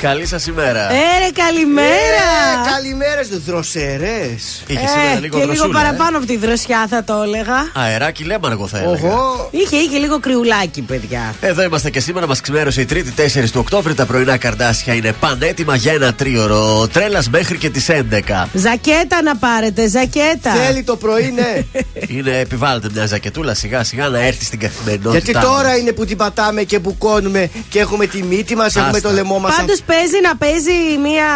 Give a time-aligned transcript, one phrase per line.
[0.00, 0.88] Καλή σας ημέρα.
[0.90, 1.86] Έρε, καλημέρα.
[2.66, 4.62] Ε, καλημέρα στου δροσερές.
[4.66, 7.70] Είχε ε, σήμερα λίγο Και δροσούλα, λίγο παραπάνω από τη δροσιά θα το έλεγα.
[7.74, 8.92] Αεράκι λέμαργο θα έλεγα.
[8.92, 9.48] Οχο.
[9.50, 11.34] Είχε, είχε λίγο κρυουλάκι, παιδιά.
[11.40, 13.94] Εδώ είμαστε και σήμερα, μας ξημέρωσε η Τρίτη 4 του Οκτώβρη.
[13.94, 16.88] Τα πρωινά καρδάσια είναι πανέτοιμα για ένα τρίωρο.
[16.92, 18.48] Τρέλας μέχρι και τις 11.
[18.52, 20.50] Ζακέτα να πάρετε, ζακέτα.
[20.50, 21.64] Θέλει το πρωί, ναι.
[22.16, 25.30] Είναι επιβάλλεται μια ζακετούλα σιγά σιγά να έρθει στην καθημερινότητα.
[25.32, 29.10] Γιατί τώρα είναι που την πατάμε και μπουκώνουμε και έχουμε τη μύτη μας, έχουμε το
[29.10, 29.56] λαιμό μας.
[29.56, 30.72] Πάντως παίζει να παίζει
[31.02, 31.26] μία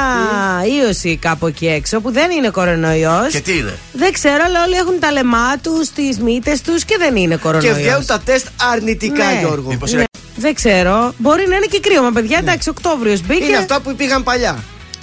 [0.84, 3.32] ίωση κάπου εκεί έξω που δεν είναι κορονοϊός.
[3.32, 6.96] Και τι είναι; Δεν ξέρω, αλλά όλοι έχουν τα λεμά τους, τις μύτες τους και
[6.98, 7.74] δεν είναι Και κορονοϊό.
[7.74, 9.38] βγαίνουν τα τεστ αρνητικά, Ναι.
[9.40, 9.68] Γιώργο.
[9.68, 9.96] Μήπως Ναι.
[9.96, 11.14] είναι- Δεν ξέρω.
[11.18, 12.38] Μπορεί να είναι και κρύωμα, παιδιά.
[12.38, 13.44] Εντάξει, Οκτώβριος μπήκε.
[13.44, 14.58] Είναι αυτά που πήγαν παλιά.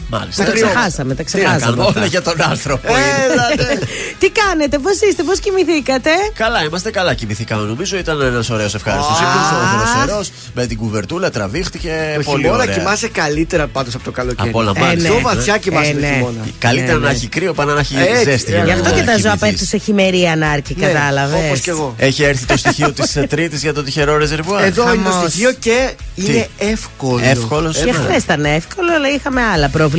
[0.09, 0.43] Μάλιστα.
[0.43, 0.69] Τα κρύωμα.
[0.71, 1.59] ξεχάσαμε, τα Τι να ξεχάσαμε.
[1.65, 1.99] κάνουμε, αυτά.
[1.99, 2.87] όλα για τον άνθρωπο.
[2.91, 3.33] είναι.
[3.33, 3.79] Έλατε.
[4.19, 7.13] Τι κάνετε, πώς είστε, πώς κοιμηθήκατε; Καλά, είμαστε καλά.
[7.13, 7.63] Κοιμηθήκαμε.
[7.67, 9.21] Νομίζω ήταν ένας ωραίος ευχάριστος Αχ.
[9.21, 9.47] ύπνος.
[9.51, 12.13] Ο δροσερό με την κουβερτούλα τραβήχτηκε.
[12.17, 12.75] Το πολύ χειμώνα ωραία.
[12.75, 14.49] κοιμάσαι καλύτερα πάντως από το καλοκαίρι.
[14.49, 15.09] Από όλα Ε, μάλιστα.
[15.09, 15.15] ναι.
[15.15, 16.07] Πιο βαθιά κοιμάσαι Ε, το ναι.
[16.13, 16.41] χειμώνα.
[16.59, 17.13] Καλύτερα Ναι, να ναι.
[17.15, 18.51] έχει κρύο παρά να έχει Έτσι, ζέστη.
[18.51, 19.39] ε, για Γι' να αυτό και τα ζώα κοιμηθείς.
[19.39, 21.45] πέφτουν σε χειμερία ανάρκη, Ναι, κατάλαβες.
[21.45, 21.93] όπως και εγώ.
[21.97, 24.63] Έχει έρθει το στοιχείο της Τρίτης για το τυχερό ρεζερβουάρ.
[24.63, 25.29] Εδώ είναι το Χαμός.
[25.31, 27.19] στοιχείο και είναι εύκολο.
[27.23, 27.77] Εύκολος.
[27.77, 29.95] Και Ε, χθες ήταν εύκολο, αλλά είχαμε άλλα προβλήματα.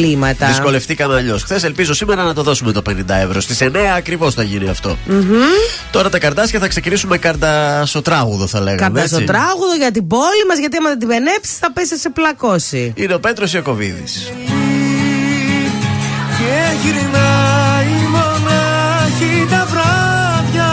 [0.46, 1.42] Δυσκολευτήκαμε αλλιώς.
[1.42, 3.40] Χθες ελπίζω σήμερα να το δώσουμε το 50 ευρώ.
[3.40, 4.96] Στις 9 ακριβώς θα γίνει αυτό.
[5.90, 8.82] Τώρα τα καρτάσια θα ξεκινήσουμε καρτασοτράγουδο, θα λέγαμε.
[8.82, 9.14] Κάποια έτσι.
[9.14, 12.92] στο τράγουδο για την πόλη μας, γιατί άμα δεν την πενέψεις θα πέσει σε πλακώσει.
[12.96, 14.32] Είναι ο Πέτρος Ιακοβίδης.
[16.38, 20.72] Και γυρνάει μονάχη τα βράδια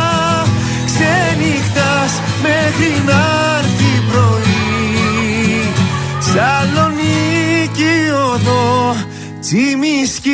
[0.85, 3.21] Ξενυχτάς μέχρι να
[3.57, 4.53] έρθει πρωί
[6.19, 6.84] Σαλονίκη οδό
[9.45, 10.31] τσιμισκή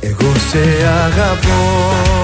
[0.00, 2.23] Εγώ σε αγαπώ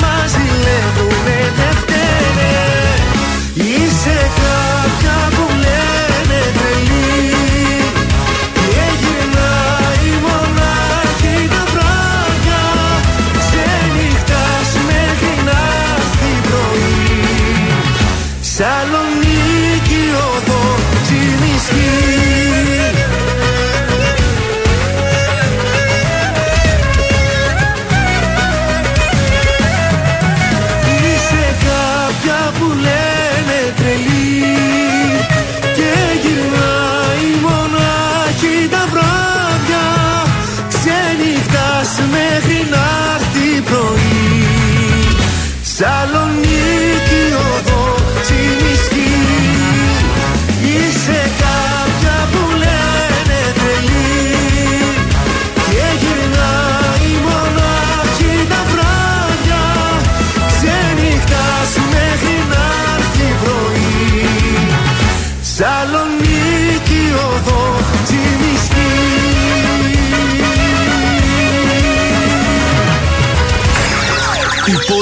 [0.00, 2.52] μας ζηλεύουνε δεν φταίνε
[3.54, 4.39] Είσαι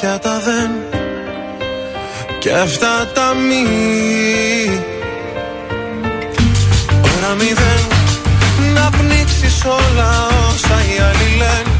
[0.00, 0.70] Πια τα δεν.
[2.38, 3.64] Και αυτά τα μη.
[7.02, 7.82] Ώρα μηδέν.
[8.74, 10.10] Να πνίξεις όλα
[10.48, 11.72] όσα οι άλλοι λένε.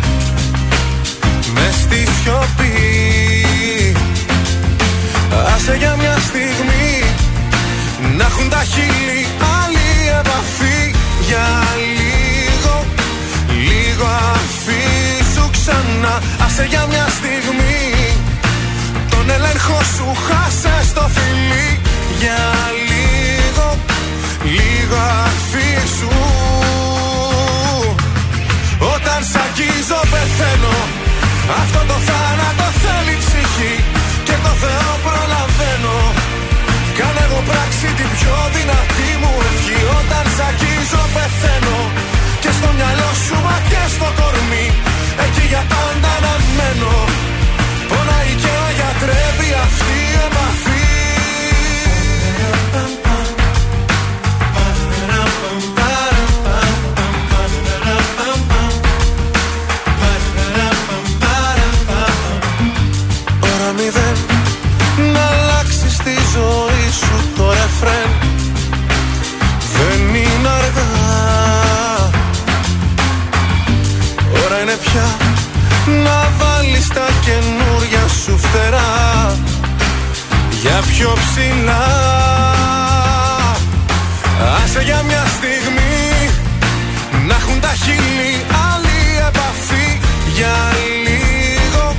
[1.55, 3.47] Μες στη σιωπή.
[5.55, 7.03] Άσε για μια στιγμή.
[8.17, 9.27] Να έχουν τα χείλη
[9.63, 9.89] άλλη
[10.21, 10.95] επαφή.
[11.27, 11.47] Για
[11.99, 12.85] λίγο
[13.69, 16.23] Λίγο αφήσου ξανά.
[16.47, 17.98] Άσε για μια στιγμή
[19.29, 21.69] Τον έλεγχο σου χάσε στο φιλί.
[22.21, 22.43] Για
[22.91, 23.67] λίγο
[24.59, 26.13] Λίγο αφήσου.
[28.95, 30.77] Όταν σ' αγγίζω πεθαίνω.
[31.61, 33.75] Αυτό το θάνατο θέλει ψυχή
[34.27, 35.99] Και το Θεό προλαβαίνω.
[36.99, 39.79] Κάνε εγώ πράξη την πιο δυνατή μου ευχή.
[39.99, 41.79] Όταν σ' αγγίζω πεθαίνω.
[42.43, 44.67] Και στο μυαλό σου μα και στο κορμί.
[45.25, 46.97] Εκεί για πάντα να μένω
[47.89, 50.77] Πονάει και γιατρεύει αυτή η επαφή.
[63.53, 64.17] Ώρα μηδέν
[65.13, 68.11] να αλλάξεις τη ζωή σου το ρεφρέν.
[69.77, 70.91] Δεν είναι αργά.
[74.45, 75.07] Ώρα είναι πια
[76.05, 77.58] να βάλεις τα καινούρια
[78.29, 79.37] σου φτερά
[80.61, 81.87] Για πιο ψηλά.
[84.65, 86.31] Άσε για μια στιγμή
[87.27, 88.35] να έχουν τα χείλη
[88.73, 90.01] άλλη επαφή.
[90.35, 90.57] Για
[91.07, 91.97] λίγο,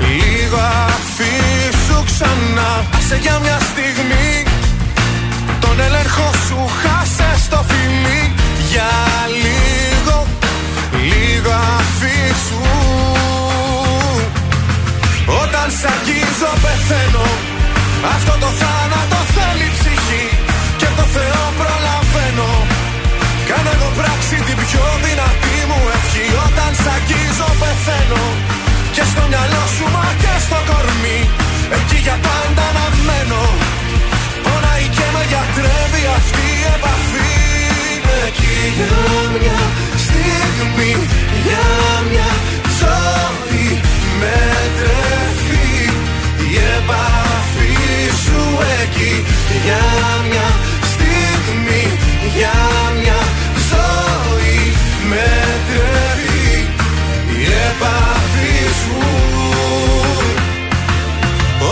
[0.00, 0.58] λίγο
[0.88, 2.70] αφήσου ξανά.
[2.96, 4.42] Άσε για μια στιγμή
[5.60, 8.32] τον έλεγχο σου χάσε στο φιλί.
[8.70, 8.92] Για
[9.44, 10.26] λίγο,
[10.92, 12.81] λίγο αφήσου
[15.26, 17.26] Όταν σ' αγγίζω πεθαίνω.
[18.14, 20.26] Αυτό το θάνατο θέλει ψυχή
[20.80, 22.50] Και το Θεό προλαβαίνω
[23.48, 26.26] Κάνε εγώ πράξη την πιο δυνατή μου ευχή.
[26.46, 28.24] Όταν σ' αγγίζω πεθαίνω.
[28.94, 31.20] Και στο μυαλό σου μα και στο κορμί
[31.76, 33.44] Εκεί για πάντα να μένω.
[34.44, 37.30] Πονάει και με γιατρεύει αυτή η επαφή.
[38.26, 38.96] Εκεί για
[39.34, 39.60] μια
[40.04, 40.92] στιγμή
[41.46, 41.66] Για
[42.10, 42.30] μια
[42.78, 43.41] ζωή
[44.22, 44.38] με
[44.78, 45.70] τρεφή
[46.50, 47.74] Η επαφή
[48.24, 48.42] σου
[48.80, 49.12] εκεί
[49.64, 49.84] Για
[50.28, 50.48] μια
[50.92, 51.84] στιγμή
[52.36, 52.58] Για
[53.00, 53.20] μια
[53.70, 54.60] ζωή
[55.10, 55.28] με
[55.68, 56.50] τρεφή
[57.40, 59.00] Η επαφή σου.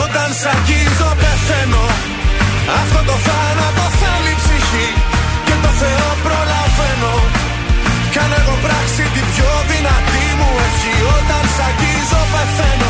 [0.03, 1.87] Όταν σ' αγγίζω πεθαίνω
[2.81, 4.89] Αυτό το θάνατο θέλει ψυχή
[5.47, 7.15] Και το Θεό προλαβαίνω.
[8.15, 12.90] Κάνε εγώ πράξη την πιο δυνατή μου ευχή Όταν σ' αγγίζω πεθαίνω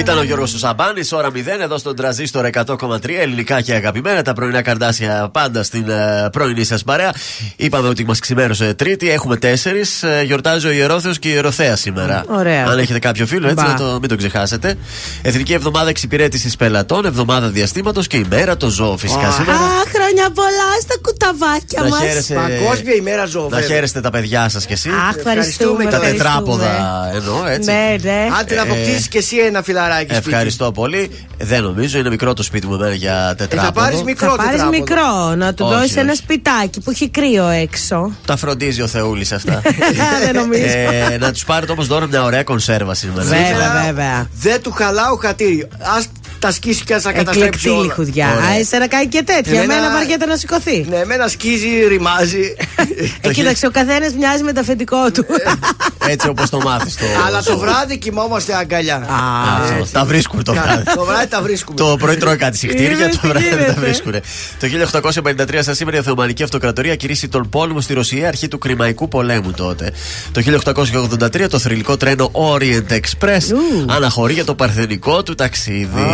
[0.00, 4.22] Ήταν ο Γιώργος Σαμπάνη, ώρα 0 εδώ στον τραζίστορ 100,3 ελληνικά και αγαπημένα.
[4.22, 7.12] Τα πρωινά καρδάσια πάντα στην uh, πρωινή σας παρέα.
[7.56, 10.02] Είπαμε ότι μας ξημέρωσε Τρίτη, έχουμε τέσσερις.
[10.04, 12.24] Uh, γιορτάζει ο Ιερόθεος και η Ιεροθέα σήμερα.
[12.28, 12.66] Ωραία.
[12.68, 13.70] Αν έχετε κάποιο φίλο, έτσι, Μπα.
[13.70, 14.74] να το, μην το ξεχάσετε.
[15.22, 19.32] Εθνική Εβδομάδα Εξυπηρέτησης Πελατών, Εβδομάδα Διαστήματος και ημέρα το ζώο φυσικά Α.
[19.32, 19.58] σήμερα.
[19.58, 19.60] Α,
[19.94, 21.98] χρόνια πολλά στα κουταβάκια Να μας.
[22.00, 23.48] χαίρεσαι- Παγκόσμια ημέρα ζώου.
[23.50, 23.74] Να βέβαια.
[23.74, 24.88] χαίρεστε τα παιδιά σας κι εσύ.
[25.08, 25.84] Αχ, ευχαριστούμε.
[25.84, 26.16] τα ευχαριστούμε.
[26.24, 27.70] τετράποδα εννοώ, έτσι.
[27.70, 28.26] Ναι, ναι.
[28.40, 30.14] Άντε να αποκτήσεις και εσύ ένα φιλαράκι σπίτι.
[30.14, 31.10] Ευχαριστώ πολύ.
[31.38, 33.66] Δεν νομίζω, είναι μικρό το σπίτι μου εμένα για Ε, τετράποδο.
[33.66, 34.78] θα πάρει μικρό Θα πάρεις τετράποδο.
[34.78, 36.16] μικρό, να του Όχι, δώσεις ένα όχι.
[36.22, 38.12] σπιτάκι που έχει κρύο έξω.
[38.26, 39.62] Τα φροντίζει ο Θεούλης αυτά.
[40.24, 40.64] Δεν νομίζω.
[41.10, 43.22] ε, να τους πάρετε όμως δώρο μια ωραία κονσέρβα σήμερα.
[43.28, 44.26] Βέβαια, βέβαια.
[44.34, 45.68] Δεν του χαλάω χατήρι.
[45.80, 47.46] Α τα σκίσει και α τα καταστρέψει.
[47.46, 47.82] Εκλεκτή όλα.
[47.82, 48.32] λιχουδιά.
[48.36, 48.48] Ωραία.
[48.48, 49.60] Α, εσένα κάνει και τέτοια.
[49.62, 50.86] Εμένα- Εμένα βαριέται να σηκωθεί.
[50.90, 52.54] Ναι, εμένα σκίζει, ρημάζει.
[53.20, 55.24] Ε, κοίταξε, ο καθένας μοιάζει με το αφεντικό του.
[56.08, 56.94] Έτσι όπως το μάθεις.
[56.96, 57.04] Το...
[57.26, 58.94] Αλλά το βράδυ κοιμόμαστε αγκαλιά.
[58.96, 59.92] Α, Α, έτσι.
[59.92, 60.82] Τα βρίσκουν το Κα- βράδυ.
[60.94, 61.76] Το βράδυ τα βρίσκουμε.
[61.76, 63.80] Το πρωί τρώει κάτι συχτήρια, Είδες το τι βράδυ δεν τα γίνεται.
[63.80, 64.12] βρίσκουν.
[64.58, 69.08] Το 1853 σαν σήμερα η Οθωμανική Αυτοκρατορία κηρύσσει τον πόλεμο στη Ρωσία, αρχή του Κρημαϊκού
[69.08, 69.92] πολέμου τότε.
[70.32, 73.42] Το 1883 το θρηλυκό τρένο Orient Express
[73.86, 76.06] αναχωρεί για το παρθενικό του ταξίδι.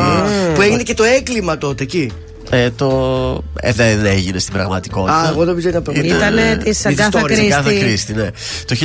[0.55, 2.13] Που έγινε και το έγκλημα τότε εκεί.
[2.51, 3.45] Ε, το...
[3.61, 5.17] ε, δεν έγινε στην πραγματικότητα.
[5.17, 6.17] Α, εγώ νομίζω ήταν πραγματικό.
[6.17, 7.49] Ήτανε της Αγκάθα story, Κρίστη.
[7.49, 8.29] Κάθε Κρίστη, ναι.
[8.67, 8.77] Το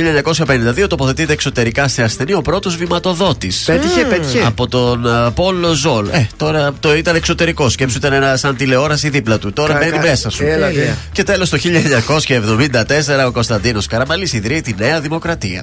[0.82, 3.62] 1952 τοποθετείται εξωτερικά σε ασθενή ο πρώτος βηματοδότης.
[3.66, 4.42] Πέτυχε, πέτυχε.
[4.46, 6.08] Από τον uh, Πόλο Ζολ.
[6.10, 7.68] Ε, τώρα το ήταν εξωτερικό.
[7.68, 9.52] Σκέψου ήταν ένα σαν τηλεόραση δίπλα του.
[9.52, 10.44] Τώρα Κα- μπαίνει κα- μέσα σου.
[10.44, 10.94] Έλα, ναι.
[11.12, 15.62] Και τέλος το 1974 ο Κωνσταντίνος Καραμαλής ιδρύει τη Νέα Δημοκρατία.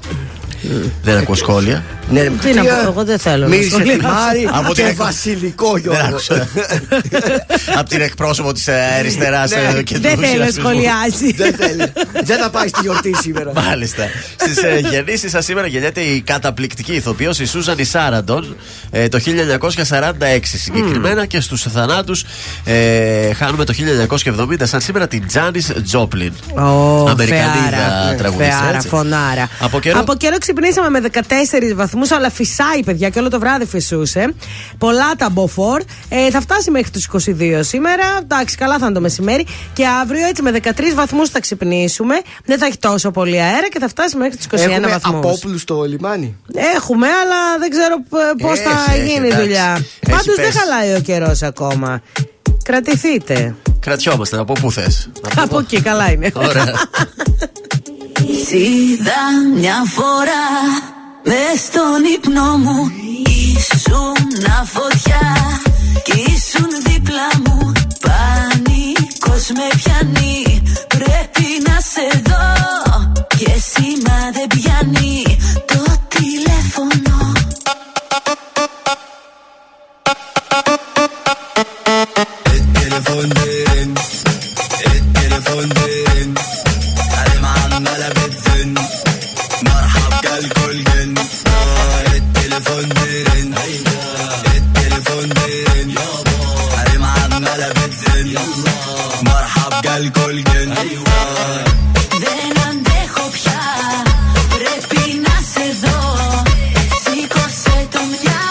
[1.03, 1.83] Δεν ακούω σχόλια.
[2.11, 3.97] Ναι, Τι να πω, εγώ δεν θέλω να Μύρισε σχολιάσω.
[3.99, 6.17] τιμάρι Από και την- βασιλικό Δεν Γιώργο.
[7.89, 7.95] άκουσα.
[7.95, 8.67] Από την εκπρόσωπο της
[8.99, 10.69] αριστεράς Ναι, και του Δεν θέλει να ουσιαστισμού.
[10.69, 11.31] σχολιάσει.
[11.31, 11.91] Δεν θέλει.
[12.23, 13.51] Δεν θα πάει στη γιορτή σήμερα.
[13.55, 14.03] Μάλιστα.
[14.35, 18.55] Στις ε, γεννήσεις σας σήμερα γεννιέται η καταπληκτική ηθοποιός η Σούζαν Σάραντον
[18.91, 19.19] ε, το
[19.89, 22.23] 1946 συγκεκριμένα και στους θανάτους
[22.65, 23.73] ε, χάνουμε το
[24.37, 26.33] 1970 σαν σήμερα την Τζάνις Τζόπλιν.
[26.53, 28.15] Ω, Αμερικανίδα φεάρα.
[28.17, 28.87] τραγουδίστρια, Φεάρα, έτσι.
[28.87, 29.49] φωνάρα.
[29.59, 33.65] Από καιρό- Από καιρό ξυπνήσαμε με 14 βαθμούς, αλλά φυσάει, παιδιά, και όλο το βράδυ
[33.65, 34.33] φυσούσε.
[34.77, 35.81] Πολλά τα μποφόρ.
[36.09, 38.17] Ε, θα φτάσει μέχρι τους 22 σήμερα.
[38.21, 39.45] Εντάξει, καλά θα είναι το μεσημέρι.
[39.73, 42.15] Και αύριο έτσι με 13 βαθμούς θα ξυπνήσουμε.
[42.45, 45.25] Δεν θα έχει τόσο πολύ αέρα και θα φτάσει μέχρι του 21 Έχουμε βαθμούς.
[45.25, 46.37] απόπλους στο λιμάνι.
[46.75, 47.95] Έχουμε, αλλά δεν ξέρω
[48.41, 49.41] πώς θα Έχει, έχει, γίνει η εντάξει.
[49.41, 49.71] δουλειά.
[49.99, 50.57] Έχει Πάντως δεν πέσει.
[50.57, 52.01] χαλάει ο καιρός ακόμα.
[52.63, 53.55] Κρατηθείτε.
[53.79, 55.09] Κρατιόμαστε, από πού θες.
[55.35, 56.31] Από εκεί, καλά είναι.
[56.35, 56.73] Ωραία.
[58.51, 59.21] Είδα
[59.55, 60.45] μια φορά
[61.23, 62.91] μες στον ύπνο μου
[63.25, 65.19] Ήσουν φωτιά
[66.03, 67.71] κι ήσουν δίπλα μου
[68.05, 70.61] Πανικός με πιάνει.
[70.87, 72.47] Πρέπει να σε δω
[73.27, 75.37] Και σήμα δεν πιάνει.
[75.65, 77.08] Το τηλέφωνο
[102.23, 103.61] Δεν αντέχω πια,
[104.55, 105.99] πρέπει να σε δω.
[107.03, 108.41] Σήκωσε το μια,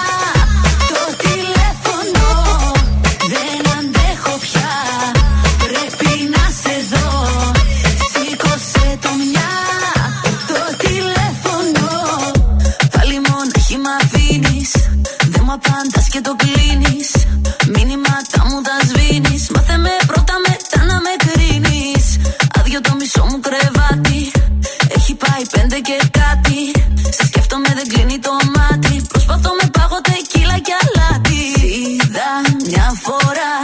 [0.95, 2.27] το τηλέφωνο.
[3.33, 4.71] Δεν αντέχω πια,
[5.65, 7.09] πρέπει να σε δω.
[8.13, 9.51] Σήκωσε το μια,
[10.51, 11.89] το τηλέφωνο.
[12.93, 14.61] Πάλι μόνο χυμαδίνει,
[15.29, 16.58] δεν μου απάντα και το κλείνεις.
[25.83, 26.61] Και κάτι.
[27.17, 29.03] Σε σκέφτομαι δεν κλείνει το μάτι.
[29.09, 31.43] Προσπαθώ με πάγω τεκίλα και αλάτι.
[31.79, 32.31] Είδα
[32.67, 33.55] μια φορά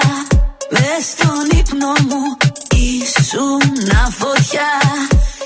[0.74, 2.22] μες στον ύπνο μου.
[2.70, 3.60] Ήσουν
[4.18, 4.70] φωτιά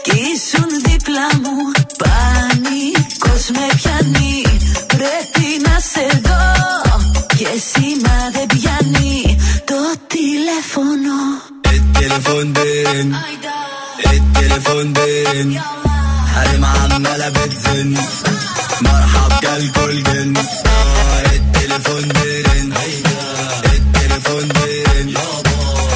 [0.03, 1.57] Κι ήσουν δίπλα μου.
[2.03, 4.43] Πάνικο με πιάνει
[4.87, 6.45] Πρέπει να σε δω.
[7.39, 11.17] Και σήμα δεν πιάνει Το τηλέφωνο.
[11.61, 13.29] Ε, telefon ε,
[15.31, 15.88] El
[16.39, 17.95] قلم عمالة بتزن.
[18.81, 20.33] مرحب جالكوا الجن جن.
[21.35, 22.73] التليفون بيرن
[23.65, 25.15] التليفون بيرن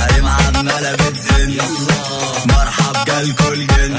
[0.00, 1.58] قلم عمالة بتزن.
[2.46, 3.96] مرحب جالكوا الجن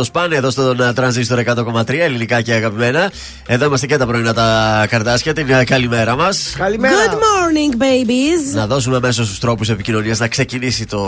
[0.00, 3.12] το σπάνι εδώ στον ε, τρανζίστορ 100,3 ελληνικά και αγαπημένα.
[3.46, 5.32] Εδώ είμαστε και τα πρωινά τα καρτάσια.
[5.32, 6.54] Την ε, καλημέρα μας.
[6.58, 6.94] Καλημέρα.
[6.94, 7.14] Good
[7.50, 8.54] morning, babies.
[8.54, 10.98] Να δώσουμε μέσω στους τρόπους επικοινωνίας να ξεκινήσει το.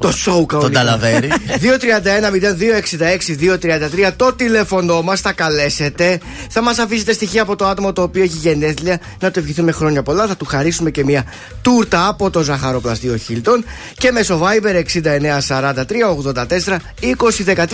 [0.00, 0.78] Το show Τον κανονικά.
[0.78, 1.28] ταλαβέρι.
[4.08, 6.20] 231-0266-233 το τηλέφωνο μας, θα καλέσετε.
[6.50, 9.00] Θα μας αφήσετε στοιχεία από το άτομο το οποίο έχει γενέθλια.
[9.20, 10.26] Να του ευχηθούμε χρόνια πολλά.
[10.26, 11.24] Θα του χαρίσουμε και μια
[11.62, 13.64] τούρτα από το ζαχαροπλαστείο Χίλτον.
[13.98, 15.82] Και μέσω Viber 6943
[16.34, 17.66] 84 2013.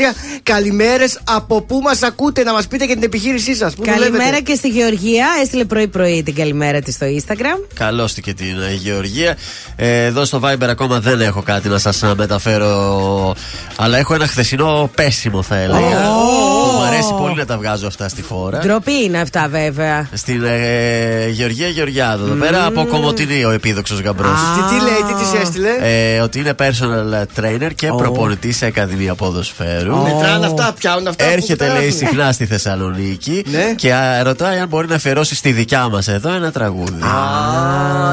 [0.42, 3.74] Καλημέρες από πού μας ακούτε να μας πείτε και την επιχείρησή σας.
[3.84, 5.26] Καλημέρα και στη Γεωργία.
[5.42, 7.66] Έστειλε πρωί-πρωί την καλημέρα της στο Instagram.
[7.74, 9.36] Καλώς και την ε, Γεωργία.
[9.76, 13.34] Ε, εδώ στο Viber ακόμα δεν έχω κάτι να σας μεταφέρω.
[13.76, 15.80] Αλλά έχω ένα χθεσινό πέσιμο, θα έλεγα.
[15.80, 18.58] Που μου αρέσει πολύ να τα βγάζω αυτά στη φόρα.
[18.58, 20.08] Ντροπή είναι αυτά, βέβαια.
[20.12, 24.30] Στην ε, Γεωργία Γεωργιάδου εδώ πέρα από Κομωτινή ο επίδοξος γαμπρός.
[24.54, 29.14] Τι, τι λέει, τι της έστειλε; Ε, ότι είναι personal trainer και προπονητής σε Ακαδημία
[29.14, 29.96] Ποδοσφαίρου.
[30.02, 31.24] Μετράνε αυτά, πιάνουν αυτά.
[31.24, 31.98] που Έρχεται, λέει, περάσουν.
[31.98, 33.72] συχνά στη Θεσσαλονίκη Ναι.
[33.76, 37.02] και α, ρωτάει αν μπορεί να αφιερώσει στη δικιά μας εδώ ένα τραγούδι.
[37.02, 37.06] Α,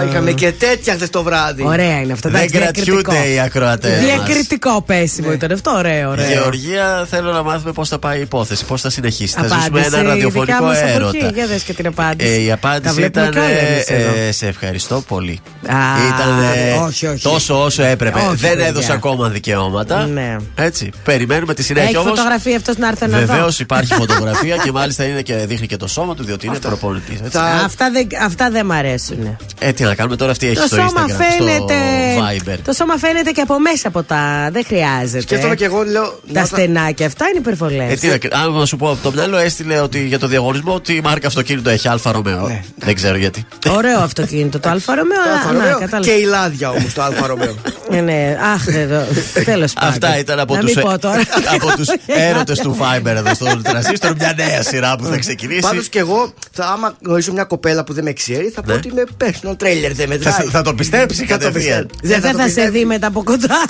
[0.09, 1.63] είχαμε και τέτοια χθες το βράδυ.
[1.63, 2.29] Ωραία είναι αυτό.
[2.29, 3.01] Δεν εντάξει, διακριτικό.
[3.01, 3.99] κρατιούνται οι ακροατές.
[3.99, 6.27] Διακριτικό πέσιμο ήταν αυτό, ωραίο, ωραίο.
[6.31, 9.33] Γεωργία, θέλω να μάθουμε πώς θα πάει η υπόθεση, πώς θα συνεχίσει.
[9.33, 10.95] Θα Απάντηση, ζήσουμε ένα η δικιά ραδιοφωνικό μας εποχή.
[10.95, 11.31] έρωτα.
[11.35, 12.29] Για δες και την απάντηση.
[12.29, 13.33] Ε, η Τα απάντηση βλέπουμε ήταν.
[13.33, 14.11] κι όλα εμείς ε, εδώ.
[14.27, 15.39] ε, σε ευχαριστώ πολύ.
[15.67, 15.75] Α,
[16.07, 17.23] ήταν ε, όχι, όχι.
[17.23, 18.19] τόσο όσο έπρεπε.
[18.19, 18.65] Όχι, Δεν παιδιά.
[18.67, 20.05] έδωσε ακόμα δικαιώματα.
[20.05, 20.35] Ναι.
[20.55, 20.89] Έτσι.
[21.03, 22.09] Περιμένουμε τη συνέχεια Έχει όμως.
[22.09, 23.25] φωτογραφία αυτός να έρθει να δω.
[23.25, 27.19] Βεβαίως υπάρχει φωτογραφία και μάλιστα είναι και δείχνει και το σώμα του διότι είναι προπονητής.
[27.31, 29.37] Τα- Αυτά δεν, αυτά δεν μ' αρέσουν.
[29.79, 31.73] Ε, τι να κάνουμε τώρα, αυτή έχει Το στο σώμα Instagram, φαίνεται.
[32.15, 32.57] στο Viber.
[32.65, 34.49] Το σώμα φαίνεται και από μέσα από τα.
[34.51, 35.21] Δεν χρειάζεται.
[35.21, 36.19] Σκέφτομαι και εγώ, λέω.
[36.33, 37.91] Τα να- στενάκια αυτά είναι υπερβολές.
[37.91, 40.73] Ε, τι να, αν να σου πω από το μυαλό, έστειλε ότι για το διαγωνισμό
[40.73, 42.47] ότι η μάρκα αυτοκίνητο έχει Alfa Romeo.
[42.47, 42.61] Ναι.
[42.75, 43.45] Δεν ξέρω γιατί.
[43.69, 45.17] Ωραίο αυτοκίνητο το Alfa Romeo.
[45.17, 46.11] Το αλλά- Αλφα να, Romeo κατάλαβα.
[46.11, 47.55] και η λάδια όμως το Alfa Romeo.
[47.89, 48.37] Ναι, ναι.
[48.53, 49.05] Αχ, εδώ.
[49.45, 49.89] Τέλος πάντων.
[49.89, 51.21] Αυτά ήταν από Να τους, μην πω τώρα.
[51.55, 51.87] από τους
[52.29, 54.13] έρωτες του Fiber εδώ στο Τρασίστρο.
[54.17, 55.59] Μια νέα σειρά που θα ξεκινήσει.
[55.59, 58.77] Πάντως και εγώ, θα, άμα γνωρίσω μια κοπέλα που δεν με ξέρει, θα πω Ναι.
[58.77, 59.91] ότι είμαι personal trailer.
[59.93, 60.47] Δεν θα, μετράει.
[60.51, 61.85] θα το πιστέψει Θα το κατευθείαν.
[62.01, 62.21] πιστέψει.
[62.21, 62.77] Δεν το θα σε πιστεύει.
[62.77, 63.55] δει μετά από κοντά.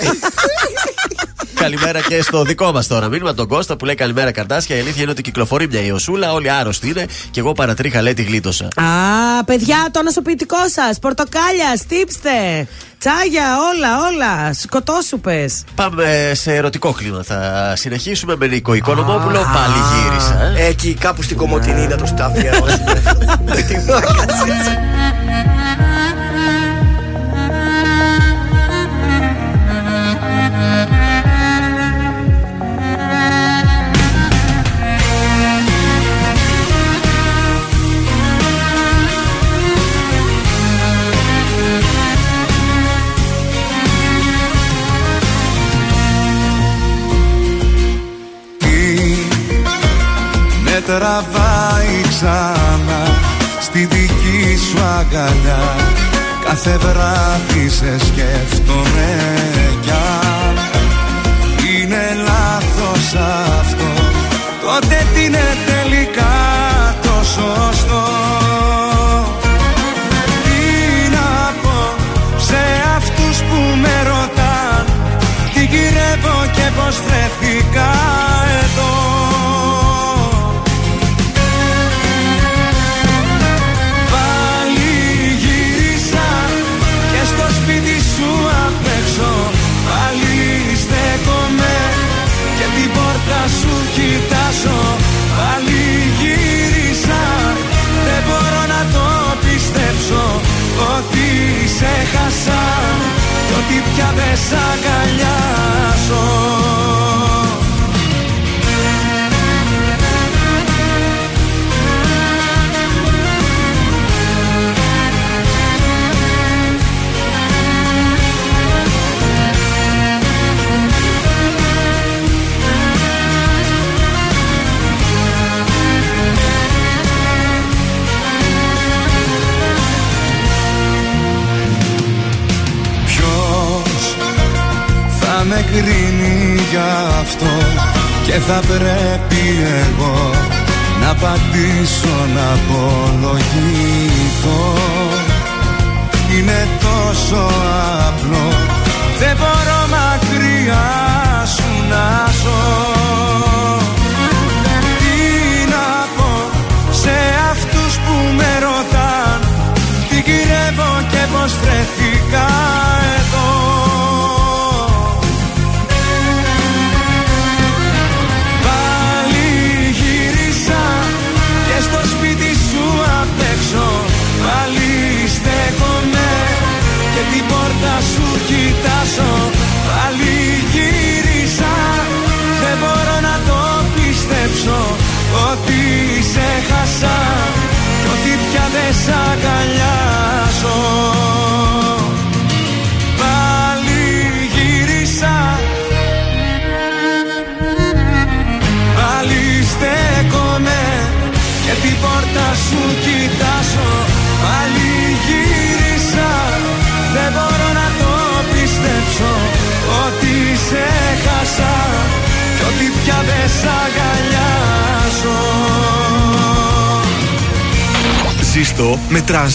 [1.54, 3.08] Καλημέρα και στο δικό μας τώρα.
[3.08, 4.76] Μήνυμα τον Κώστα που λέει Καλημέρα καρτάσια.
[4.76, 6.32] Η αλήθεια είναι ότι κυκλοφορεί μια ιωσούλα.
[6.32, 8.64] Όλοι άρρωστοι είναι και εγώ παρατρίχα λέει τη γλίτωσα.
[8.64, 10.98] Α, παιδιά, το νοσοποιητικό σας.
[10.98, 12.66] Πορτοκάλια, στύψτε.
[12.98, 14.52] Τσάγια, όλα, όλα.
[14.52, 15.64] Σκοτώσουπες.
[15.74, 17.22] Πάμε σε ερωτικό κλίμα.
[17.22, 19.38] Θα συνεχίσουμε με Νίκο Οικονομόπουλο.
[19.38, 20.62] Πάλι γύρισα.
[20.62, 20.66] ε.
[20.66, 22.50] Εκεί κάπου στην Κομωτινή να το στάφια.
[23.68, 24.00] Τι να
[50.80, 53.18] με τραβάει ξανά
[53.60, 55.76] στη δική σου αγκαλιά.
[56.44, 59.16] Κάθε βράδυ σε σκέφτομαι
[59.80, 60.58] κι αν
[61.74, 63.14] είναι λάθος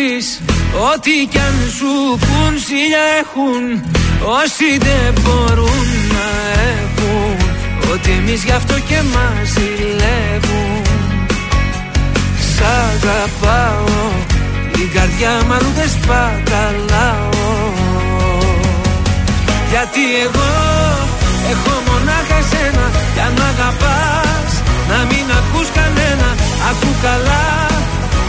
[0.00, 0.40] Ακούσεις
[0.92, 3.62] Ό,τι κι αν σου πουν Σίλια έχουν
[4.42, 6.28] Όσοι δεν μπορούν να
[6.72, 7.36] έχουν
[7.92, 10.82] Ότι εμείς γι' αυτό και μας ζηλεύουν.
[12.52, 13.84] Σ' αγαπάω
[14.82, 17.28] Η καρδιά μου αλλού δεν σπαταλάω.
[19.70, 20.52] Γιατί εγώ
[21.52, 24.52] έχω μονάχα εσένα Κι αν μ' αγαπάς
[24.90, 26.28] Να μην ακούς κανένα
[26.70, 27.69] Ακού καλά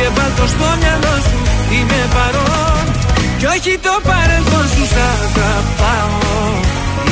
[0.00, 1.38] και βάλ' το στο μυαλό σου.
[1.74, 2.84] Είμαι παρόν.
[3.38, 6.38] Κι όχι το παρελθόν σου σ' αγαπάω.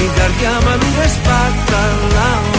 [0.02, 2.58] Η καρδιά μου αλλού δεν σπαταλάω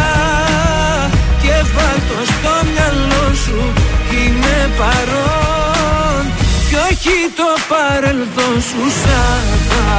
[4.79, 6.23] παρόν
[6.67, 9.09] Κι όχι το παρελθόν σου Σ'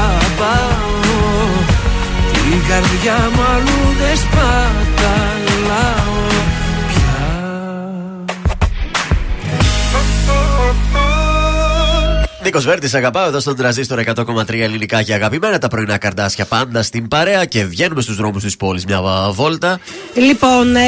[0.01, 0.91] αγαπάω.
[2.33, 6.21] Την καρδιά μου αλλού δεν σπαταλάω
[12.45, 17.09] Νίκος Βέρτης, αγαπάω εδώ στον τραζίστορ 100,3 ελληνικά και αγαπημένα τα πρωινά καρδάσια πάντα στην
[17.09, 19.01] παρέα και βγαίνουμε στους δρόμους της πόλης μια
[19.33, 19.81] βόλτα.
[20.15, 20.81] Λοιπόν, ε,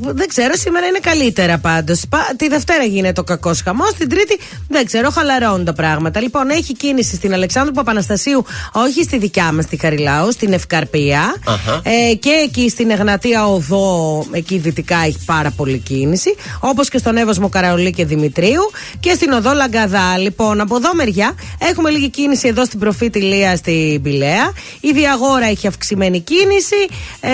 [0.00, 2.02] δεν ξέρω, σήμερα είναι καλύτερα πάντως.
[2.36, 3.92] Τη Δευτέρα γίνεται ο κακός χαμός.
[3.92, 6.20] Την Τρίτη δεν ξέρω, χαλαρώνουν τα πράγματα.
[6.20, 11.34] Λοιπόν, έχει κίνηση στην Αλεξάνδρου Παπαναστασίου, όχι στη δικιά μας τη Χαριλάου, στην Ευκαρπία.
[11.46, 11.80] Αχα.
[11.82, 16.34] Ε, και εκεί στην Εγνατία Οδό, εκεί δυτικά έχει πάρα πολύ κίνηση.
[16.60, 18.70] Όπως και στον Εύωσμο Καραολί και Δημητρίου.
[19.00, 20.18] Και στην Οδό Λαγκαδά.
[20.18, 24.52] Λοιπόν, από Από εδώ μεριά έχουμε λίγη κίνηση εδώ στην προφήτη Λία στην Πηλαία.
[24.80, 26.76] Η Διαγόρα έχει αυξημένη κίνηση.
[27.20, 27.30] Ε,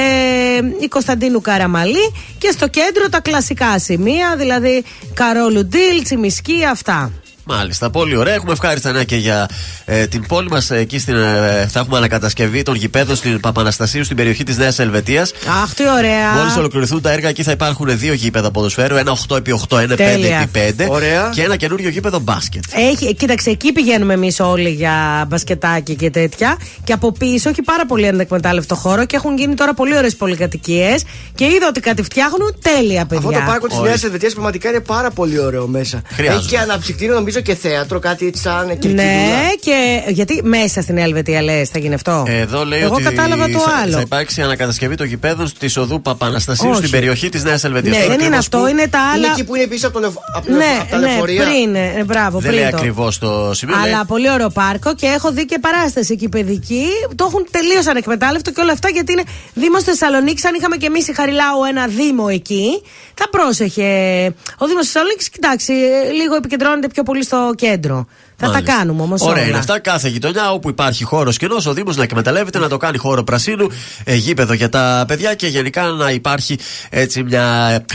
[0.81, 2.13] η Κωνσταντίνου Καραμαλή.
[2.39, 7.13] Και στο κέντρο τα κλασικά σημεία, δηλαδή Καρόλου Ντίλ, Τσιμισκή, αυτά.
[7.45, 8.35] Μάλιστα, πολύ ωραία.
[8.35, 9.49] Έχουμε ευχάριστα νέα και για
[9.85, 10.71] ε, την πόλη μας.
[10.71, 15.33] Εκεί στην, ε, θα έχουμε ανακατασκευή των γηπέδων στην Παπαναστασίου στην περιοχή της Νέας Ελβετίας.
[15.63, 16.33] Αχ, τι ωραία.
[16.33, 18.97] Μόλις ολοκληρωθούν τα έργα, εκεί θα υπάρχουν δύο γήπεδα ποδοσφαίρου.
[18.97, 20.51] Ένα 8x8, ένα Τέλεια.
[20.55, 20.87] 5x5.
[20.89, 21.31] Ωραία.
[21.35, 22.63] Και ένα καινούριο γήπεδο μπάσκετ.
[22.75, 26.57] Έχει, κοίταξε, εκεί πηγαίνουμε εμείς όλοι για μπασκετάκι και τέτοια.
[26.85, 31.05] Και από πίσω έχει πάρα πολύ ανεκμετάλλευτο χώρο και έχουν γίνει τώρα πολύ ωραίες πολυκατοικίες.
[31.35, 33.29] Και είδα ότι κάτι φτιάχνουν τέλεια, παιδιά.
[33.29, 34.07] Αυτό το πάρκο της Νέας Ορίστε.
[34.07, 36.03] Ελβετίας πραγματικά είναι πάρα πολύ ωραίο μέσα.
[36.07, 36.39] Χρειάζεται.
[36.39, 39.03] Έχει και αναψυκτήριο νομίζω και θέατρο, κάτι έτσι σαν κερκίδουλα.
[39.03, 43.49] Ναι, και γιατί μέσα στην Ελβετία λες, θα γίνει αυτό; Εδώ λέει Εγώ ότι κατάλαβα
[43.51, 43.93] το θα, άλλο.
[43.93, 46.79] θα υπάρξει ανακατασκευή των γηπέδων της οδού Παπαναστασίου Όχι.
[46.79, 47.97] στην περιοχή της Νέας Ελβετίας.
[47.97, 49.33] Ναι, Τώρα δεν είναι ακριβώς αυτό, που- είναι τα Είναι άλλα.
[49.33, 50.15] εκεί που είναι πίσω από, το λευ...
[50.37, 51.45] από, το- Ναι, από τα ναι, λεωφορεία.
[51.45, 51.75] πριν.
[51.75, 52.77] ε, μπράβο, Δεν πριν λέει το.
[52.77, 53.77] ακριβώς το σημείο.
[53.77, 56.87] λέει- Αλλά πολύ ωραίο πάρκο και έχω δει και παράσταση εκεί παιδική.
[57.15, 59.23] Το έχουν τελείως ανεκμετάλλευτο και όλα αυτά γιατί είναι
[59.55, 60.45] Δήμος Θεσσαλονίκης.
[60.45, 62.83] Αν είχαμε και εμείς η Χαριλάου ένα Δήμο εκεί,
[63.15, 63.91] θα πρόσεχε.
[64.59, 68.07] Ο Δήμος Θεσσαλονίκης, κοιτάξει, ε, λίγο επικεντρώνεται πιο πολύ στο κέντρο.
[68.45, 68.73] Θα Μάλιστα.
[68.73, 69.49] τα κάνουμε όμως Ωραία όλα.
[69.49, 69.79] είναι αυτά.
[69.79, 73.67] Κάθε γειτονιά όπου υπάρχει χώρος κοινός, ο Δήμος να εκμεταλλεύεται, να το κάνει χώρο πρασίνου,
[74.05, 76.59] ε, γήπεδο για τα παιδιά και γενικά να υπάρχει
[76.91, 77.45] έτσι μια.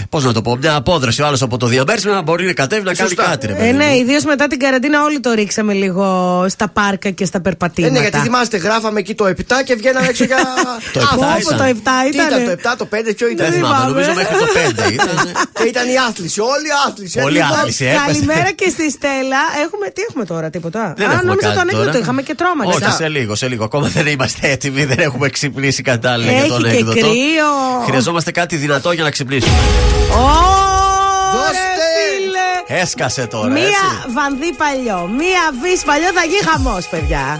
[0.09, 1.21] Πώς να το πω, μια απόδραση.
[1.21, 3.23] Ο άλλος από το διαμέρισμα να μπορεί να κατέβει να κάνει Σωστά.
[3.23, 3.47] κάτι.
[3.47, 3.95] Ρε, Ε, παιδί ναι, μου.
[3.95, 6.05] ιδίως μετά την καραντίνα όλοι το ρίξαμε λίγο
[6.49, 7.93] στα πάρκα και στα Ε, περπατήματα.
[7.93, 9.33] ναι, γιατί θυμάστε, γράφαμε εκεί το 7
[9.65, 10.37] και βγαίναμε έξω για.
[10.93, 11.57] Το Α, 7 Από ήταν.
[11.57, 11.73] το 7
[12.11, 12.45] Τι ήταν ήταν.
[12.45, 13.51] το 7, το 5, ποιο Δεν ήταν.
[13.51, 13.89] θυμάμαι, θυμάμαι.
[13.91, 14.47] νομίζω μέχρι το
[14.87, 15.15] 5 ήταν.
[15.53, 17.19] Και ήταν η άθληση, όλη η άθληση.
[17.19, 17.85] Όλη η Λοιπόν, άθληση.
[17.85, 18.03] έπεσε.
[18.05, 19.41] Καλημέρα και στη Στέλλα.
[19.65, 20.93] Έχουμε, τι έχουμε τώρα, τίποτα.
[20.97, 21.99] Δεν Α, έχουμε νόμιζα κάτι το ανέκδοτο τώρα.
[21.99, 22.63] είχαμε και τρόμα.
[22.65, 22.91] Όχι, μετά.
[22.91, 23.63] σε λίγο, σε λίγο.
[23.63, 26.99] Ακόμα δεν είμαστε έτοιμοι, δεν έχουμε ξυπνήσει κατάλληλα για Έχει τον και έκδοτο.
[26.99, 27.49] κρύο.
[27.85, 29.53] Χρειαζόμαστε κάτι δυνατό για να ξυπνήσουμε.
[30.11, 31.57] Ωρε, Δώστε.
[32.67, 32.79] φίλε.
[32.81, 34.11] Έσκασε τώρα, Μία έτσι.
[34.13, 37.39] βανδύ παλιό, μία βυς παλιό θα γίνει χαμός, παιδιά.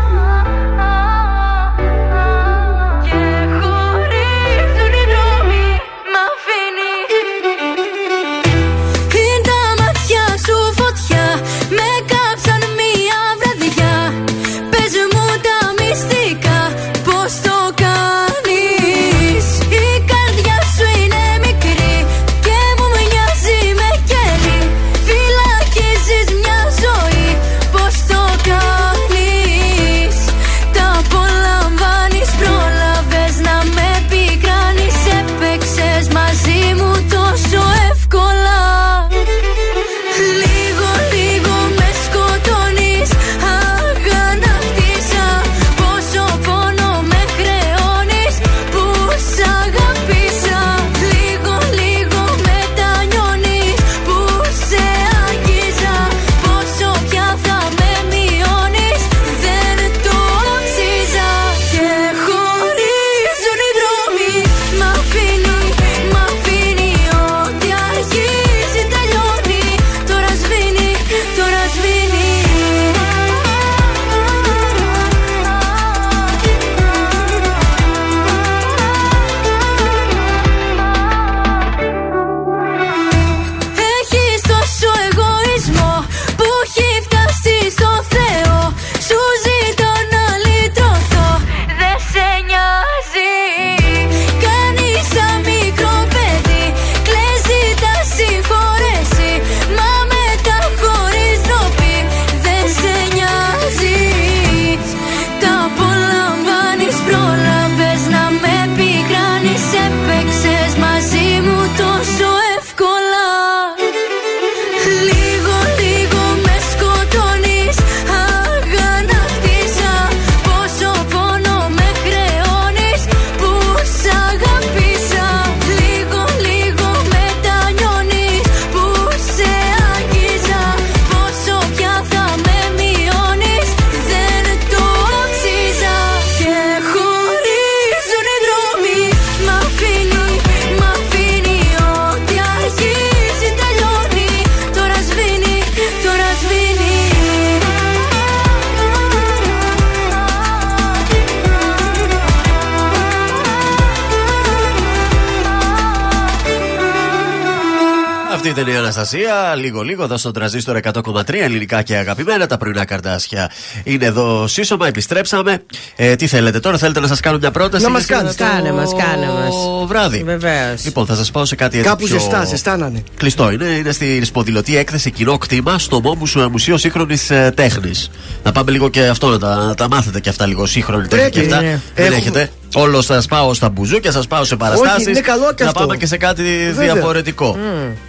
[159.15, 159.55] Αναστασία.
[159.55, 163.51] Λίγο-λίγο εδώ στο τραζίστρο 100,3 ελληνικά και αγαπημένα τα πρωινά καρτάσια.
[163.83, 165.63] Είναι εδώ σύσσωμα, επιστρέψαμε.
[165.95, 168.91] Ε, τι θέλετε τώρα, θέλετε να σας κάνω μια πρόταση; Να μας κάνεις, κάνε μας,
[168.97, 169.55] κάνε μας.
[169.87, 170.23] βράδυ.
[170.23, 170.83] Βεβαίως.
[170.85, 171.89] Λοιπόν, θα σας πάω σε κάτι έτσι.
[171.89, 172.13] Κάπου πιο...
[172.19, 173.03] ζεστά, ζεστάνανε.
[173.17, 178.09] Κλειστό είναι, είναι στη σποδηλωτή έκθεση κοινό κτήμα στο Μόμου Μουσείο Σύγχρονης ε, Τέχνης.
[178.43, 181.29] Να πάμε λίγο και αυτό, να τα, να τα μάθετε και αυτά λίγο σύγχρονη τέχνη
[181.29, 181.61] και αυτά.
[181.61, 181.79] ναι.
[181.95, 182.49] Δεν Έχουμε- έχετε.
[182.73, 185.07] Όλο σας πάω στα μπουζούκια, σας πάω σε παραστάσεις.
[185.07, 185.79] είναι καλό και να αυτό.
[185.79, 186.43] πάμε και σε κάτι
[186.73, 186.93] Βέβαια.
[186.93, 187.57] διαφορετικό.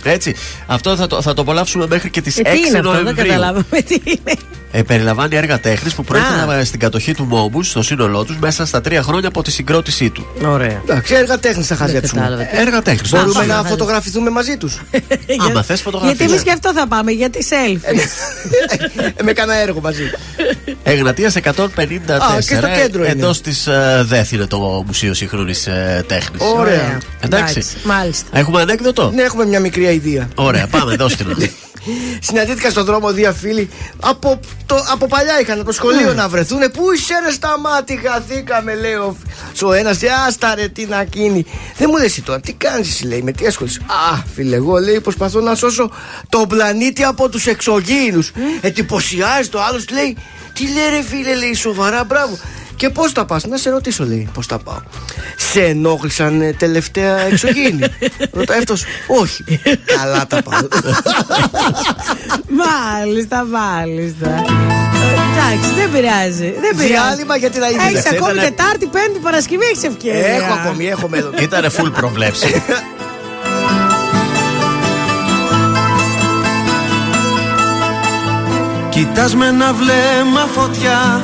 [0.02, 0.34] Έτσι.
[0.66, 3.02] Αυτό θα το, θα το απολαύσουμε μέχρι και τις 6 Ε, τι είναι αυτό, δεν
[3.02, 3.26] Νοεμβρίου.
[3.26, 4.32] καταλάβαμε τι είναι.
[4.74, 8.80] Ε, περιλαμβάνει έργα τέχνης που προήλθαν στην κατοχή του Μόμπου στο σύνολό τους μέσα στα
[8.80, 10.26] τρία χρόνια από τη συγκρότησή του.
[10.44, 10.80] Ωραία.
[10.82, 12.20] Εντάξει, έργα τέχνης θα Δεν χαζέψουμε.
[12.20, 12.56] κατάλαβα.
[12.60, 13.10] Έργα τέχνης.
[13.10, 13.68] Μπορούμε να πάμε.
[13.68, 14.80] φωτογραφηθούμε μαζί τους.
[15.48, 16.14] Άμα θες φωτογραφία.
[16.16, 17.98] Γιατί εμείς και αυτό θα πάμε, γιατί selfie.
[19.24, 20.10] με κανένα έργο μαζί.
[20.82, 21.46] Εγνατίας 154.
[22.10, 23.12] Α, και στο κέντρο είναι.
[23.12, 23.68] Εντός της
[24.02, 25.68] ΔΕΘ είναι το Μουσείο Σύγχρονης
[26.06, 26.42] Τέχνης.
[26.56, 26.98] Ωραία.
[27.20, 27.64] Εντάξει.
[27.84, 28.26] Μάλιστα.
[28.32, 30.28] Έχουμε ανέκδοτο; Ναι, έχουμε μια μικρή αηδία.
[30.34, 31.36] Ωραία, πάμε, δώστε να.
[32.20, 33.68] Συναντήθηκα στον δρόμο δύο φίλοι
[34.00, 36.58] από, το, από παλιά είχαν από το σχολείο να βρεθούν.
[36.72, 39.16] Πού είσαι ρε στα μάτι, χαθήκαμε, λέει ο,
[39.62, 39.98] ο ένας.
[40.26, 41.44] Άστα ρε, τι να γίνει.
[41.76, 43.80] Δεν μου λες τώρα, τι κάνεις, λέει, με τι ασχολείσαι.
[43.86, 45.90] Α, φίλε, εγώ λέει, προσπαθώ να σώσω
[46.28, 48.32] τον πλανήτη από τους εξωγήινους.
[48.60, 50.16] Εντυπωσιάζει το άλλος, λέει,
[50.52, 52.38] τι λέει ρε φίλε, λέει, σοβαρά, μπράβο.
[52.76, 54.80] Και πώς τα πας, να σε ρωτήσω, λέει, πώς τα πάω.
[55.36, 57.84] Σε ενόχλησαν ε, τελευταία εξωγήινοι.
[58.38, 59.44] Ρωτάει αυτός, Όχι.
[59.96, 60.60] Καλά τα πάω.
[62.62, 64.28] Μάλιστα, μάλιστα.
[64.28, 66.52] Ε, Εντάξει, δεν πειράζει.
[66.60, 66.86] Δεν πειράζει.
[66.92, 67.82] Διάλειμμα για την αηδία.
[67.86, 70.26] Έχεις ακόμη Ήτανε- Τετάρτη, Πέμπτη, Παρασκευή, έχεις ευκαιρία.
[70.26, 71.32] Έχω ακόμη, έχω μέλλον.
[71.46, 72.62] Ήτανε full προβλέψη.
[78.90, 81.20] Κοιτάς με ένα βλέμμα φωτιά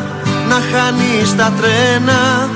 [0.49, 2.49] να χάνεις τα τρένα.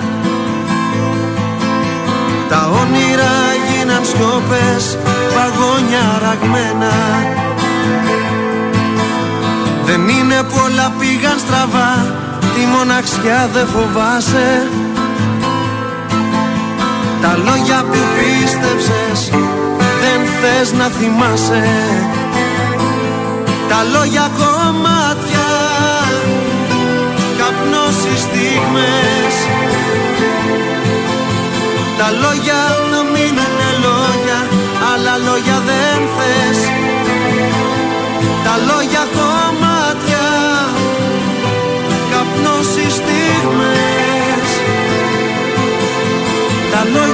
[2.49, 3.35] Τα όνειρα
[3.69, 4.99] γίναν σιώπες,
[5.35, 6.95] παγόνια ραγμένα.
[9.85, 11.93] Δεν είναι πολλά πήγαν στραβά,
[12.55, 14.69] τη μοναξιά δεν φοβάσαι.
[17.23, 19.31] Τα λόγια που πίστεψες
[20.01, 21.65] δεν θες να θυμάσαι.
[23.69, 25.42] Τα λόγια κομμάτια
[28.13, 29.35] Καπνός οι στιγμές.
[31.99, 32.61] Τα λόγια
[32.91, 34.39] θα μείνουνε λόγια
[34.93, 36.59] Αλλά λόγια δεν θες.
[38.45, 40.27] Τα λόγια κομμάτια
[42.11, 44.49] Καπνός οι στιγμές.
[46.73, 47.12] Τα λόγια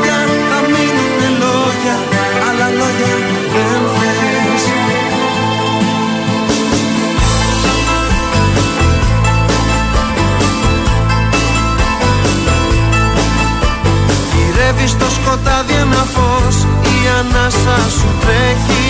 [14.88, 16.56] στο σκοτάδι ένα φως
[16.94, 18.88] Η ανάσα σου τρέχει.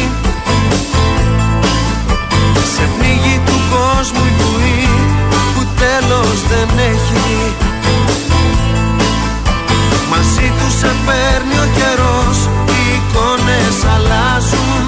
[2.74, 4.88] Σε πνίγει του κόσμου η βουή
[5.54, 7.30] Που τέλος δεν έχει.
[10.10, 12.38] Μαζί τους σε παίρνει ο καιρός
[12.74, 14.84] Οι εικόνες αλλάζουν.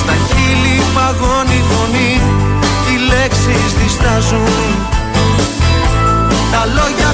[0.00, 2.12] Στα χείλη παγώνει η φωνή
[2.84, 4.94] Και οι λέξεις διστάζουν.
[6.52, 7.05] Τα λόγια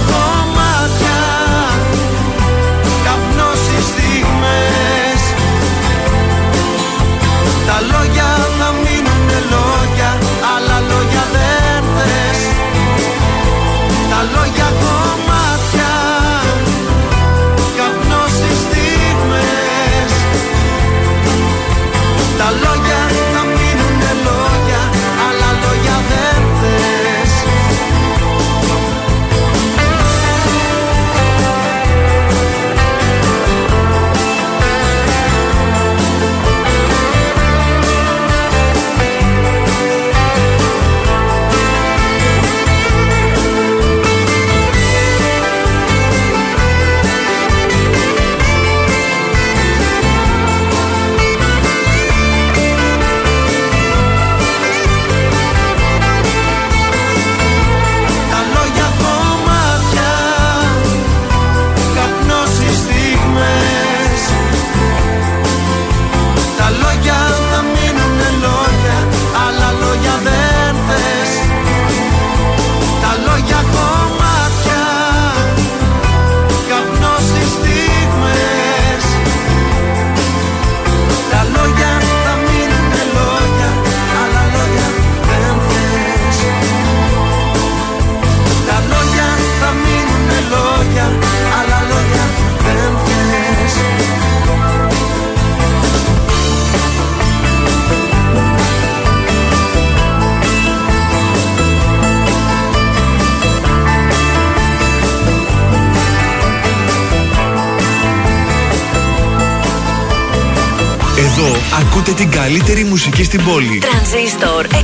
[111.80, 113.78] ακούτε την καλύτερη μουσική στην πόλη.
[113.78, 114.74] Τρανζίστορ 100,3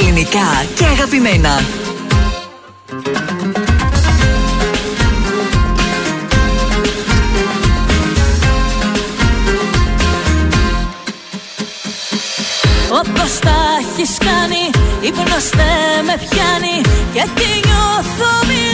[0.00, 1.60] ελληνικά και αγαπημένα.
[12.92, 14.62] Όπως τα έχεις κάνει
[15.00, 16.76] Ύπνος δεν με πιάνει
[17.12, 18.70] Και τι νιώθω μη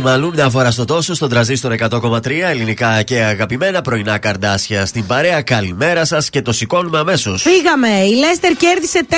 [0.00, 5.06] τη μαλού μια φορά στο τόσο στον τραζίστορ 100,3 ελληνικά και αγαπημένα πρωινά καρδάσια στην
[5.06, 5.42] παρέα.
[5.42, 7.42] Καλημέρα σας και το σηκώνουμε αμέσως.
[7.42, 7.88] Φύγαμε.
[7.88, 9.14] Η Λέστερ κέρδισε 4-0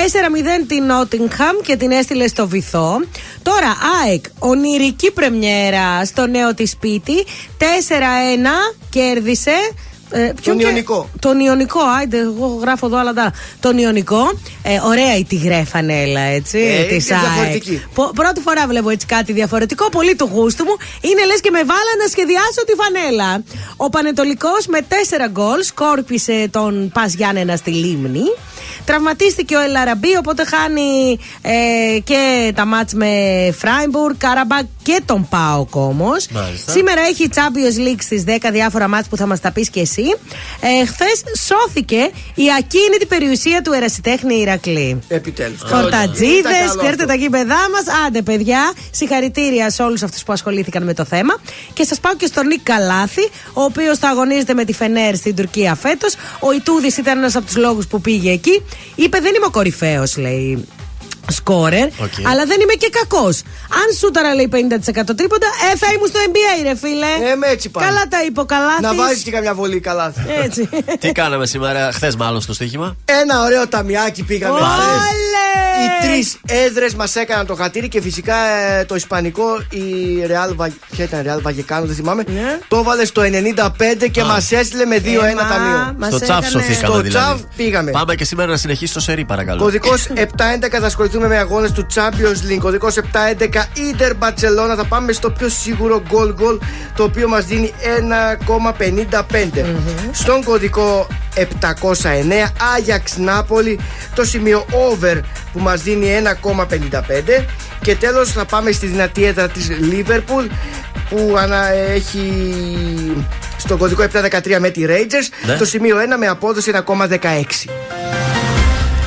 [0.67, 3.01] την Νότιγχαμ και την έστειλε στο βυθό.
[3.41, 7.25] Τώρα, ΑΕΚ, ονειρική πρεμιέρα στο νέο της σπίτι.
[7.57, 7.63] 4-1
[8.89, 9.55] κέρδισε.
[10.15, 11.09] Ε, ποιον και- Ιωνικό.
[11.19, 13.33] Τον Ιωνικό, άιντε, εγώ γράφω εδώ άλλα τα.
[13.59, 14.31] Τον Ιωνικό.
[14.63, 16.57] Ε, ωραία η τυγρέ φανέλα, έτσι.
[16.59, 17.27] Ε, της είναι ΑΕΚ.
[17.27, 17.83] διαφορετική.
[17.93, 20.75] Πο- πρώτη φορά βλέπω έτσι κάτι διαφορετικό, πολύ του γούστου μου.
[21.01, 23.43] Είναι λες και με βάλα να σχεδιάσω τη φανέλα.
[23.77, 28.23] Ο Πανετολικός με 4 γκολ σκόρπισε τον Πας Γιάννενα στη λίμνη.
[28.85, 33.07] Τραυματίστηκε ο Ελ Αραμπί, οπότε χάνει ε, και τα ματς με
[33.57, 36.27] Φράιμπουργκ, Κάραμπακ και τον Πάοκ όμως.
[36.27, 36.71] Μάλιστα.
[36.71, 40.15] Σήμερα έχει Champions League στις 10 διάφορα ματς που θα μας τα πεις και εσύ.
[40.59, 44.99] Ε, Χθες σώθηκε η ακίνητη περιουσία του ερασιτέχνη Ηρακλή.
[45.07, 45.61] Επιτέλους.
[45.61, 47.83] Χορτατζήδες, ξέρετε τα γήπεδά μας.
[48.07, 51.41] Άντε, παιδιά, συγχαρητήρια σε όλους αυτούς που ασχολήθηκαν με το θέμα.
[51.73, 55.35] Και σας πάω και στον Νικ Καλάθη, ο οποίος θα αγωνίζεται με τη Φενέρ στην
[55.35, 56.15] Τουρκία φέτος.
[56.39, 58.63] Ο Ιτούδης ήταν ένας από τους λόγους που πήγε εκεί.
[58.95, 60.67] Είπε: Δεν είμαι ο κορυφαίος, λέει.
[61.31, 62.13] Σκόρερ, Οκ.
[62.29, 63.41] αλλά δεν είμαι και κακός.
[63.69, 67.31] Αν σούταρα λέει 50% τρίποτα, ε, θα ήμουν στο NBA, ρε φίλε.
[67.31, 67.87] Ε, με έτσι πάνε.
[67.87, 68.81] Καλά τα είπε ο Καλάθης.
[68.81, 70.13] Να βάζεις και καμιά βολή καλά.
[70.43, 70.69] Έτσι.
[70.99, 74.59] Τι κάναμε σήμερα, χθες μάλλον στο στοίχημα; Ένα ωραίο ταμιάκι πήγαμε.
[74.59, 74.69] χθες.
[74.85, 75.41] Όλε!
[75.83, 79.85] Οι τρεις έδρες μας έκαναν το χατήρι και φυσικά ε, το ισπανικό, η
[80.27, 82.23] Real, Va- ποια ήταν, Real Vallecano, δεν θυμάμαι.
[82.33, 82.59] Ναι.
[82.67, 84.25] Το έβαλε στο 95 και Α.
[84.25, 85.95] μας έστειλε με 2-1 Ε, μα, ταμείο.
[85.97, 87.09] μας στο τσαφ έκανε- σωθήκαμε Στο δηλαδή.
[87.09, 87.91] τσαφ πήγαμε.
[87.91, 89.61] Πάμε και σήμερα να συνεχίσει το σερί, παρακαλώ.
[89.61, 92.59] Κωδικός 711 θα ασχοληθούμε με αγώνες του Champions League.
[92.59, 92.99] Κωδικό 711
[93.77, 94.75] Inter Barcelona.
[94.77, 96.57] Θα πάμε στο πιο σίγουρο goal goal
[96.95, 97.73] το οποίο μας δίνει
[99.57, 99.65] 1,55.
[100.11, 101.41] Στον κωδικό 709
[102.77, 103.75] Ajax Napoli
[104.15, 105.19] το σημείο over
[105.53, 106.07] που μας δίνει
[106.41, 107.45] 1,55
[107.81, 110.47] και τέλος θα πάμε στη δυνατή έδρα της Liverpool
[111.09, 112.33] που ανα, έχει
[113.57, 115.55] στον κωδικό 713 με τη Rangers Ναι.
[115.55, 118.22] το σημείο 1 με απόδοση 1,16.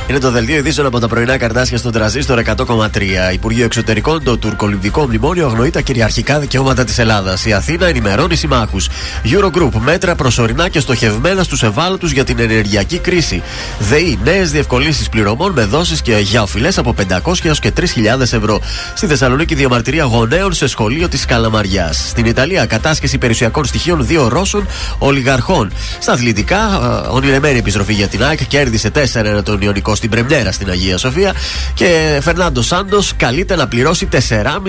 [0.09, 2.88] Είναι το δελτίο ειδήσεων από τα πρωινά καρτάσια στον τραζίστορ 100,3.
[3.32, 7.44] Υπουργείο Εξωτερικών, το τουρκολιβικό μνημόνιο αγνοεί τα κυριαρχικά δικαιώματα της Ελλάδας.
[7.44, 8.88] Η Αθήνα ενημερώνει συμμάχους.
[9.24, 13.42] Eurogroup, μέτρα προσωρινά και στοχευμένα στους ευάλωτους για την ενεργειακή κρίση.
[13.78, 18.61] ΔΕΗ, νέες διευκολύνσεις πληρωμών με δόσεις και για οφειλέ από 500 έως και 3.000 ευρώ.
[18.94, 22.09] Στη Θεσσαλονίκη, διαμαρτυρία γονέων σε σχολείο της Καλαμαριάς.
[22.09, 24.66] Στην Ιταλία, κατάσχεση περιουσιακών στοιχείων δύο Ρώσων
[24.98, 25.72] ολιγαρχών.
[25.98, 26.59] Στα αθλητικά,
[27.04, 31.34] ε, ονειρεμένη επιστροφή για την ΑΕΚ κέρδισε 4-1 τον Ιωνικό στην Πρεμιέρα στην Αγία Σοφία.
[31.74, 34.18] Και Φερνάντο Σάντος καλείται να πληρώσει 4,5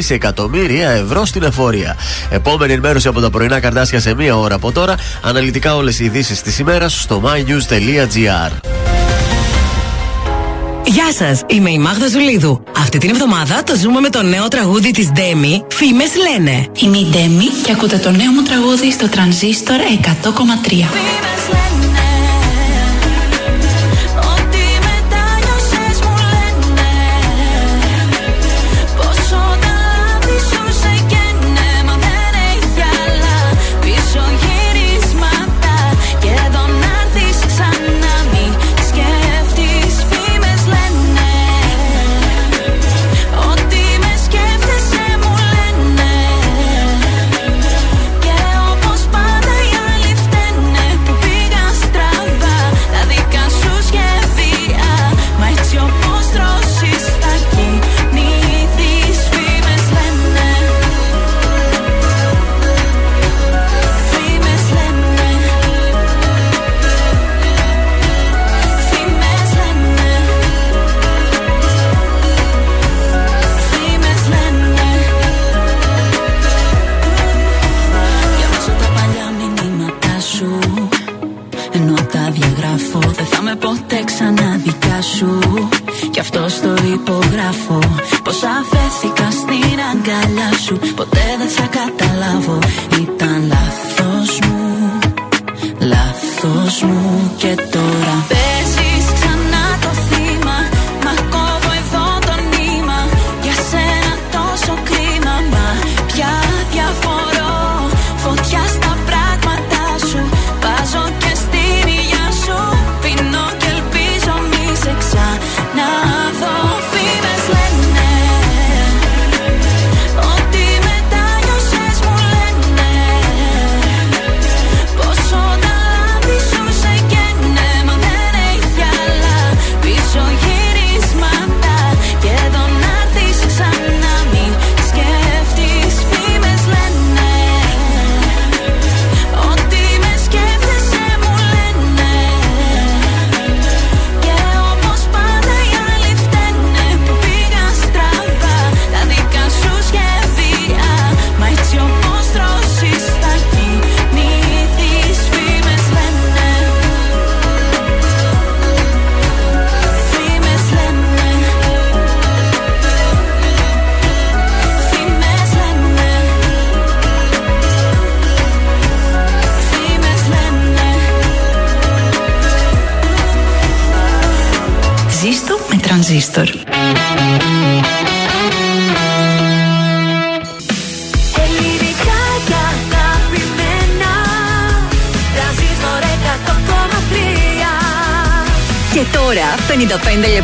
[0.07, 1.95] εκατομμύρια ευρώ στην εφορία.
[2.29, 4.95] Επόμενη ενημέρωση από τα πρωινά καρτάσια σε μία ώρα από τώρα.
[5.21, 8.51] Αναλυτικά όλες οι ειδήσεις της ημέρας στο mynews.gr.
[10.85, 12.63] Γεια σας, είμαι η Μάγδα Ζουλίδου.
[12.77, 16.67] Αυτή την εβδομάδα το ζούμε με το νέο τραγούδι της Ντέμι, Φήμες λένε.
[16.79, 21.36] Είμαι η Ντέμι και ακούτε το νέο μου τραγούδι στο τρανζίστορ 100,3.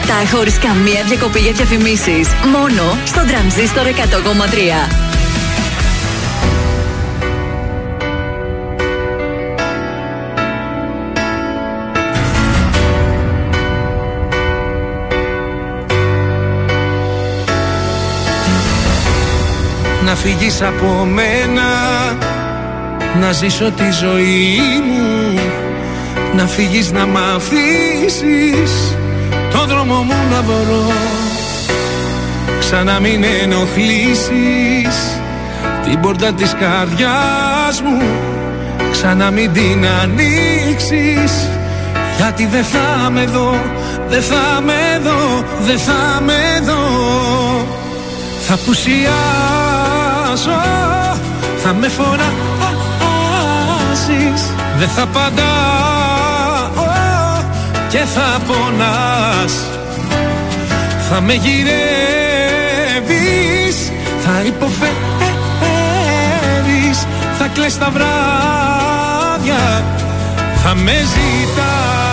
[0.08, 2.28] Λεπτά χωρίς καμία διακοπή για διαφημίσεις.
[2.52, 4.88] Μόνο στο τρανζίστορ 100,3.
[20.06, 21.64] Να φύγεις από μένα
[23.20, 25.40] Να ζήσω τη ζωή μου
[26.36, 29.03] Να φύγεις να μ' αφήσεις Το
[29.86, 30.92] δρόμο μου να βρω
[32.60, 35.20] Ξανά μην ενοχλήσεις
[35.84, 38.02] Την πόρτα της καρδιάς μου.
[38.92, 41.48] Ξανά μην την ανοίξεις
[42.18, 43.56] Γιατί δεν θα με δω
[44.10, 46.88] Δεν θα με δω Δεν θα με δω.
[48.48, 49.12] Θα πουσιάσω
[51.64, 52.24] Θα με φωνάζεις
[54.78, 55.44] Δεν θα απαντάω
[57.90, 59.73] Και θα πονάς
[61.16, 61.72] Θα με γυρεύεις
[64.24, 64.88] Θα υποφέρεις
[67.38, 69.84] Θα κλαις τα βράδια
[70.64, 72.13] Θα με ζητάς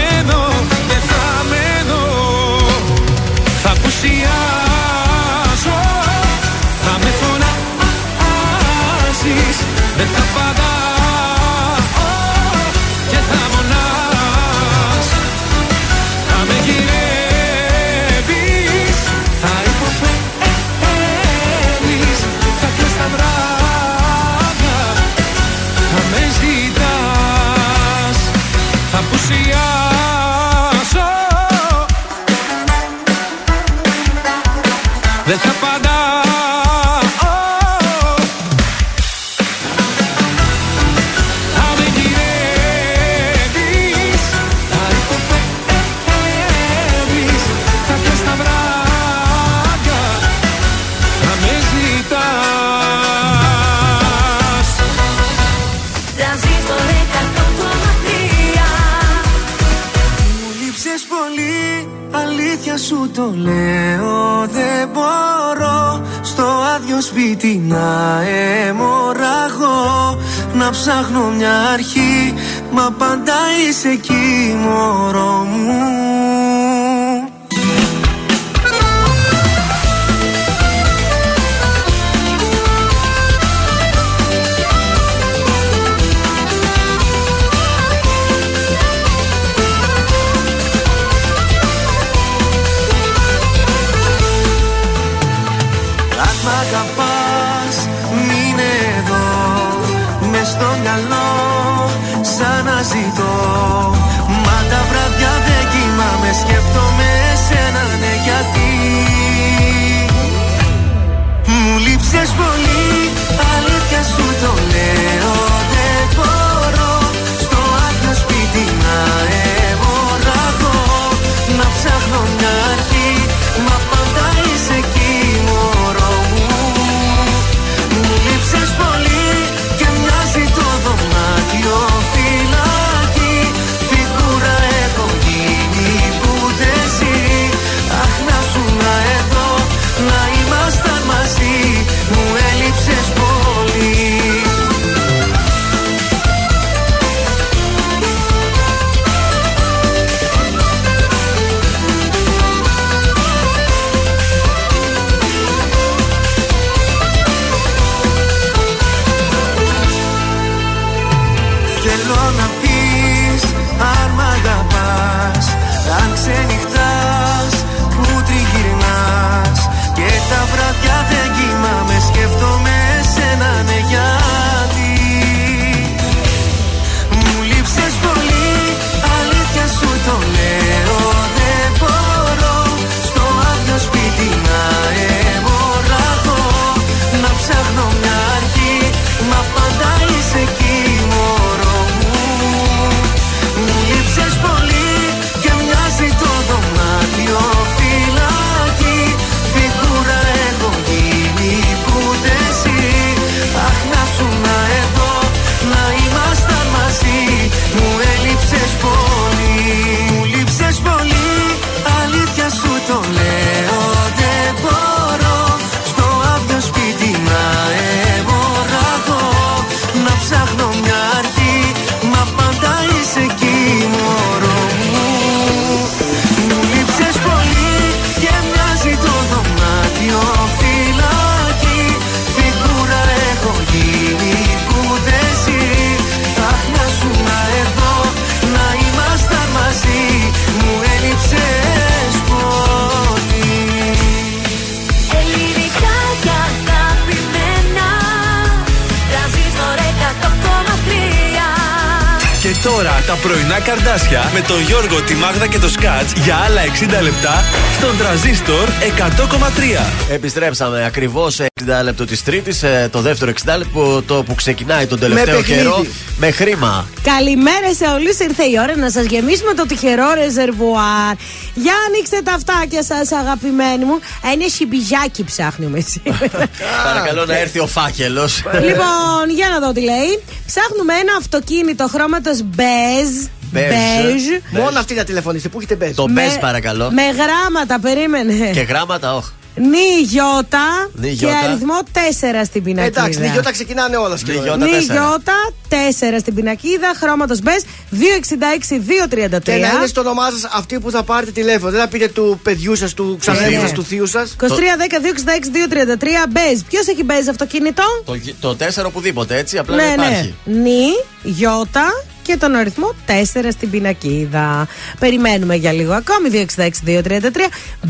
[254.41, 256.61] με τον Γιώργο, τη Μάγδα και το Σκάτς για άλλα
[256.99, 257.43] 60 λεπτά
[257.77, 260.11] στον τραζίστορ 100,3.
[260.11, 264.99] Επιστρέψαμε ακριβώς σε 60 λεπτό της Τρίτης, το δεύτερο 60 λεπτό το που ξεκινάει τον
[264.99, 265.61] τελευταίο παιχνίδι.
[265.61, 265.85] καιρό
[266.17, 266.87] με χρήμα.
[267.03, 268.19] Καλημέρα σε όλους.
[268.19, 271.13] Ήρθε η ώρα να σας γεμίσουμε το τυχερό ρεζερβουάρ.
[271.53, 273.99] Για ανοίξτε τα αυτάκια σας, αγαπημένοι μου.
[274.33, 276.49] Ένα σιμπιζάκι ψάχνουμε σήμερα.
[276.89, 278.43] Παρακαλώ να έρθει ο φάκελος.
[278.53, 280.23] λοιπόν, για να δω τι λέει.
[280.45, 283.09] Ψάχνουμε ένα αυτοκίνητο χρώματος μπέζ.
[283.51, 283.63] Μπέζ.
[283.69, 284.23] Μπέζ.
[284.63, 285.49] Μόνο αυτή να τηλεφωνήσετε.
[285.49, 285.93] Πού έχετε μπέσει.
[285.93, 286.91] Το Με- μπε παρακαλώ.
[286.91, 288.33] Με γράμματα, περίμενε.
[288.53, 289.29] Και γράμματα, όχι.
[289.55, 291.37] Νι γιώτα Νι και γιώτα.
[291.37, 292.99] αριθμό 4 στην πινακίδα.
[293.01, 294.41] Εντάξει, νιγιώτα ξεκινάνε όλα σχεδόν.
[294.41, 294.65] Νιγιώτα.
[294.65, 294.93] Νι τέσσερα.
[294.93, 295.33] γιώτα
[295.69, 299.41] 4 στην πινακίδα, χρώματος μπες 266-233.
[299.43, 301.71] Και να είναι στο όνομά σας αυτοί που θα πάρετε τηλέφωνο.
[301.71, 303.59] Δεν θα πείτε του παιδιού σας, του ξαδέρφου Ναι.
[303.59, 304.35] σας, του θείου σας.
[304.39, 306.59] 23-10-266-233 μπέζ.
[306.69, 310.35] Ποιος έχει μπέζ αυτοκίνητο; Το, το 4 οπουδήποτε έτσι, απλά ναι, δεν υπάρχει.
[310.43, 310.87] Νι,
[311.23, 312.00] γιώτα
[312.31, 313.11] και τον αριθμό 4
[313.51, 314.67] στην πινακίδα.
[314.99, 316.29] Περιμένουμε για λίγο ακόμη.
[316.29, 317.47] 266-233.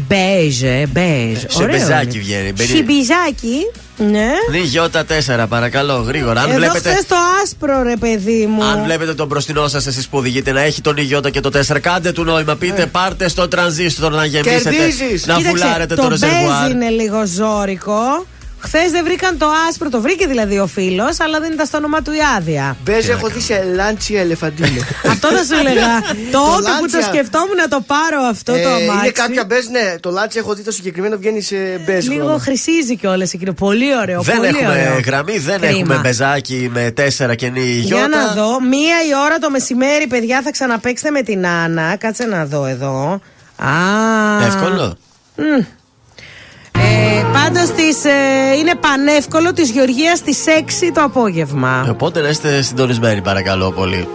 [0.07, 1.37] Μπεζ, ε, μπεζ.
[1.47, 2.19] Σε Ωραίο μπεζάκι είναι.
[2.25, 2.69] βγαίνει, μπαίνει.
[2.69, 3.57] Σιμπεζάκι.
[3.97, 4.29] Ναι.
[4.51, 6.41] Νι γιώτα 4, παρακαλώ, γρήγορα.
[6.41, 8.63] Αν Εδώ βλέπετε, χθες το άσπρο ρε παιδί μου.
[8.63, 11.49] αν βλέπετε τον μπροστινό σας, εσείς που οδηγείτε, να έχει το νι γιώτα και το
[11.49, 12.55] 4, κάντε του νόημα.
[12.55, 14.69] Πείτε, πάρτε στο τρανζίστορ να γεμίσετε.
[14.69, 15.25] Κερδίζεις.
[15.25, 16.61] Να Κοίταξε, φουλάρετε το, το ρεζερβουάρ.
[16.63, 18.25] μπεζ είναι λίγο ζόρικο.
[18.63, 22.01] Χθες δεν βρήκαν το άσπρο, το βρήκε δηλαδή ο φίλος, αλλά δεν ήταν στο όνομα
[22.01, 22.77] του η άδεια.
[22.83, 24.81] Μπέζ έχω δει σε λάντσι ελεφαντίνο.
[25.13, 25.99] αυτό θα σου έλεγα.
[26.31, 27.01] Τότε που το λάντσια.
[27.01, 28.91] σκεφτόμουν να το πάρω αυτό το Ε, αμάξι.
[28.99, 29.95] είναι κάποια μπέζ, ναι.
[29.99, 31.55] Το λάντσι έχω δει το συγκεκριμένο βγαίνει σε
[31.85, 32.07] μπέζ.
[32.07, 32.39] Λίγο χρώμα.
[32.39, 33.53] χρυσίζει κιόλας εκείνο.
[33.53, 34.21] Πολύ ωραίο.
[34.21, 34.99] Δεν πολύ έχουμε ωραίο.
[35.05, 35.77] γραμμή, δεν Κρίμα.
[35.77, 37.95] έχουμε μπεζάκι με 4 και νιγιώτα.
[37.95, 38.61] Για να δω.
[38.61, 41.95] Μία η ώρα το μεσημέρι, παιδιά, θα ξαναπέξετε με την Άννα.
[41.95, 43.21] Κάτσε να δω εδώ.
[43.55, 44.45] Α.
[44.45, 44.97] Εύκολο.
[46.81, 47.69] Ε, πάντως
[48.03, 50.43] ε, είναι πανεύκολο της Γεωργίας στις
[50.87, 51.87] 6 το απόγευμα.
[51.89, 54.07] Οπότε να είστε συντονισμένοι, παρακαλώ πολύ.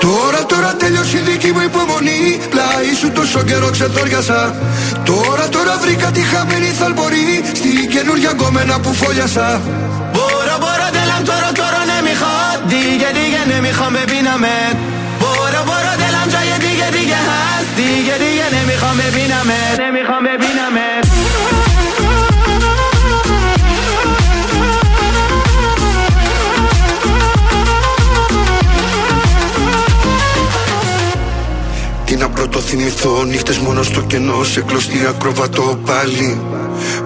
[0.00, 2.22] Τώρα, τώρα τέλειωσε η δική μου υπομονή.
[2.50, 4.54] Πλάι σου τόσο καιρό ξετόριασα.
[5.04, 7.42] Τώρα, τώρα βρήκα τη χαμένη θαλπορή.
[7.52, 9.60] Στη καινούργια κομμένα που φόλιασα.
[10.12, 12.34] Μπορώ, μπορώ, τέλα τώρα, τώρα, ναι, μη χα.
[12.70, 14.54] Δίγε, δίγε, ναι, μη με πίναμε.
[17.77, 21.03] دیگه دیگه نمیخوام ببینمت نمیخوام ببینمت
[32.05, 36.41] Τι να πρωτοθυμηθώ, νύχτες μόνο στο κενό Σε κλωστή ακροβατό πάλι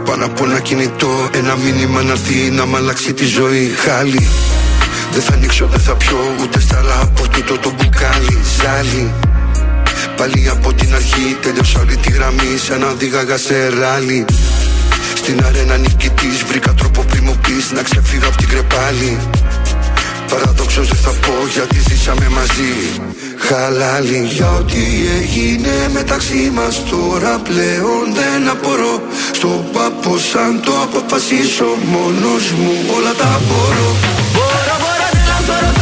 [0.05, 4.27] Πάνω από ένα κινητό, ένα μήνυμα να έρθει να μ' αλλάξει τη ζωή Χάλι,
[5.13, 9.11] δεν θα ανοίξω, δεν θα πιω Ούτε στάλα από τούτο το μπουκάλι Ζάλι,
[10.16, 12.56] Πάλι από την αρχή τέλειωσα όλη τη γραμμή.
[12.66, 14.24] Σαν να δίγαγα σε ράλι.
[15.14, 17.36] Στην αρένα νικητής βρήκα τρόπο πριν μου
[17.74, 19.18] να ξεφύγω από την κρεπάλι
[20.32, 22.74] Παραδόξως δεν θα πω γιατί ζήσαμε μαζί.
[23.38, 24.28] Χαλάλι.
[24.34, 24.84] Για ό,τι
[25.20, 29.02] έγινε μεταξύ μας τώρα πλέον δεν απορώ.
[29.32, 33.90] Στον πάπο σαν το αποφασίσω μόνος μου όλα τα μπορώ.
[34.32, 35.06] Μπορώ, μπορώ,
[35.46, 35.81] δεν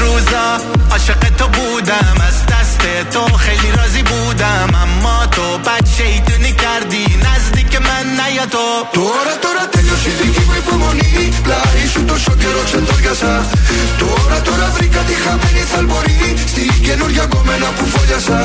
[0.00, 0.46] روزا
[0.90, 2.80] عاشق تو بودم از دست
[3.12, 9.64] تو خیلی راضی بودم اما تو بد شیطونی کردی نزدیک من نیا تو Τώρα τώρα
[9.72, 13.34] τέλειωσε η δική μου υπομονή Πλάι σου τόσο καιρό ξεντόριασα
[13.98, 18.40] Τώρα τώρα βρήκα τη χαμένη θαλπορή Στην καινούργια κομμένα που φόλιασα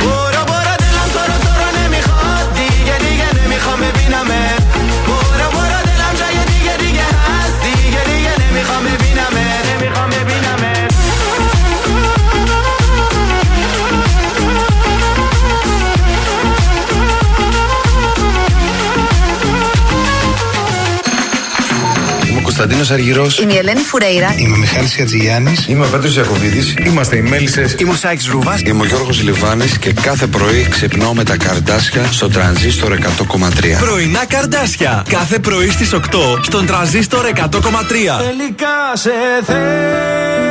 [0.00, 4.62] Μπορώ μπορώ دلم تو رو تو رو نمیخواد دیگه دیگه نمیخوام ببینمت
[22.57, 23.39] Κωνσταντίνος Αργυρός.
[23.39, 24.35] Είμαι η Ελένη Φουρέιρα.
[24.37, 25.65] Είμαι ο Μιχάλης Χατζηγιάννης.
[25.67, 26.73] Είμαι ο Πέτρος Ιακοβίδη.
[26.85, 27.75] Είμαστε οι Μέλισσες.
[27.79, 28.61] Είμαι ο Σάιξ Ρούβας.
[28.61, 33.79] Είμαι ο Γιώργος Λιβάνης και κάθε πρωί ξυπνάω με τα καρδάσια στο τρανζίστορ 100,3.
[33.79, 35.03] Πρωινά καρδάσια.
[35.09, 38.17] Κάθε πρωί στις 8 στον τραζίστορ 100,3.
[38.17, 39.11] Τελικά σε
[39.45, 40.47] θέλω,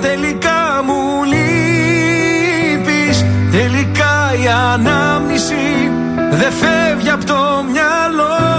[0.00, 5.90] τελικά μου λείπεις Τελικά η ανάμνηση
[6.30, 8.55] δεν φεύγει από το μυαλό Τελικά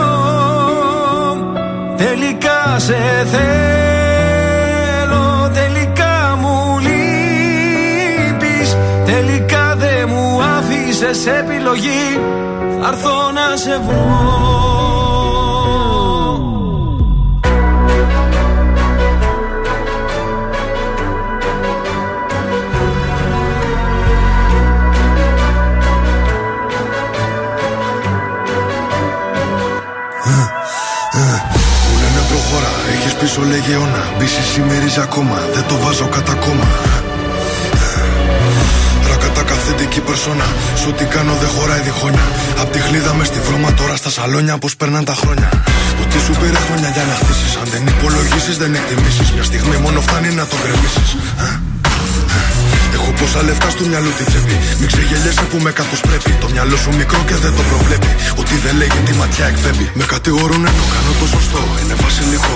[2.79, 3.55] σε θέλω
[5.53, 12.19] Τελικά μου λείπεις Τελικά δεν μου άφησες επιλογή
[12.81, 15.26] Θα έρθω να σε βρω
[33.37, 36.67] έχεις πίσω λέγε αιώνα Μπίση σημερίζει ακόμα, δεν το βάζω κατά κόμμα
[39.09, 40.47] Ρακατά καθεντική περσόνα
[40.81, 42.27] Σου τι κάνω δεν χωράει διχόνια
[42.61, 45.49] Απ' τη χλίδα μες στη βρώμα τώρα στα σαλόνια Πως περνάν τα χρόνια
[46.01, 49.99] Ότι σου πήρε χρόνια για να χτίσεις Αν δεν υπολογίσεις δεν εκτιμήσεις Μια στιγμή μόνο
[50.01, 51.09] φτάνει να το γκρεμίσεις
[52.97, 54.55] Έχω πόσα λεφτά στο μυαλό τη τσέπη.
[54.79, 56.31] Μην ξεγελιέσαι που με καθώ πρέπει.
[56.43, 58.11] Το μυαλό σου μικρό και δεν το προβλέπει.
[58.41, 59.85] Ότι δεν λέγει τη ματιά εκπέμπει.
[59.99, 61.61] Με κατηγορούν ενώ κάνω το σωστό.
[61.81, 62.55] Είναι βασιλικό.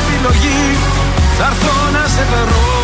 [0.00, 0.62] επιλογή
[1.38, 2.82] Θα έρθω να σε βρω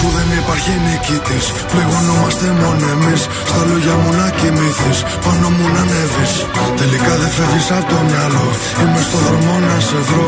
[0.00, 3.22] Αφού δεν υπάρχει νικητής, πληγωνόμαστε μόνο εμείς.
[3.50, 6.32] Στα λόγια μου να κοιμηθείς, πάνω μου να ανέβεις.
[6.80, 8.46] Τελικά δεν φεύγεις από το μυαλό.
[8.80, 10.26] Είμαι στο δρόμο να σε βρω.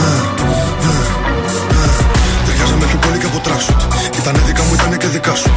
[0.00, 0.08] Ε,
[0.88, 0.94] ε,
[1.82, 1.88] ε.
[2.44, 3.80] Ταιριάζαμε πιο πολύ και από τράξουτ.
[4.18, 5.50] Ήτανε δικά μου, ήτανε και δικά σου.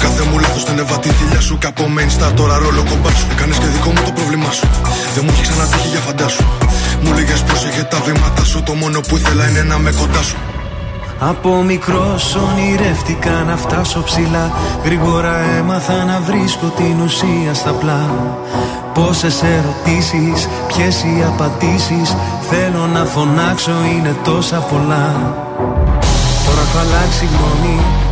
[0.00, 1.58] Με κάθε μου λάθος την έβα τη θηλιά σου.
[1.58, 3.26] Και από main star τώρα ρόλο κομπάς σου.
[3.30, 4.66] Έκανες και δικό μου το πρόβλημά σου.
[5.14, 6.44] Δεν μου έχει ξανατύχει για φαντάσου.
[7.02, 8.62] Μου λέγες πρόσεχε τα βήματα σου.
[8.62, 10.36] Το μόνο που ήθελα είναι να με κοντά σου.
[11.18, 14.50] Από μικρός ονειρεύτηκα να φτάσω ψηλά
[14.84, 18.02] Γρήγορα έμαθα να βρίσκω την ουσία στα πλά
[18.94, 22.16] Πόσες ερωτήσεις, ποιες οι απαντήσεις
[22.50, 25.34] Θέλω να φωνάξω είναι τόσα πολλά
[26.46, 27.80] Τώρα έχω αλλάξει γνώμη,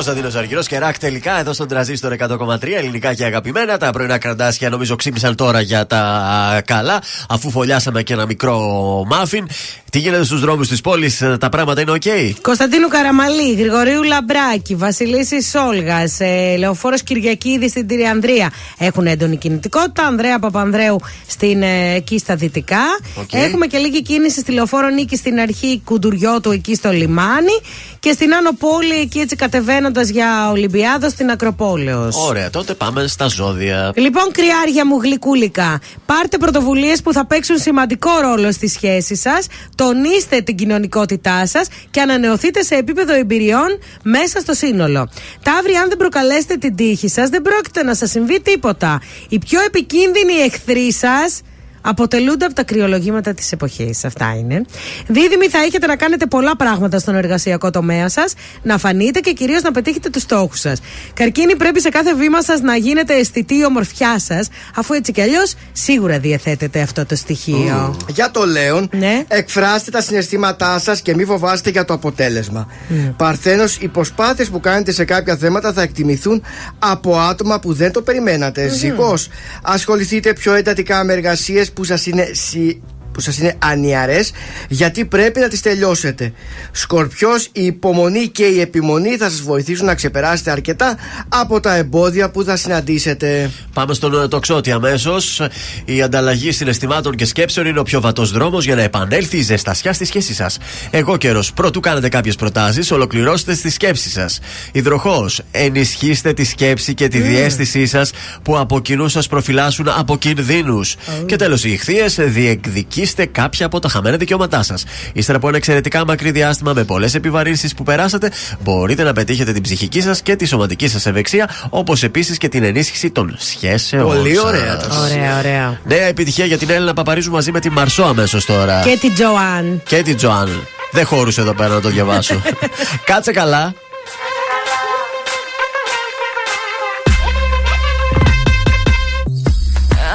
[0.00, 3.76] Κωνσταντίνος Αργυρός και Rack Τελικά εδώ στον τρανζίστορ 100,3 ελληνικά και αγαπημένα.
[3.76, 8.58] Τα πρωινά καρντάσια νομίζω ξύπνησαν τώρα για τα καλά, αφού φωλιάσαμε και ένα μικρό
[9.06, 9.48] μάφιν.
[9.90, 12.02] Τι γίνεται στους δρόμους της πόλης, τα πράγματα είναι οκ.
[12.42, 20.06] Κωνσταντίνου Καραμαλή, Γρηγορίου Λαμπράκη, Βασιλίσσης Όλγας, ε, Λεωφόρος Κυριακίδη στην Τριανδρία έχουν έντονη κινητικότητα.
[20.06, 22.82] Ανδρέα Παπανδρέου στην, ε, εκεί στα δυτικά.
[23.14, 23.32] Οκ.
[23.32, 27.60] Έχουμε και λίγη κίνηση στη Λεωφόρο Νίκης στην αρχή Κουντουριώτου εκεί στο λιμάνι.
[28.00, 32.16] Και στην Άνω Πόλη εκεί έτσι κατεβαίνοντας για Ολυμπιάδος στην Ακροπόλεως.
[32.16, 33.92] Ωραία, τότε πάμε στα ζώδια.
[33.96, 40.40] Λοιπόν, κριάρια μου γλυκούλικα, πάρτε πρωτοβουλίες που θα παίξουν σημαντικό ρόλο στη σχέση σας, τονίστε
[40.40, 45.08] την κοινωνικότητά σας και ανανεωθείτε σε επίπεδο εμπειριών μέσα στο σύνολο.
[45.42, 49.00] Ταύροι, αν δεν προκαλέσετε την τύχη σας, δεν πρόκειται να σας συμβεί τίποτα.
[49.28, 51.40] Οι πιο επικίνδυνοι εχθροί σας
[51.80, 54.04] αποτελούνται από τα κρυολογήματα της εποχής.
[54.04, 54.62] Αυτά είναι.
[55.06, 59.62] Δίδυμοι θα έχετε να κάνετε πολλά πράγματα στον εργασιακό τομέα σας, να φανείτε και κυρίως
[59.62, 60.80] να πετύχετε τους στόχους σας.
[61.14, 65.20] Καρκίνη πρέπει σε κάθε βήμα σας να γίνετε αισθητή η ομορφιά σας, αφού έτσι κι
[65.20, 67.96] αλλιώς σίγουρα διαθέτετε αυτό το στοιχείο.
[68.08, 69.24] Για το Λέον, Ναι.
[69.28, 72.68] εκφράστε τα συναισθήματά σας και μην φοβάστε για το αποτέλεσμα.
[72.90, 73.14] Mm.
[73.16, 76.42] Παρθένος, οι προσπάθειες που κάνετε σε κάποια θέματα θα εκτιμηθούν
[76.78, 78.62] από άτομα που δεν το περιμένατε.
[78.64, 78.70] Μμμ.
[78.72, 79.28] Ζυγός,
[79.62, 82.80] ασχοληθείτε πιο εντατικά με εργασίες després posar cine, si
[83.24, 84.32] που σας είναι ανιαρές
[84.68, 86.32] γιατί πρέπει να τις τελειώσετε
[86.72, 90.96] Σκορπιός η υπομονή και η επιμονή θα σας βοηθήσουν να ξεπεράσετε αρκετά
[91.28, 95.42] από τα εμπόδια που θα συναντήσετε Πάμε στον ε, τοξότη αμέσως.
[95.84, 99.92] Η ανταλλαγή συναισθημάτων και σκέψεων είναι ο πιο βατός δρόμος για να επανέλθει η ζεστασιά
[99.92, 100.58] στη σχέση σας.
[100.90, 101.44] Εγώ καιρό.
[101.54, 104.40] Πρωτού κάνετε κάποιες προτάσεις, ολοκληρώστε τη σκέψη σας.
[104.72, 105.26] Υδροχό.
[105.50, 107.22] Ενισχύστε τη σκέψη και τη Mm.
[107.22, 108.10] διέστησή σας
[108.42, 110.96] που από κοινού σας προφυλάσσουν από κινδύνους.
[111.26, 112.14] Και τέλος, οι ηχθείες.
[112.20, 114.84] Διεκδικήστε κάποια από τα χαμένα δικαιώματά σας.
[115.12, 118.30] Ύστερα από ένα εξαιρετικά μακρύ διάστημα με πολλές επιβαρύνσεις που περάσατε,
[118.60, 122.64] μπορείτε να πετύχετε την ψυχική σας και τη σωματική σας ευεξία, όπως επίσης και την
[122.64, 124.06] ενίσχυση των σχέσεων.
[124.06, 124.44] Πολύ σας.
[124.44, 125.80] ωραία τα Ωραία, ωραία.
[125.84, 128.80] Νέα επιτυχία για την Έλληνα Παπαρίζου μαζί με τη Μαρσό αμέσως τώρα.
[128.80, 129.82] Και την Τζοάν.
[129.88, 130.66] Και την Τζοάν.
[130.92, 132.42] Δεν χώρουσε εδώ πέρα να το διαβάσω.
[133.04, 133.74] Κάτσε καλά.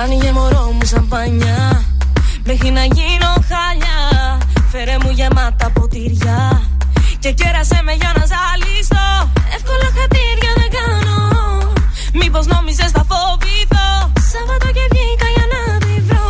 [0.04, 1.65] Άνοιγε μωρό μου σαμπάνια
[2.58, 4.00] Μέχρι να γίνω χάλια.
[4.72, 6.40] Φέρε μου γεμάτα ποτήρια.
[7.24, 9.08] Και κέρασε με για να ζαλιστώ.
[9.56, 11.20] Εύκολα χατήρια δεν κάνω.
[12.20, 13.90] Μήπως νόμιζες θα φοβηθώ.
[14.32, 16.30] Σάββατο και βγήκα για να τη βρω.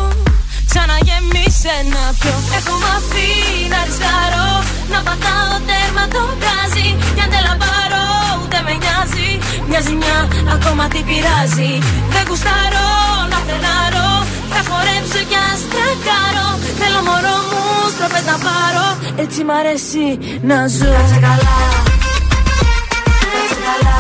[0.70, 2.36] Ξαναγεμίσε να πιω.
[2.58, 3.32] Έχω μαθεί
[3.74, 4.50] να ρισκάρω.
[4.94, 6.88] Να πατάω τέρμα το γκάζι
[7.18, 8.06] Για να λαμπάρω
[8.42, 9.30] ούτε με νοιάζει.
[9.70, 10.20] Μια ζημιά
[10.56, 11.72] ακόμα τι πειράζει.
[12.14, 12.88] Δεν γουστάρω
[13.32, 14.10] να φρενάρω
[14.56, 16.48] Θα χορέψω κι ας τρακάρω
[16.80, 17.64] Θέλω μωρό μου
[17.94, 18.86] στροφές να πάρω.
[19.24, 20.06] Έτσι μ' αρέσει
[20.50, 20.92] να ζω.
[20.98, 21.58] Κάτσε καλά.
[23.34, 23.98] Κάτσε καλά.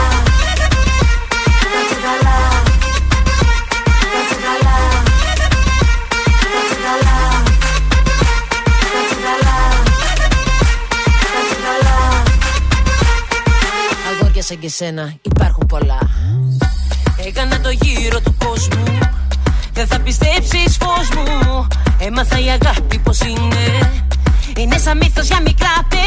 [1.73, 2.37] Κάτσε καλά.
[4.13, 4.77] Κάτσε καλά.
[6.53, 7.17] Κάτσε καλά.
[8.93, 9.57] Κάτσε καλά.
[11.33, 11.97] Κάτσε καλά.
[14.09, 15.99] Αγόρια σαν και σένα υπάρχουν πολλά.
[17.27, 18.83] Έκανα το γύρο του κόσμου
[19.75, 21.67] Δεν θα πιστέψεις φως μου.
[21.99, 23.91] Έμαθα η αγάπη πως είναι.
[24.57, 26.04] Είναι σαν μύθος για μικρά παιδιά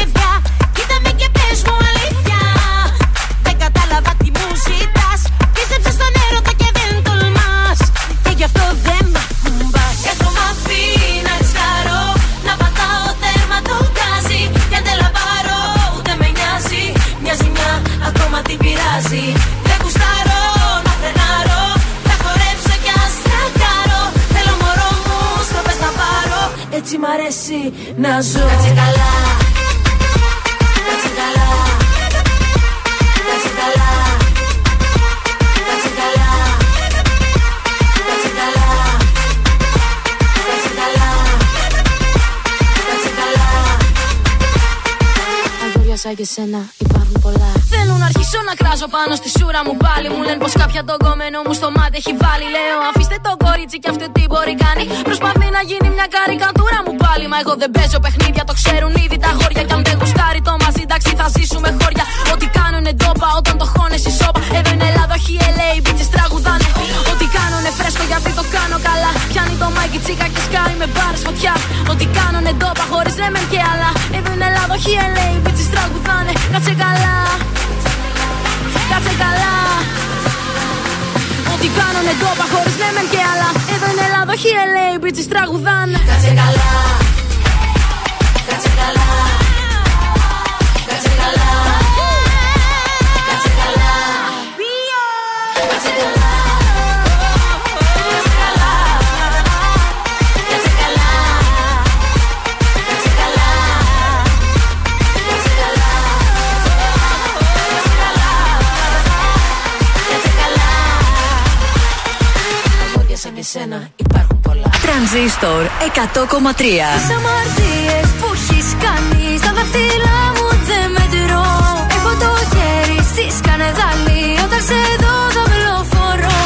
[115.39, 116.61] Τρανζίστορ 100,3
[116.97, 121.49] Τις αμαρτίες που έχεις κάνει Στα δάχτυλά μου δεν μετρώ.
[121.95, 126.39] Έχω το χέρι στη σκανεδάλη Όταν σε δω δαυλοφορώ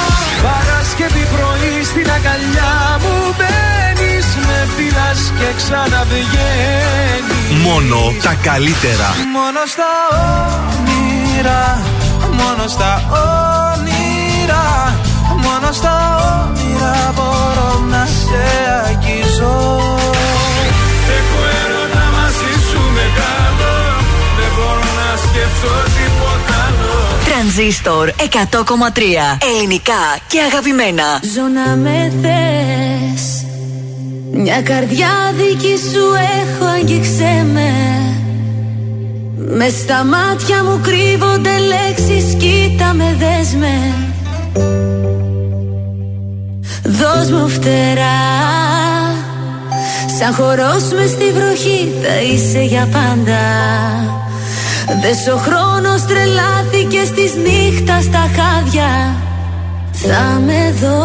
[0.48, 7.48] Παρασκευή πρωί στην αγκαλιά μου μπαίνεις Με φυλάς και ξαναβγαίνεις.
[7.68, 9.10] Μόνο τα καλύτερα.
[9.38, 9.92] Μόνο στα
[10.62, 11.64] όνειρα,
[12.40, 12.92] μόνο στα
[13.74, 14.93] όνειρα
[15.64, 16.16] Μόνο στα
[16.46, 18.44] όνειρα μπορώ να σε
[18.86, 19.56] αγγίζω.
[21.18, 23.72] Έχω έρωτα μαζί σου μεγάλο
[24.40, 26.94] Δεν μπορώ να σκεφτώ τίποτα άλλο.
[27.26, 28.22] Τρανζίστορ 100,3
[29.54, 31.04] Ελληνικά και αγαπημένα.
[31.34, 33.46] Ζω να με θες.
[34.32, 36.06] Μια καρδιά δική σου
[36.42, 37.72] έχω αγγίξε με.
[39.58, 44.03] Μες στα μάτια μου κρύβονται λέξεις Κοίτα με δες με
[47.24, 48.22] Δώσ' μου φτερά.
[50.20, 53.44] Σαν χορός μες στη βροχή θα είσαι για πάντα.
[55.02, 59.16] Δες ο χρόνος τρελάθηκε στις νύχτα στα χάδια.
[59.92, 61.04] Θα με δω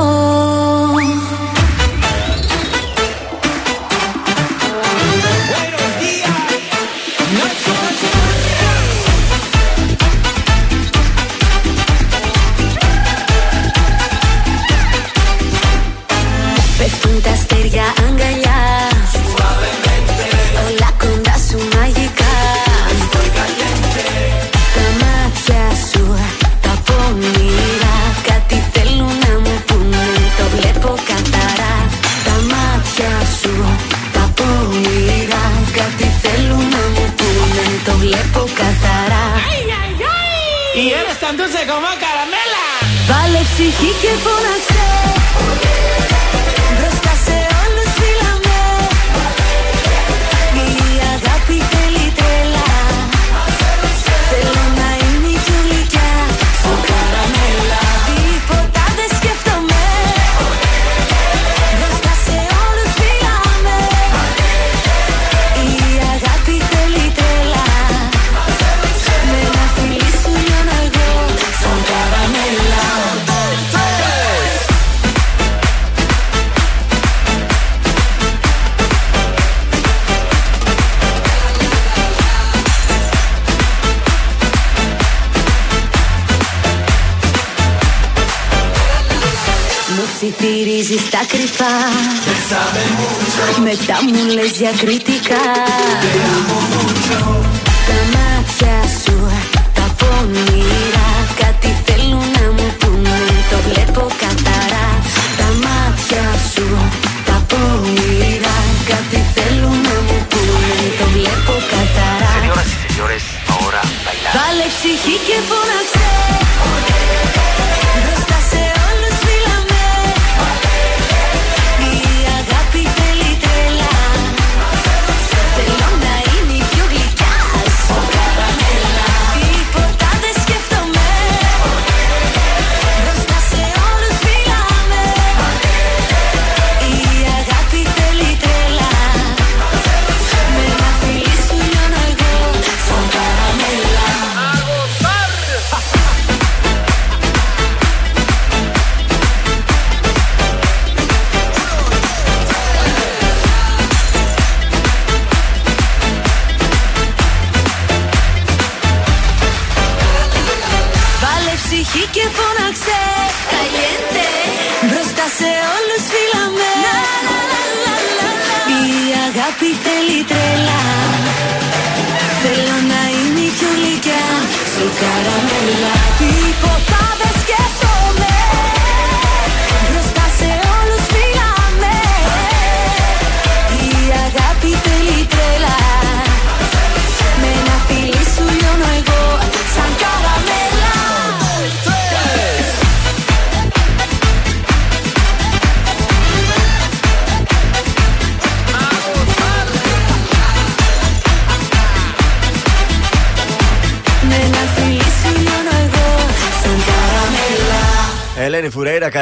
[94.28, 95.07] Μετά μου λες διακριτικά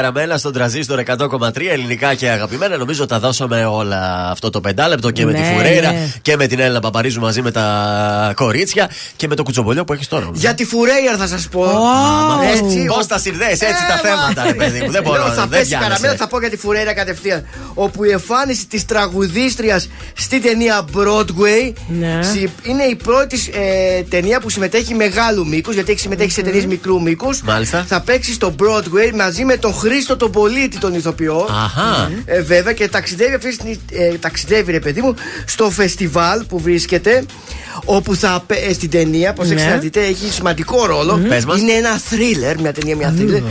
[0.06, 2.76] Φουρέιρα, καραμέλα στον τραζίστορ 100,3 ελληνικά και αγαπημένα.
[2.76, 6.12] Νομίζω τα δώσαμε όλα αυτό το πεντάλεπτο και με τη Ναι, Φουρέιρα ναι.
[6.22, 10.08] και με την Έλληνα Παπαρίζου μαζί με τα κορίτσια και με το κουτσομπολιό που έχεις
[10.08, 10.30] τώρα.
[10.32, 11.64] Για τη Φουρέιαρ θα σας πω.
[12.52, 14.90] Έτσι, Πώς τα συνδέεις έτσι τα Ε, θέματα, ρε παιδί μου.
[14.90, 15.88] Δεν Λέω, μπορώ Θα δεν πέσει πιάνεσαι.
[15.90, 17.46] καραμέλα, θα πω για τη Φουρέιρα κατευθείαν.
[17.74, 22.18] Όπου η εμφάνιση της τραγουδίστριας στη ταινία Broadway Ναι.
[22.22, 26.66] συ- είναι η πρώτη ε, ταινία που συμμετέχει μεγάλου μήκους, γιατί έχει συμμετέχει σε ταινίες
[26.66, 27.42] μικρού μήκους.
[27.42, 27.84] Μάλιστα.
[27.88, 31.48] Θα παίξει στο Broadway μαζί με τον Χρήστο τον Πολίτη, τον ηθοποιό.
[31.64, 32.10] Αχα.
[32.24, 35.14] Ε, βέβαια και ταξιδεύει, αυτή, τη- ε, ταξιδεύει ρε παιδί μου
[35.44, 37.24] στο φεστιβάλ που βρίσκεται
[37.84, 39.54] όπου θα πε- ε, στην ταινία, πως Ναι.
[39.64, 41.20] να δείτε, έχει σημαντικό ρόλο.
[41.28, 41.60] Πες μας.
[41.60, 43.42] Είναι ένα thriller, μια ταινία, μια thriller,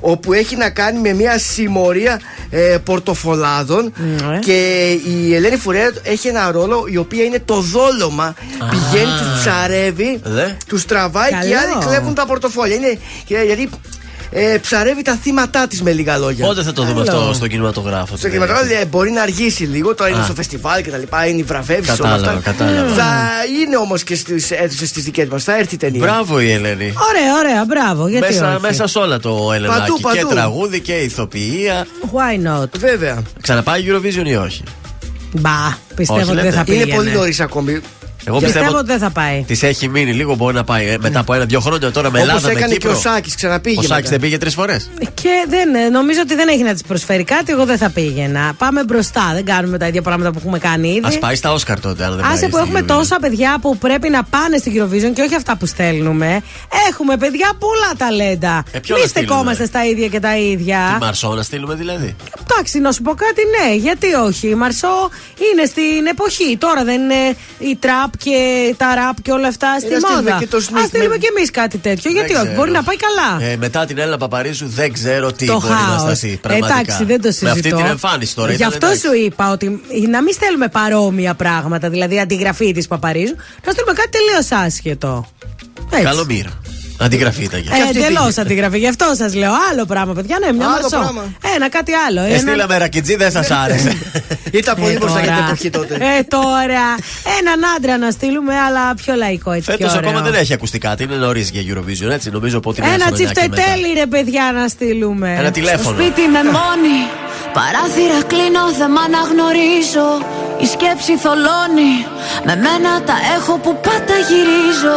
[0.00, 2.20] όπου έχει να κάνει με μια συμμορία
[2.50, 3.92] ε, πορτοφολάδων
[4.28, 4.38] Ναι.
[4.38, 8.34] και η Ελένη Φουρέρα έχει ένα ρόλο η οποία είναι το δόλωμα.
[8.70, 10.46] Πηγαίνει, τους ψαρεύει, Δε.
[10.66, 11.72] τους τραβάει και οι Καλό.
[11.76, 12.74] άλλοι κλέβουν τα πορτοφόλια.
[12.76, 13.68] Είναι, και- γιατί
[14.36, 16.46] ε, ψαρεύει τα θύματά της με λίγα λόγια.
[16.46, 17.18] Πότε θα το δούμε Άλλο.
[17.20, 18.06] αυτό στο κινηματογράφο.
[18.16, 18.80] Στο τι κινηματογράφο λέει.
[18.80, 20.24] ε, μπορεί να αργήσει λίγο, τώρα είναι Α.
[20.24, 22.50] στο φεστιβάλ και τα λοιπά, είναι οι βραβεύσει όλα Κατάλαβα, αυτά.
[22.52, 22.94] κατάλαβα.
[22.94, 23.04] Θα
[23.62, 26.00] είναι όμως και στις αίθουσες τις δικές μας, θα έρθει η ταινία.
[26.00, 26.92] Μπράβο η Ελένη.
[27.10, 28.08] Ωραία, ωραία, μπράβο.
[28.08, 29.80] Γιατί Μέσα, όχι; μέσα σε όλα το Ελενάκι.
[29.80, 30.28] Παντού, Και παντού.
[30.34, 31.86] τραγούδι και ηθοποιία.
[32.12, 33.22] Why not; Βέβαια.
[33.40, 34.62] Ξαναπάει Eurovision ή όχι;
[35.32, 35.50] Μπα,
[35.94, 36.56] πιστεύω Όχι, ότι δεν λέτε.
[36.56, 36.94] θα Είναι πήγαινε.
[36.94, 37.80] πολύ νωρίς ακόμη.
[38.26, 39.44] Εγώ Πιστεύω πιστεύω ότι δεν θα πάει.
[39.46, 40.34] της έχει μείνει λίγο.
[40.34, 42.46] Μπορεί να πάει ε, μετά από ένα-δύο χρόνια τώρα με Όπως Ελλάδα.
[42.46, 42.96] με έκανε και Κύπρο.
[42.96, 43.78] ο Σάκης, ξαναπήγε.
[43.78, 44.08] Ο Σάκης μετά.
[44.10, 44.90] δεν πήγε τρεις φορές.
[45.14, 47.52] Και δεν, ε, νομίζω ότι δεν έχει να της προσφέρει κάτι.
[47.52, 48.54] Εγώ δεν θα πήγαινα.
[48.58, 49.30] Πάμε μπροστά.
[49.34, 51.16] Δεν κάνουμε τα ίδια πράγματα που έχουμε κάνει ήδη.
[51.16, 52.32] Α πάει στα Όσκαρ τότε, αν δεν πάει.
[52.32, 52.86] Άσε που στη έχουμε Eurovision.
[52.86, 56.42] τόσα παιδιά που πρέπει να πάνε στην Eurovision και όχι αυτά που στέλνουμε.
[56.90, 58.64] Έχουμε παιδιά πολλά ταλέντα.
[58.70, 60.78] Ε, ποιο Μη να στείλουμε; στεκόμαστε στα ίδια και τα ίδια.
[60.98, 62.16] Τη Μαρσό να στείλουμε δηλαδή;
[62.50, 64.48] Εντάξει, να σου πω κάτι, ναι, γιατί όχι.
[64.48, 65.10] Η Μαρσό
[65.52, 66.56] είναι στην εποχή.
[66.56, 68.38] Τώρα δεν είναι η τραπ και
[68.76, 70.38] τα ραπ και όλα αυτά στη να στείλουμε μόδα.
[70.38, 72.10] και το Sneak Α στείλουμε με- κι εμείς κάτι τέτοιο.
[72.10, 72.58] γιατί Δεν όχι, ξέρω.
[72.60, 73.50] μπορεί να πάει καλά.
[73.50, 76.00] Ε, μετά την Έλληνα Παπαρίζου δεν ξέρω τι το μπορεί να χάος.
[76.00, 76.36] σταθεί.
[76.36, 76.80] Πραγματικά.
[76.80, 77.44] Εντάξει, δεν το συζητώ.
[77.46, 78.50] Με αυτή την εμφάνιση τώρα.
[78.50, 79.06] Γι' ήταν αυτό εντάξει.
[79.06, 79.80] σου είπα ότι
[80.10, 83.34] να μην στέλνουμε παρόμοια πράγματα, δηλαδή αντιγραφή της Παπαρίζου,
[83.64, 85.26] να στείλουμε κάτι τελείως άσχετο.
[85.90, 86.04] Έτσι.
[86.04, 86.50] Καλό μοίρα.
[86.98, 87.72] Αντιγραφή ήταν για.
[87.76, 88.78] Ε, Εντελώς αντιγραφή.
[88.78, 89.52] Γι' αυτό σας λέω.
[89.70, 90.36] Άλλο πράγμα, παιδιά.
[90.44, 90.98] Ναι, μια Άλλο μαρσό.
[90.98, 91.22] πράγμα.
[91.54, 92.20] Ένα κάτι άλλο.
[92.20, 93.92] Ε, Ένα- στείλαμε ρακιτζή, δεν σας άρεσε.
[94.60, 95.46] Ήταν πολύ Ε, μπροστά για την τώρα.
[95.46, 95.94] εποχή τότε.
[95.94, 96.86] Ε, τώρα.
[97.40, 99.70] Έναν άντρα να στείλουμε, αλλά πιο λαϊκό έτσι.
[99.70, 100.10] Φέτος πιο ωραίο.
[100.10, 101.02] ακόμα δεν έχει ακουστεί κάτι.
[101.02, 102.30] Είναι νωρίς για Eurovision, έτσι.
[102.30, 103.40] Νομίζω ότι είναι Ένα ένα χρονιάκι μετά.
[103.56, 105.30] τσιφτετέλι, ρε παιδιά, να στείλουμε.
[105.32, 105.96] Ένα Στο τηλέφωνο.
[106.00, 106.98] σπίτι με μόνη
[107.58, 110.08] Παράθυρα κλείνω, δεν μ' αναγνωρίζω
[110.64, 111.92] Η σκέψη θολώνει
[112.46, 114.96] Με μένα τα έχω που πάντα γυρίζω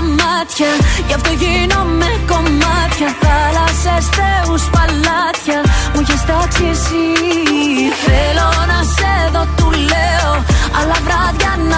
[0.00, 0.72] δει στα μάτια.
[1.06, 3.08] Γι' αυτό γίνομαι κομμάτια.
[3.22, 5.60] Θάλασσες, θεούς, παλάτια.
[5.94, 7.06] Μου έχεις τάξει εσύ.
[8.04, 10.32] Θέλω να σε δω, του λέω.
[10.78, 11.77] Αλλά βράδια να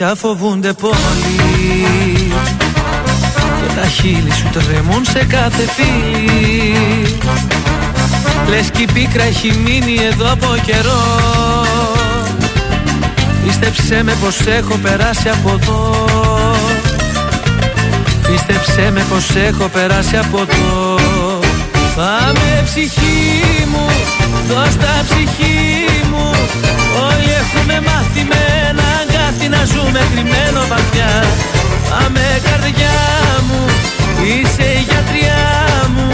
[0.00, 0.94] μάτια φοβούνται πολύ.
[3.60, 7.18] Και τα χείλη σου τρεμούν σε κάθε φίλη.
[8.48, 11.02] Λες κι η πίκρα έχει μείνει εδώ από καιρό.
[13.44, 16.06] Πίστεψέ με πως έχω περάσει από εδώ.
[18.30, 21.35] Πίστεψέ με πως έχω περάσει από εδώ
[21.96, 23.86] Πάμε ψυχή μου,
[24.48, 26.30] δώσ' τα ψυχή μου.
[27.06, 31.12] Όλοι έχουμε μάθει με ένα αγκάθι να ζούμε κρυμμένο βαθιά.
[31.90, 32.98] Πάμε καρδιά
[33.48, 33.60] μου,
[34.26, 35.44] είσαι η γιατριά
[35.94, 36.08] μου.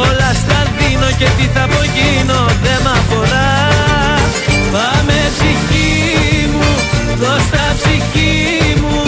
[0.00, 3.52] Όλα στα δίνω και τι θα απογίνω δεν μ' αφορά.
[4.72, 6.70] Πάμε ψυχή μου,
[7.22, 8.34] δώσ' τα ψυχή
[8.82, 9.02] μου.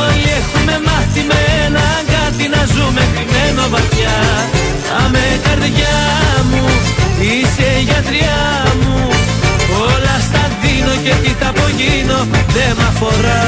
[0.00, 2.05] Όλοι έχουμε μάθει με ένα αγκάθι να
[2.72, 4.16] ζούμε κρυμμένο βαθιά.
[4.90, 5.98] Πάμε καρδιά
[6.50, 6.64] μου,
[7.28, 8.42] είσαι η γιατριά
[8.80, 8.96] μου.
[9.84, 12.18] Όλα στα δίνω και τι θα απογίνω
[12.54, 13.42] δεν μ' αφορά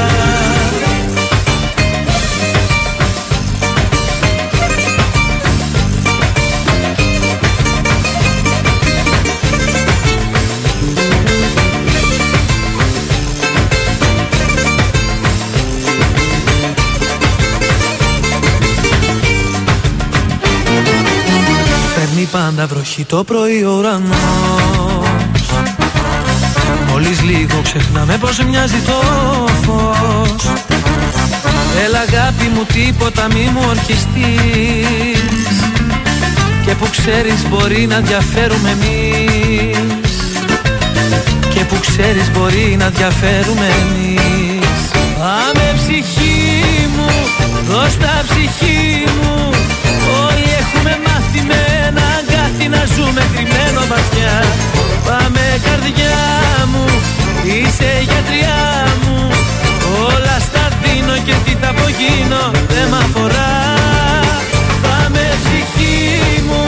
[22.59, 24.17] πάντα βροχή το πρωί ο ουρανός.
[26.87, 29.01] Μόλις λίγο ξεχνάμε πως μοιάζει το
[29.63, 30.51] φως.
[31.85, 33.99] Έλα αγάπη μου τίποτα μη μου ορκιστείς
[36.65, 40.13] Και που ξέρεις μπορεί να διαφέρουμε εμείς.
[41.53, 44.69] Και που ξέρεις μπορεί να διαφέρουμε εμείς.
[45.19, 47.09] Πάμε ψυχή μου,
[47.69, 49.58] δώσ' τα ψυχή μου
[52.73, 54.35] να ζούμε κρυμμένο βαθιά.
[55.07, 56.19] Πάμε καρδιά
[56.71, 56.85] μου,
[57.53, 58.63] είσαι η γιατριά
[59.01, 59.17] μου.
[60.07, 62.43] Όλα στα δίνω και τι θα απογίνω
[62.73, 63.53] δεν μ' αφορά.
[64.85, 65.99] Πάμε ψυχή
[66.47, 66.63] μου,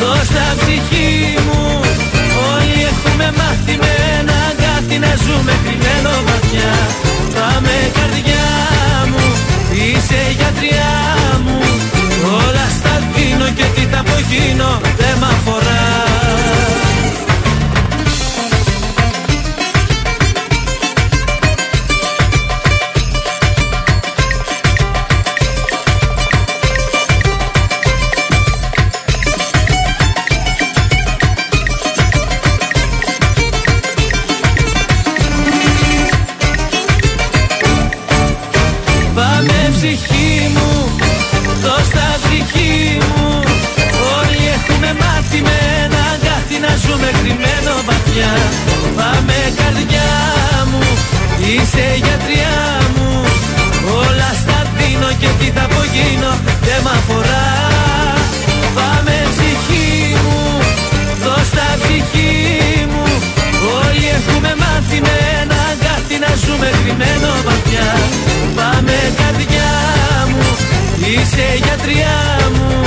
[0.00, 1.12] δώσ' τα ψυχή
[1.46, 1.62] μου.
[2.50, 6.72] Όλοι έχουμε μάθει με ένα αγκάθι να ζούμε κρυμμένο βαθιά.
[7.36, 8.48] Πάμε καρδιά
[9.10, 9.24] μου,
[9.82, 10.94] είσαι η γιατριά
[11.44, 11.58] μου.
[12.42, 12.89] Όλα στα
[13.30, 14.80] δίνω και τι θα απογίνω.
[14.96, 15.89] Δεν μ' αφορά
[71.30, 72.16] είσαι η γιατριά
[72.54, 72.82] μου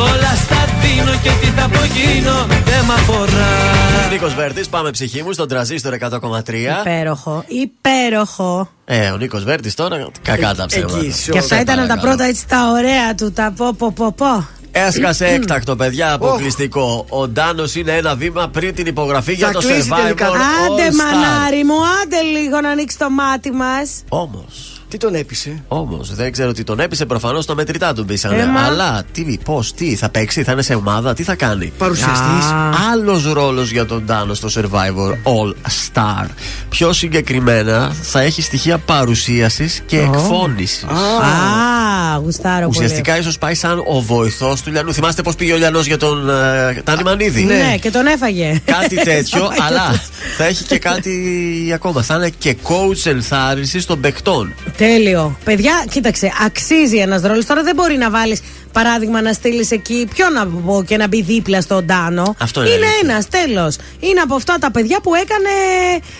[0.00, 3.72] Όλα στα δίνω και τι θα απογίνω δεν μ' αφορά
[4.10, 6.80] Νίκος Βέρτης, πάμε ψυχή μου στον τραζίστορ 100,3.
[6.80, 8.68] Υπέροχο, υπέροχο.
[8.84, 10.98] Ε, ο Νίκος Βέρτης τώρα κακά τα ψέματα.
[11.30, 14.46] Και αυτά ήταν από τα πρώτα έτσι τα ωραία του, τα πω πω πω πω.
[14.72, 17.06] Έσκασε έκτακτο, παιδιά, αποκλειστικό.
[17.08, 20.10] Ο Ντάνος είναι ένα βήμα πριν την υπογραφή για το Survivor.
[20.10, 20.96] Άντε All Star.
[20.96, 24.02] μανάρι μου, άντε λίγο να ανοίξει το μάτι μας.
[24.08, 24.73] Όμως.
[24.94, 27.06] Τι τον έπεισε; Όμως, δεν ξέρω τι τον έπεισε.
[27.06, 28.42] Προφανώς το μετρητά του μπήσανε.
[28.42, 28.60] Έμα.
[28.60, 32.44] Αλλά τι, πώς, τι, θα παίξει, θα είναι σε ομάδα, τι θα κάνει; Παρουσιαστής.
[32.92, 36.26] Άλλος ρόλος για τον Ντάνο στο Survivor All Star.
[36.68, 40.82] Πιο συγκεκριμένα θα έχει στοιχεία παρουσίασης και εκφώνησης.
[40.82, 44.92] Α, γουστάρω Ουσιαστικά ίσως πάει σαν ο βοηθός του Λιανού.
[44.92, 47.54] Θυμάστε πώς πήγε ο Λιανός για τον ε, Τάνι Μανίδη; πολύ.
[47.54, 48.60] Ναι, και τον έφαγε.
[48.64, 50.00] Κάτι τέτοιο, αλλά
[50.36, 52.02] θα έχει και κάτι ακόμα.
[52.02, 54.54] Θα είναι και coach ενθάρρυνσης των παικτών.
[54.86, 55.38] Τέλειο.
[55.44, 57.46] Παιδιά, κοίταξε, αξίζει ένας ρόλος.
[57.46, 58.40] Τώρα δεν μπορεί να βάλεις
[58.78, 60.08] παράδειγμα να στείλεις εκεί.
[60.14, 62.34] Ποιο να πω και να μπει δίπλα στον Τάνο.
[62.38, 63.00] Αυτό είναι Είναι αλήθεια.
[63.10, 63.76] ένας, τέλος.
[64.00, 65.48] Είναι από αυτά τα παιδιά που έκανε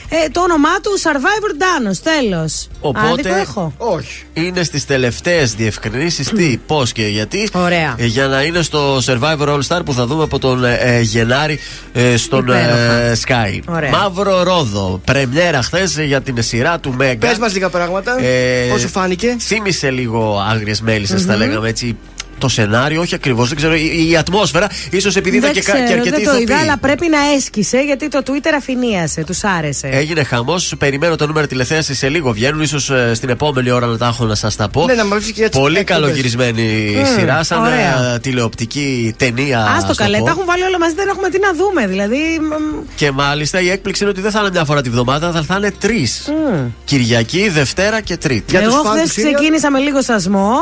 [0.09, 1.97] ε, το όνομά του Survivor Ντάνο.
[2.03, 2.69] Τέλος.
[2.81, 3.73] Οπότε έχω.
[3.77, 4.23] Όχι.
[4.33, 7.49] είναι στις τελευταίες διευκρινήσεις τι, πώς και γιατί.
[7.53, 7.95] Ωραία.
[7.99, 11.01] Ε, Για να είναι στο Survivor All Star που θα δούμε από τον ε, ε,
[11.01, 11.59] Γενάρη
[11.93, 12.93] ε, στον Υπέροχα.
[12.93, 13.61] ε, Sky.
[13.69, 13.91] Ωραία.
[13.91, 15.01] Μαύρο Ρόδο.
[15.05, 17.29] Πρεμιέρα χθες για την σειρά του Μέγκα.
[17.29, 18.21] Πες μας λίγα πράγματα.
[18.25, 21.97] Ε, Πώς σου φάνηκε; Θύμησε λίγο άγριες μέλισσες, θα λέγαμε έτσι.
[22.45, 24.67] Το σενάριο, όχι ακριβώς, δεν ξέρω, η, η ατμόσφαιρα.
[24.91, 26.57] ίσως επειδή είδα Δεν και, κα- ξέρω, και αρκετοί δεν το είδα, ηθοποιοί.
[26.63, 29.87] αλλά πρέπει να έσκησε γιατί το Twitter αφηνίασε, τους άρεσε.
[29.93, 30.73] Έγινε χαμός.
[30.79, 32.33] Περιμένω το νούμερο τηλεθέασης σε λίγο.
[32.33, 34.85] Βγαίνουν ίσως στην επόμενη ώρα να τα έχω να σας τα πω.
[34.87, 36.01] Ναι, να μας πεις και για τις Πολύ εκπομπές.
[36.03, 36.63] καλογυρισμένη
[36.97, 38.13] Μμμ, σειρά, σαν ωραία.
[38.15, 39.61] ε, τηλεοπτική ταινία.
[39.61, 40.25] Α το ας καλέ, πω.
[40.25, 41.87] τα έχουν βάλει όλα μαζί, δεν έχουμε τι να δούμε.
[41.87, 42.17] Δηλαδή.
[42.41, 45.43] μ, Και μάλιστα η έκπληξη είναι ότι δεν θα είναι μια φορά τη βδομάδα, θα,
[45.43, 46.25] θα είναι τρεις.
[46.29, 46.59] μ.
[46.85, 48.57] Κυριακή, Δευτέρα και Τρίτη.
[48.57, 50.53] Εγώ χθες ξεκίνησα με λίγο σασμό.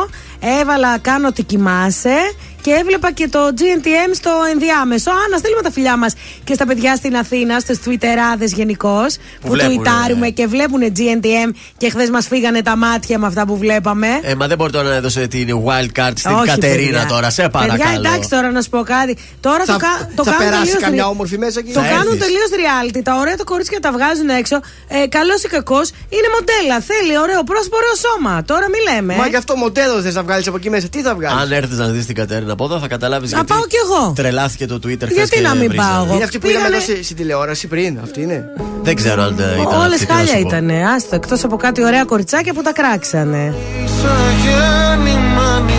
[0.45, 2.17] Έβαλα κάνω ότι κοιμάσαι
[2.63, 5.11] και έβλεπα και το GNTM στο ενδιάμεσο.
[5.11, 6.13] Α, να στείλουμε τα φιλιά μας
[6.45, 9.17] και στα παιδιά στην Αθήνα, στου Twitterάδες γενικώς.
[9.41, 9.77] Που, βλέπουνε.
[9.77, 14.07] τουιτάρουμε και βλέπουν GNTM και χθες μας φύγανε τα μάτια με αυτά που βλέπαμε.
[14.23, 17.07] Ε, μα δεν μπορεί τώρα να έδωσε την wild card στην Όχι, Κατερίνα παιδιά.
[17.15, 17.83] τώρα, σε παρακαλώ.
[17.83, 19.17] Παιδιά, εντάξει τώρα να σου πω κάτι.
[19.41, 21.73] Τώρα Θα- το, κα, το θα κάνουν περάσει τελείως καμιά ρε- όμορφη μέσα εκεί.
[21.73, 22.25] Το Θα κάνουν έρθεις.
[22.25, 23.01] τελείως reality.
[23.05, 24.57] Τα ωραία τα κορίτσια τα βγάζουν έξω.
[24.89, 25.87] Ε, Καλός ή κακός
[26.17, 26.77] είναι μοντέλα.
[26.91, 28.35] Θέλει ωραίο πρόσωπο, ωραίο σώμα.
[28.51, 29.15] Τώρα μη λέμε.
[29.21, 30.87] Μα γι' αυτό μοντέλο θες να βγάλεις από εκεί μέσα.
[30.89, 33.67] Τι θα βγάλεις; Αν έρθεις να δεις την Κατερίνα από εδώ, θα καταλάβεις Να πάω
[33.67, 34.13] κι εγώ.
[34.15, 35.89] Τρελάθηκε το Twitter χθες Γιατί και να μην βρίζανε.
[35.93, 37.99] πάω εγώ; Είναι αυτή που είδαμε Πήγανε- εδώ στη- στην τηλεόραση πριν.
[38.03, 38.45] Αυτή είναι.
[38.83, 39.81] Δεν ξέρω αν ε, ήταν.
[39.81, 40.49] Όλες αυτή, τι να χάλια σου πω.
[40.49, 40.71] ήταν.
[40.95, 43.55] Άστο, εκτός από κάτι ωραία κοριτσάκια που τα κράξανε.
[43.85, 44.15] Είσαι
[44.45, 45.79] γεννημένη,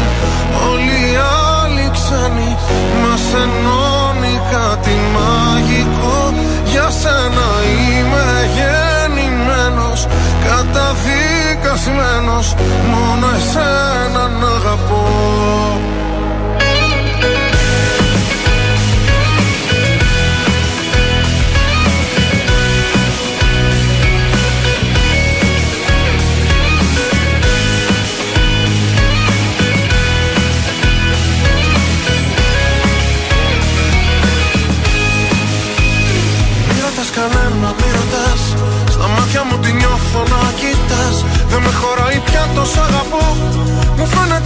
[0.70, 1.16] όλοι οι
[1.60, 2.50] άλλοι ξένοι
[3.02, 6.20] Μας ενώνει κάτι μαγικό
[6.72, 7.48] Για σένα
[7.86, 8.26] είμαι
[8.58, 10.00] γεννημένος
[10.48, 12.48] Καταδικασμένος
[12.92, 15.03] Μόνο εσένα να αγαπώ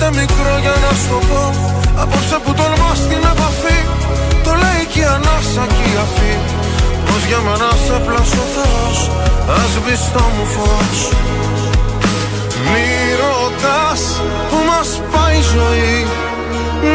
[0.08, 1.44] Μου φαίνεται μικρό για να σου το πω.
[2.02, 3.80] Απόψε που τολμάς στην επαφή
[4.44, 6.34] Το λέει και η ανάσα και η αφή.
[7.06, 8.98] Πως για μένα σε πλάσω Θεός
[9.60, 9.74] Ας
[10.14, 11.00] το μου φως.
[12.70, 12.88] Μη
[13.22, 14.02] ρωτάς
[14.50, 15.98] που μας πάει η ζωή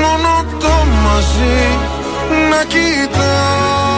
[0.02, 0.32] Μόνο
[0.62, 0.74] το
[1.04, 1.58] μαζί
[2.50, 3.91] να κοιτάς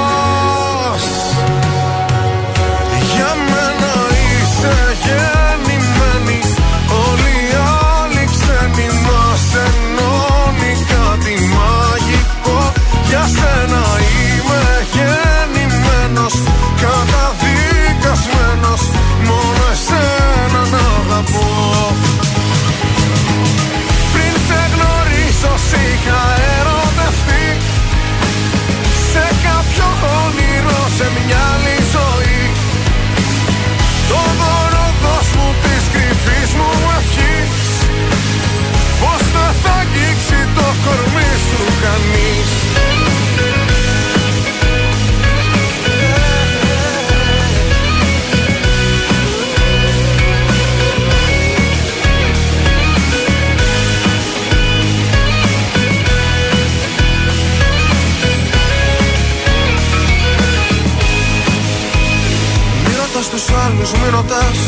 [63.34, 64.58] Μη ρωτάς τους άλλους, μη ρωτάς.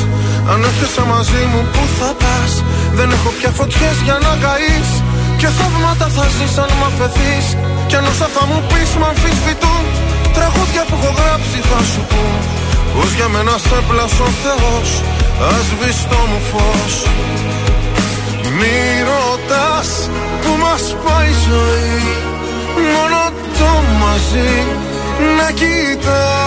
[0.50, 2.52] Αν έρχεσαι μαζί μου που θα πας;
[2.98, 4.90] Δεν έχω πια φωτιές για να καείς.
[5.40, 7.46] Και θαύματα θα ζεις αν μ' αφαιθείς.
[7.88, 9.84] Κι αν όσα θα μου πεις μ' αμφισβητούν.
[10.36, 12.24] Τραγούδια που έχω γράψει θα σου πω
[12.94, 14.88] Πως για μένα σε πλάσω ο Θεός
[15.50, 16.94] Ας σβήσει το μου φως.
[18.56, 18.78] Μη
[19.10, 19.88] ρωτάς
[20.42, 22.00] που μας πάει η ζωή.
[22.92, 23.20] Μόνο
[23.58, 23.70] το
[24.02, 24.52] μαζί
[25.36, 26.46] να κοιτάς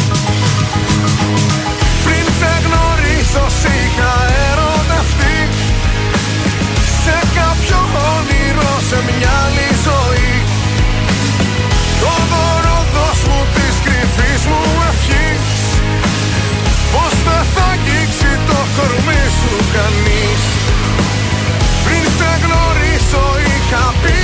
[21.85, 24.17] Πριν σε γνωρίσω είχα πει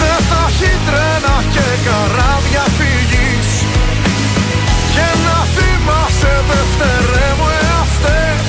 [0.00, 3.50] Δεν θα έχει τρένα και καράβια φυγής.
[4.94, 8.44] Και να θυμάσαι δευτερέ μου εαυτές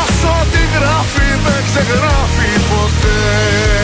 [0.00, 3.77] Όσο τη γράφει δεν ξεγράφει ποτέ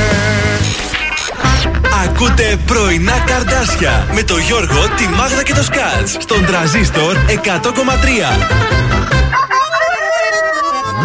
[2.67, 6.17] πρωινά καρδάσια με το Γιώργο, τη Μάγδα και το Σκάτς.
[6.19, 8.65] Στον τραζίστορ 100,3.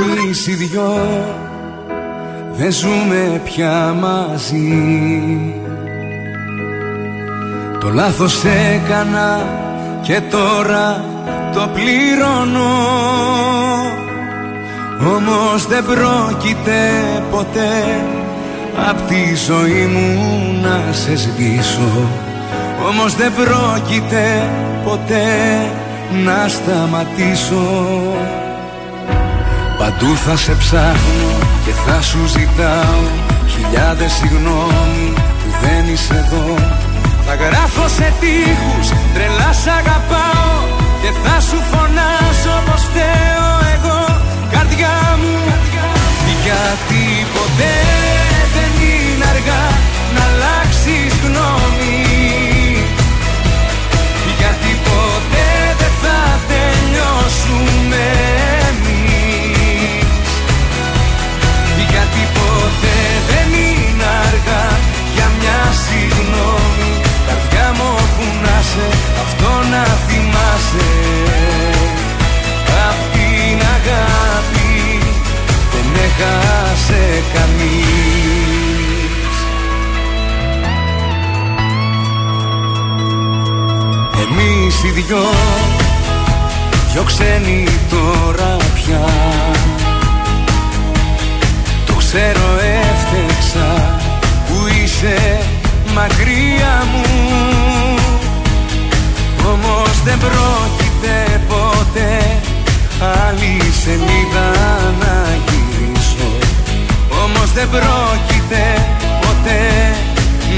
[0.02, 0.98] Εμείς οι δυο
[2.52, 4.78] δεν ζούμε πια μαζί
[7.80, 9.46] Το λάθος έκανα
[10.02, 11.04] και τώρα
[11.54, 12.70] το πληρώνω
[15.16, 16.80] Όμως δεν πρόκειται
[17.32, 17.74] ποτέ
[18.88, 20.19] Απ' τη ζωή μου
[20.61, 22.10] να σε σβήσω.
[22.89, 24.49] Όμως δεν πρόκειται
[24.84, 25.27] ποτέ
[26.26, 27.68] να σταματήσω.
[29.77, 31.31] Παντού θα σε ψάχνω
[31.65, 33.03] και θα σου ζητάω
[33.47, 36.56] Χιλιάδες συγγνώμη που δεν είσαι εδώ.
[37.26, 40.57] Θα γράφω σε τείχους τρελά σ' αγαπάω
[41.01, 43.99] Και θα σου φωνάζω πως φταίω εγώ.
[44.51, 45.35] Καρδιά μου
[46.43, 47.03] Γιατί
[47.34, 47.89] ποτέ
[51.60, 52.84] γνώμη
[54.40, 55.49] Γιατί ποτέ
[55.80, 56.19] δεν θα
[56.49, 58.06] τελειώσουμε
[58.69, 60.30] εμείς.
[61.91, 62.99] Γιατί ποτέ
[63.30, 64.68] δεν είναι αργά
[65.15, 66.91] για μια συγγνώμη.
[67.27, 68.88] Καρδιά μου όπου να σε
[69.23, 70.90] αυτό να θυμάσαι.
[72.90, 74.72] Απ' την αγάπη
[75.72, 78.09] δεν έχασε κανείς
[84.30, 85.23] Εμείς οι δυο
[86.91, 89.06] Δυο ξένοι τώρα πια.
[91.85, 92.47] Το ξέρω
[92.81, 93.97] έφτεξα
[94.47, 95.39] που είσαι
[95.93, 97.03] μακριά μου.
[99.53, 102.39] Όμως δεν πρόκειται ποτέ
[103.27, 104.49] άλλη σελίδα
[104.99, 106.30] να γυρίσω.
[107.23, 108.85] Όμως δεν πρόκειται
[109.22, 109.95] ποτέ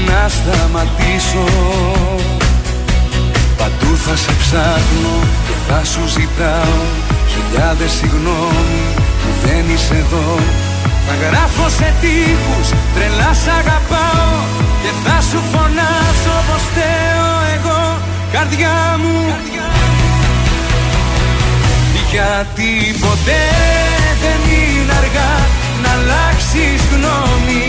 [0.06, 1.44] να σταματήσω
[3.62, 5.16] Παντού θα σε ψάχνω
[5.46, 6.80] και θα σου ζητάω
[7.32, 8.82] Χιλιάδες συγγνώμη
[9.20, 10.38] που δεν είσαι εδώ.
[11.06, 14.36] Θα γράφω σε τείχους τρελά σ' αγαπάω
[14.82, 17.82] Και θα σου φωνάζω πως φταίω εγώ.
[18.32, 19.18] Καρδιά μου.
[22.12, 23.44] Γιατί ποτέ
[24.22, 25.32] δεν είναι αργά
[25.82, 27.64] να αλλάξεις γνώμη.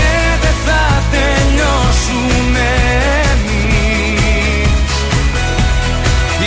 [1.13, 2.67] τελειώσουμε
[3.33, 4.91] εμείς.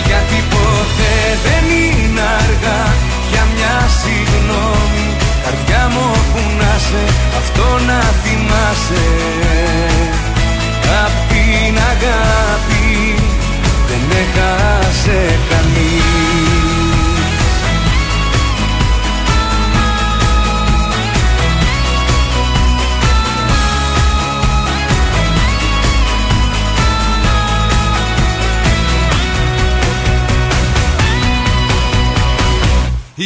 [0.06, 2.82] Γιατί ποτέ δεν είναι αργά
[3.30, 5.10] για μια συγγνώμη
[5.44, 7.02] Καρδιά μου όπου να σε,
[7.38, 9.06] αυτό να θυμάσαι.
[11.04, 13.14] Απ' την αγάπη
[13.88, 16.19] δεν έχασε κανείς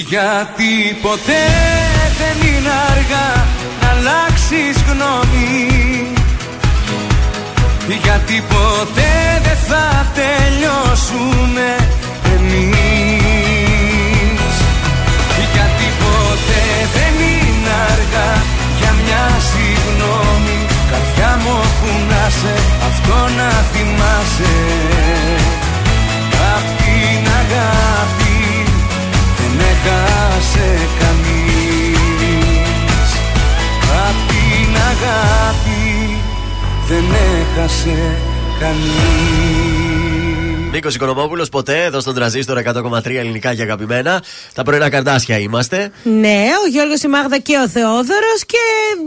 [0.09, 1.45] Γιατί ποτέ
[2.19, 3.47] δεν είναι αργά
[3.81, 6.13] να αλλάξεις γνώμη.
[8.03, 9.13] Γιατί ποτέ
[9.43, 11.69] δεν θα τελειώσουμε
[12.35, 12.95] εμείς.
[15.55, 16.65] Γιατί ποτέ
[16.97, 18.33] δεν είναι αργά
[18.79, 20.57] για μια συγγνώμη
[20.91, 22.55] Καρδιά μου όπου να σε,
[22.89, 24.55] αυτό να θυμάσαι.
[26.55, 28.24] Απ' την αγάπη
[29.85, 31.99] δεν έχασε κανείς.
[34.07, 36.19] Απ' την αγάπη
[36.89, 37.05] δεν
[37.41, 38.17] έχασε
[38.61, 40.24] κανείς
[40.75, 44.23] Νίκος Οικονομόπουλος, ποτέ εδώ στον τραζίστρο 100,3 ελληνικά και αγαπημένα.
[44.55, 45.91] Τα πρωινά καρτάσια είμαστε.
[46.03, 48.59] Ναι, ο Γιώργος η Μάγδα και ο Θεόδωρος και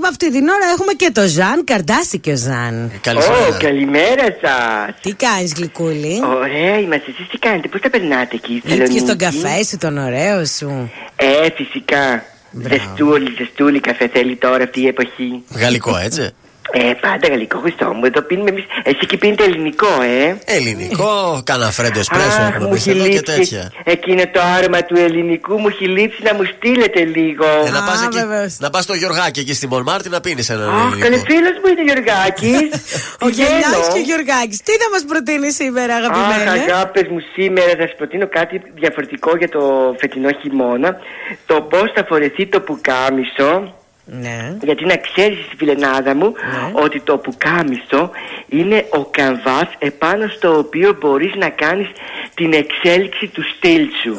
[0.08, 2.92] αυτή την ώρα έχουμε και το Ζαν, Καρντάση και ο Ζαν.
[3.02, 3.48] Καλησπέρα.
[3.48, 5.02] Ω, καλημέρα σας.
[5.02, 7.12] Τι κάνεις γλυκούλη; Ωραία είμαστε.
[7.12, 10.46] Εσείς τι κάνετε, πώς τα περνάτε εκεί, στη Ήπιες τον Θεσσαλονίκη; καφέ σου, τον ωραίο
[10.46, 10.92] σου.
[11.16, 12.24] Ε, φυσικά.
[12.52, 15.44] Ζεστούλη, ζεστούλη καφέ θέλει τώρα αυτή η εποχή.
[15.56, 16.34] Γαλλικό, έτσι.
[16.72, 18.06] Ε, πάντα γαλλικό Χριστό μου.
[18.06, 18.64] Εδώ πίνουμε εμείς.
[18.84, 20.36] Εσύ και πίνετε ελληνικό, ε.
[20.46, 23.72] Ελληνικό, κάνα φρέντο εσπρέσο Αχ, έχουμε μου πει έχει εδώ και λείψει τέτοια.
[23.84, 25.60] εκείνο το άρωμα του ελληνικού.
[25.60, 27.46] Μου έχει λείψει να μου στείλετε λίγο.
[27.68, 28.18] Ε, να πας εκεί,
[28.60, 31.26] να πας στο Γιωργάκι εκεί στη Μονμάρτη να πίνεις ένα Αχ, καλέ ελληνικό.
[31.32, 32.60] φίλος μου είναι ο Γιωργάκης.
[33.26, 34.58] Ο Γενιάκης και ο Γιωργάκης.
[34.68, 36.50] Τι θα μας προτείνει σήμερα Αχ, αγαπημένε.
[36.60, 39.62] αγάπες μου, σήμερα θα σα προτείνω κάτι διαφορετικό για το
[40.00, 40.98] φετινό χειμώνα.
[41.46, 43.74] Το πώς θα φορεθεί το πουκάμισο
[44.10, 44.58] Ναι.
[44.64, 46.34] Γιατί να ξέρεις στη φιλενάδα μου
[46.72, 48.12] ότι το πουκάμισο
[48.48, 51.88] είναι ο καμβάς επάνω στο οποίο μπορείς να κάνεις
[52.34, 54.16] την εξέλιξη του στυλ σου.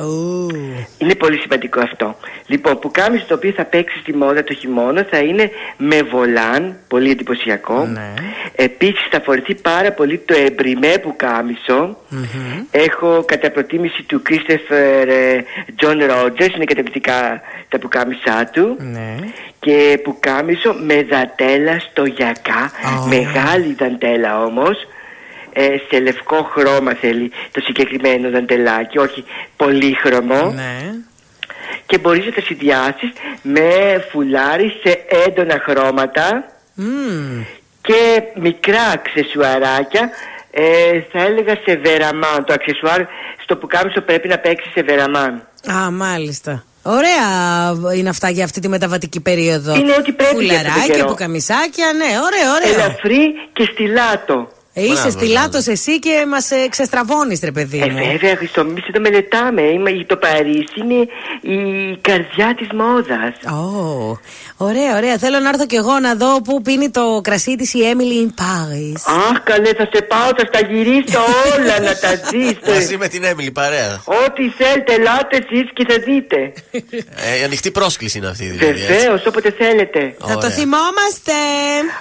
[0.99, 2.17] Είναι πολύ σημαντικό αυτό.
[2.47, 7.11] Λοιπόν, πουκάμισο το οποίο θα παίξει στη μόδα το χειμώνα θα είναι με βολάν, πολύ
[7.11, 7.85] εντυπωσιακό.
[7.85, 8.15] Ναι.
[8.55, 11.97] Επίσης θα φορεθεί πάρα πολύ το εμπριμέ πουκάμισο.
[12.71, 15.39] Έχω κατά προτίμηση του Christopher ε,
[15.81, 18.77] John Rogers, είναι καταπληκτικά τα πουκάμισά του.
[18.93, 19.17] Ναι.
[19.61, 22.71] Και πουκάμισο με δαντέλα στο γιακά,
[23.09, 24.77] μεγάλη δαντέλα όμως.
[25.53, 29.25] Ε, σε λευκό χρώμα θέλει το συγκεκριμένο δαντελάκι, όχι
[29.57, 30.53] πολύχρωμο.
[30.55, 30.95] Ναι.
[31.87, 33.13] Και μπορείς να τα συνδυάσεις
[33.43, 33.71] με
[34.11, 36.45] φουλάρι σε έντονα χρώματα
[36.75, 37.43] Μμμ.
[37.81, 40.11] και μικρά αξεσουαράκια
[40.51, 42.45] ε, θα έλεγα σε βεραμάν.
[42.45, 43.01] Το αξεσουάρ
[43.43, 45.43] στο πουκάμισο πρέπει να παίξει σε βεραμάν.
[45.73, 46.65] Α, μάλιστα.
[46.83, 49.75] Ωραία είναι αυτά για αυτή τη μεταβατική περίοδο.
[49.75, 51.09] Είναι ό,τι πρέπει για αυτόν τον Φουλαράκια, καιρό.
[51.09, 52.85] πουκαμισάκια, ναι, ωραία, ωραία.
[52.85, 54.49] Ελαφρύ και στυλάτο.
[54.79, 57.99] Ε, είσαι Μπράβο, στυλάτος εσύ και μας ε, ξεστραβώνεις, ρε παιδί Ε, μου.
[58.13, 59.63] βέβαια, Χριστό, εμείς το μελετάμε.
[59.63, 61.01] Είμαι, το Παρίσι είναι
[61.41, 61.59] η
[62.01, 63.35] καρδιά της μόδας.
[63.59, 64.19] Ω,
[64.57, 65.19] ωραία, ωραία.
[65.19, 68.31] Θέλω να έρθω κι εγώ να δω πού πίνει το κρασί της η Emily in
[68.43, 69.01] Paris.
[69.31, 71.21] Αχ, καλέ, θα σε πάω, θα στα γυρίσω
[71.57, 72.53] όλα να τα δεις.
[72.75, 74.03] Μαζί με την Έμιλι παρέα.
[74.05, 76.53] Ό,τι θέλετε, ελάτε εσείς και θα δείτε.
[77.31, 78.67] Ε, η ανοιχτή πρόσκληση είναι αυτή δηλαδή.
[78.83, 78.93] έτσι.
[78.93, 80.15] Βεβαίως, όποτε θέλετε.
[80.27, 81.33] Θα το θυμόμαστε.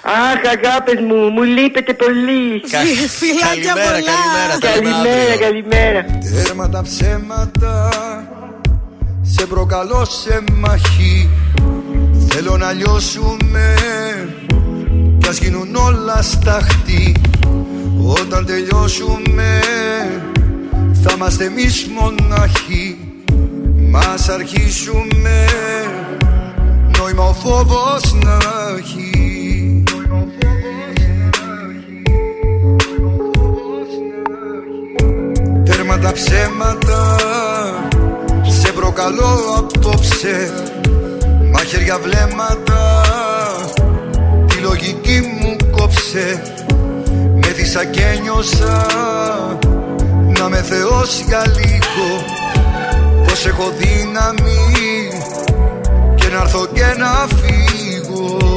[0.02, 2.62] Αχ, αγάπες μου, μου λείπετε πολύ.
[2.70, 4.60] Φιλάκια πολλά.
[4.60, 6.06] Καλημέρα, καλημέρα.
[6.46, 7.90] Τέρμα τα ψέματα
[9.22, 11.30] Σε προκαλώ σε μαχή.
[12.30, 13.76] Θέλω να λιώσουμε
[15.18, 17.16] Κι ας γίνουν όλα σταχτή
[18.22, 19.60] Όταν τελειώσουμε
[21.04, 22.98] Θα είμαστε εμείς μοναχοί.
[23.90, 25.46] Μας αρχίσουμε
[26.98, 28.38] Νόημα ο φόβος να
[28.78, 29.37] έχει
[35.98, 37.16] Τέρμα τα ψέματα.
[38.48, 40.54] Σε προκαλώ απόψε
[41.52, 43.02] Μαχαίρια βλέμματα.
[44.48, 46.42] Τη λογική μου κόψε
[47.34, 48.86] Με δίσα και νιώσα.
[50.40, 52.26] Να με θεώσει για λίγο
[53.28, 55.10] Πως έχω δύναμη.
[56.16, 58.57] Και να έρθω και να φύγω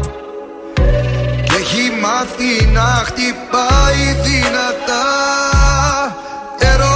[1.73, 5.05] έχει μάθει να χτυπάει δυνατά.
[6.59, 6.90] Ερώτα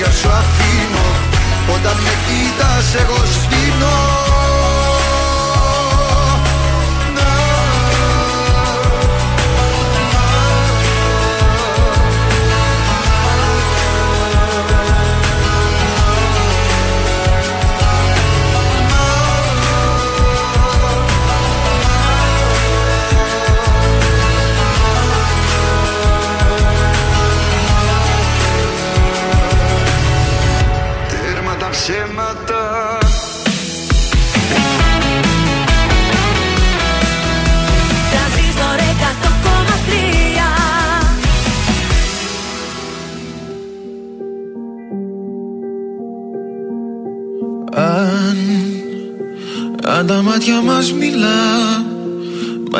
[0.00, 1.08] χέρια σου αφήνω.
[1.74, 3.98] Όταν με κοίτας εγώ σβήνω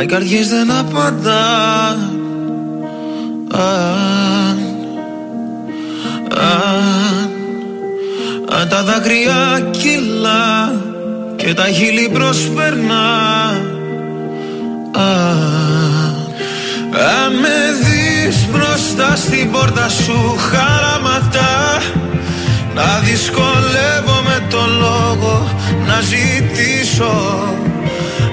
[0.00, 1.48] Μα οι καρδιές δεν απαντά.
[3.52, 4.58] Αν,
[6.36, 7.30] αν,
[8.60, 10.72] αν τα δάκρυα κυλά
[11.36, 13.10] Και τα χείλη προσπερνά.
[14.92, 16.14] Αν,
[16.92, 21.82] αν με δεις μπροστά στην πόρτα σου χαραματά
[22.74, 25.50] να δυσκολεύομαι το λόγο
[25.86, 27.44] να ζητήσω.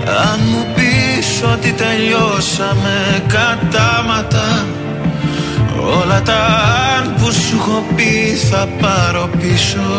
[0.05, 0.76] Αν μου
[1.37, 4.65] πεις ότι τελειώσαμε κατάματα.
[6.01, 6.45] Όλα τα
[6.97, 9.89] αν που σου έχω πει θα πάρω πίσω.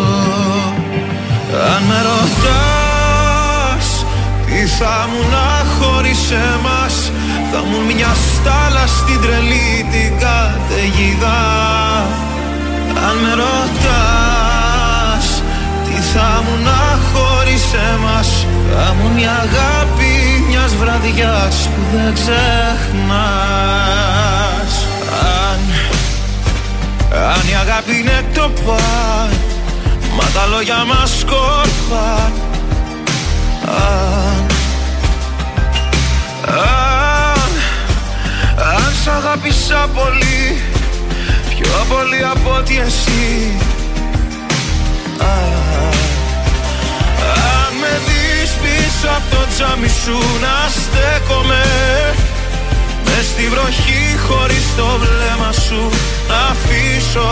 [1.73, 3.86] Αν με ρωτάς
[4.47, 7.12] τι θα μου να χωρίς εμάς
[7.52, 11.40] Θα μου μια στάλα στην τρελή την καταιγίδα.
[13.06, 15.27] Αν με ρωτάς
[15.85, 16.82] Τι θα μου να
[17.12, 19.88] χωρίς εμάς Θα μου η αγάπη
[20.69, 22.39] μιας βραδιάς που δεν ξεχνάς.
[25.11, 25.61] Αν,
[27.32, 29.31] αν η αγάπη είναι το παν
[30.16, 32.32] Μα τα λόγια μας σκόρπαν
[33.66, 34.47] Αν,
[36.49, 37.51] αν,
[38.77, 40.62] αν σ' αγάπησα πολύ
[41.49, 43.53] Πιο πολύ από ότι εσύ.
[45.20, 45.24] Α,
[47.24, 48.18] Αν με δεις
[49.01, 51.65] πίσω από το τζάμι σου να στέκομαι.
[53.05, 55.83] Μες στη βροχή χωρίς το βλέμμα σου
[56.29, 57.31] να αφήσω.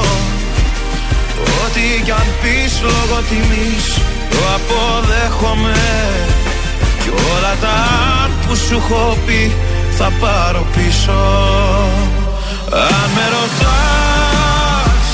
[1.63, 3.87] Ό,τι κι αν πεις λόγω τιμής
[4.31, 5.79] το αποδέχομαι.
[7.03, 7.75] Κι όλα τα
[8.23, 9.55] αν που σου έχω πει
[9.99, 11.21] θα πάρω πίσω.
[12.91, 15.09] Αν με ρωτάς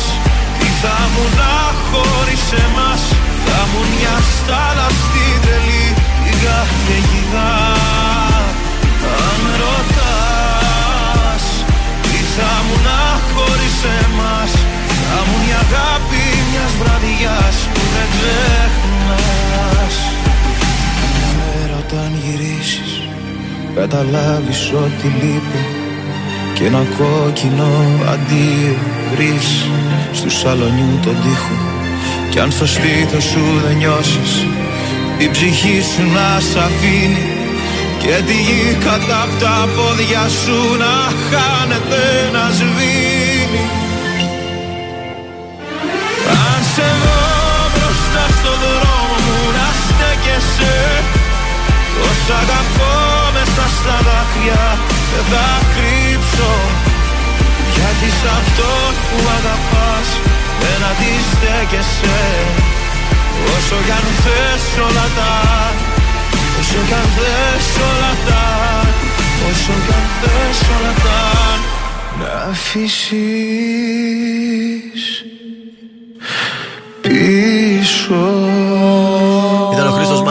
[0.59, 1.55] τι θα μου να
[1.89, 3.03] χωρίς εμάς
[3.47, 5.33] Θα μου μια στάλα στην
[6.43, 7.51] τρελή την καταιγίδα
[9.24, 11.44] Αν με ρωτάς
[12.02, 13.01] τι θα μου να
[13.32, 14.52] χωρίς εμάς;
[15.09, 19.97] Θα μου η αγάπη μιας βραδιάς που δεν ξεχνάς.
[21.14, 22.93] Μια μέρα όταν γυρίσεις
[23.74, 25.62] καταλάβεις ότι λείπει.
[26.55, 27.70] Και ένα κόκκινο
[28.12, 28.77] αντίο
[29.12, 29.66] βρεις
[30.12, 31.56] στου σαλονιού τον τοίχο.
[32.31, 34.47] Κι αν στο στήθος σου δεν νιώσεις
[35.24, 37.27] η ψυχή σου να σ' αφήνει
[38.03, 40.94] και τη γη κατά απ' τα πόδια σου να
[41.28, 42.03] χάνεται
[42.35, 43.65] να σβήνει.
[46.43, 47.23] Αν σε δω
[47.73, 50.77] μπροστά στο δρόμο μου να στέκεσαι.
[51.94, 52.94] Τόσα αγαπώ
[53.36, 54.65] μέσα στα δάκρυα
[55.11, 56.53] δεν θα κρύψω.
[57.74, 58.70] Γιατί σ' αυτό
[59.09, 60.09] που αγαπάς
[60.61, 62.20] δεν αντιστέκεσαι
[63.55, 65.35] Όσο κι αν θες όλα τα
[66.60, 68.44] Όσο κι αν θες όλα τα
[69.51, 71.20] Όσο κι αν θες όλα τα
[72.20, 73.23] Να αφήσεις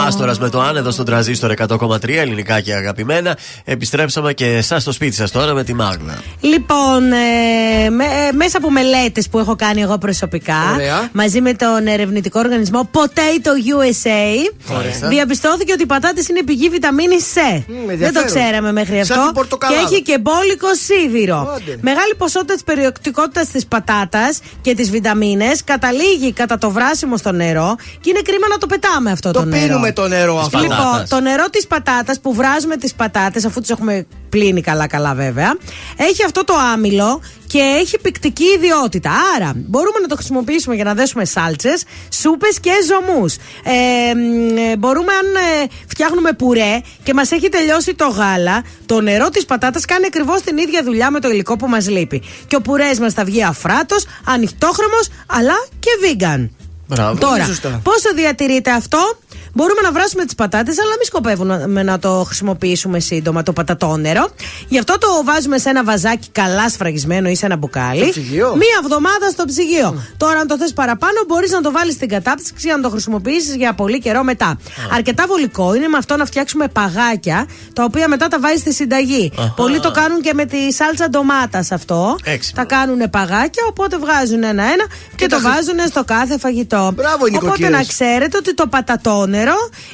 [0.04, 3.36] Μάστορας με το αν εδώ στον τραζίστορ 100,3 ελληνικά και αγαπημένα.
[3.64, 6.22] Επιστρέψαμε και εσάς στο σπίτι σας τώρα με τη Μάγδα.
[6.40, 11.08] Λοιπόν, ε, με- ε, μέσα από μελέτες που έχω κάνει εγώ προσωπικά, Ωραία.
[11.12, 15.08] μαζί με τον ερευνητικό οργανισμό Potato USA, Ωραία.
[15.08, 17.62] διαπιστώθηκε ότι οι πατάτες είναι πηγή βιταμίνη C.
[17.66, 18.26] Δεν το ενδιαφέρον.
[18.26, 19.24] ξέραμε μέχρι Σαν αυτό.
[19.24, 19.80] την πορτοκαλάδα.
[19.88, 21.36] Και έχει και μπόλικο σίδηρο.
[21.56, 21.78] Άντε.
[21.80, 27.76] Μεγάλη ποσότητα της περιοκτικότητας της πατάτας και τι βιταμίνες καταλήγει κατά το βράσιμο στο νερό
[28.00, 29.62] και είναι κρίμα να το πετάμε αυτό το, Το νερό.
[29.92, 30.58] Πίνουμε με το νερό αυτό.
[30.58, 35.56] Λοιπόν, το νερό της πατάτας που βράζουμε τις πατάτες, αφού τις έχουμε πλύνει καλά-καλά βέβαια,
[35.96, 39.10] έχει αυτό το άμυλο και έχει πικτική ιδιότητα.
[39.36, 43.34] Άρα μπορούμε να το χρησιμοποιήσουμε για να δέσουμε σάλτσες, σούπες και ζωμούς.
[43.64, 49.00] Ε, μ, ε, μπορούμε, αν ε, φτιάχνουμε πουρέ και μας έχει τελειώσει το γάλα, το
[49.00, 52.22] νερό της πατάτας κάνει ακριβώς την ίδια δουλειά με το υλικό που μας λείπει.
[52.46, 56.48] Και ο πουρές μας θα βγει αφράτος, ανοιχτόχρωμος, αλλά και vegan.
[56.86, 57.18] Μπράβο.
[57.18, 57.80] Τώρα, Σωστά.
[57.82, 59.18] πόσο διατηρείται αυτό,
[59.54, 64.28] Μπορούμε να βράσουμε τις πατάτες, αλλά μην σκοπεύουμε να το χρησιμοποιήσουμε σύντομα το πατατόνερο.
[64.68, 68.00] Γι' αυτό το βάζουμε σε ένα βαζάκι καλά σφραγισμένο ή σε ένα μπουκάλι.
[68.02, 70.02] Στο ψυγείο; Μία εβδομάδα στο ψυγείο.
[70.16, 73.54] Τώρα, αν το θες παραπάνω, μπορείς να το βάλεις στην κατάψυξη και να το χρησιμοποιήσεις
[73.54, 74.58] για πολύ καιρό μετά.
[74.94, 79.32] Αρκετά βολικό είναι με αυτό να φτιάξουμε παγάκια, τα οποία μετά τα βάζεις στη συνταγή.
[79.38, 79.52] Αχα.
[79.56, 82.16] Πολλοί το κάνουν και με τη σάλτσα ντομάτας αυτό.
[82.24, 82.62] Έξυπνο.
[82.66, 84.84] Τα κάνουν παγάκια, οπότε βγάζουν ένα-ένα
[85.16, 86.92] και, το τα χρη- βάζουν στο κάθε φαγητό.
[86.94, 87.70] Μπράβο, οι Οπότε νοικοκύρες.
[87.70, 89.41] να ξέρετε ότι το πατατόνερο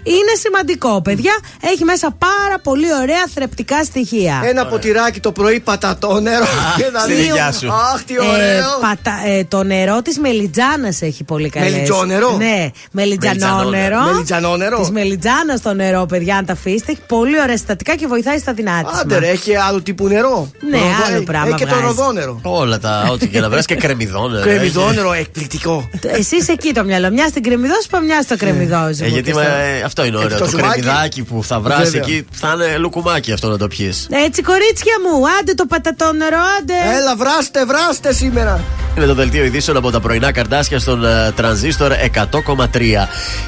[0.02, 1.32] είναι σημαντικό, παιδιά.
[1.62, 4.42] Έχει μέσα πάρα πολύ ωραία θρεπτικά στοιχεία.
[4.44, 6.44] Ένα ποτηράκι το πρωί πατατό νερό.
[6.76, 7.72] και να στη δει- δικιά σου.
[7.72, 8.68] Αχ, τι ωραίο.
[8.80, 11.70] πατα- ε, το νερό της μελιτζάνας έχει πολύ καλές.
[11.72, 14.00] Μελιτζόνερο; Ναι, μελιτζανόνερο.
[14.12, 16.92] Μελιτζανόνερο; Της μελιτζάνας το νερό, παιδιά, αν τα αφήσετε.
[16.92, 18.98] Έχει πολύ ωραία συστατικά και βοηθάει στα δυνάτισμα.
[19.00, 20.50] Άντε ρε, έχει άλλο τύπου νερό.
[20.70, 21.86] Ναι, Ροδό- άλλο ε, πράγμα Έχει και το βγάζει.
[21.86, 22.40] ροδόνερο.
[22.42, 24.42] Όλα τα, ό,τι και να βρει και κρεμμυδόνερο.
[24.42, 25.88] Κρεμμυδόνερο, εκπληκτικό.
[26.06, 27.10] Εσύ εκεί το μυαλό.
[27.10, 29.04] Μια στην κρεμμυδόζωπα, μια στο κρεμμυδόζωπο.
[29.04, 30.38] Ε, γιατί ε, αυτό είναι ωραίο.
[30.38, 30.80] το Το ζουμάκι.
[30.80, 32.00] κρεμμυδάκι που θα βράσει Βέβαια.
[32.00, 34.06] εκεί θα είναι λουκουμάκι αυτό να το πιεις.
[34.26, 36.72] Έτσι, κορίτσια μου, άντε το πατατόνερο, άντε.
[36.98, 38.60] Έλα, βράστε, βράστε σήμερα.
[38.96, 42.66] Είναι το δελτίο ειδήσεων από τα πρωινά καρτάσια στον ε, τρανζίστορ 100,3.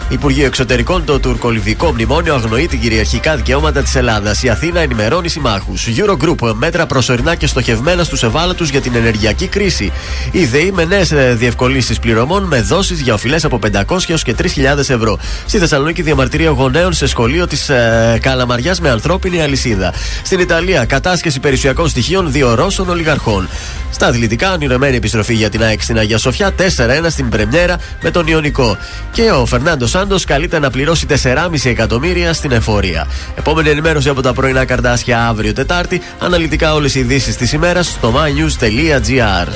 [0.09, 4.43] Υπουργείο Εξωτερικών, το τουρκολιβικό μνημόνιο αγνοεί την κυριαρχικά δικαιώματα της Ελλάδας.
[4.43, 5.87] Η Αθήνα ενημερώνει συμμάχους.
[5.97, 9.93] Eurogroup, μέτρα προσωρινά και στοχευμένα στους ευάλωτους για την ενεργειακή κρίση.
[10.31, 14.79] Η ΔΕΗ με νέες διευκολύνσεις πληρωμών με δόσεις για οφειλές από 500 έως και 3.000
[14.79, 15.19] ευρώ.
[15.47, 19.95] Στη Θεσσαλονίκη, διαμαρτυρία γονέων σε σχολείο της ε, Καλαμαριάς με ανθρώπινη αλυσίδα.
[20.23, 23.49] Στην Ιταλία, κατάσχεση περιουσιακών στοιχείων δύο Ρώσων ολιγαρχών.
[23.91, 26.63] Στα αθλητικά, ονειρεμένη επιστροφή για την ΑΕΚ στην Αγία Σοφιά, 4-1
[27.09, 28.77] στην Πρεμιέρα με τον Ιωνικό.
[29.13, 33.07] Και ο Φερνάντο Σάντος καλείται να πληρώσει 4,5 εκατομμύρια στην εφορία.
[33.35, 36.03] Επόμενη ενημέρωση από τα πρωινά καρτάσια αύριο Τετάρτη.
[36.19, 39.49] Αναλυτικά όλες οι ειδήσεις της ημέρας στο mynews.gr.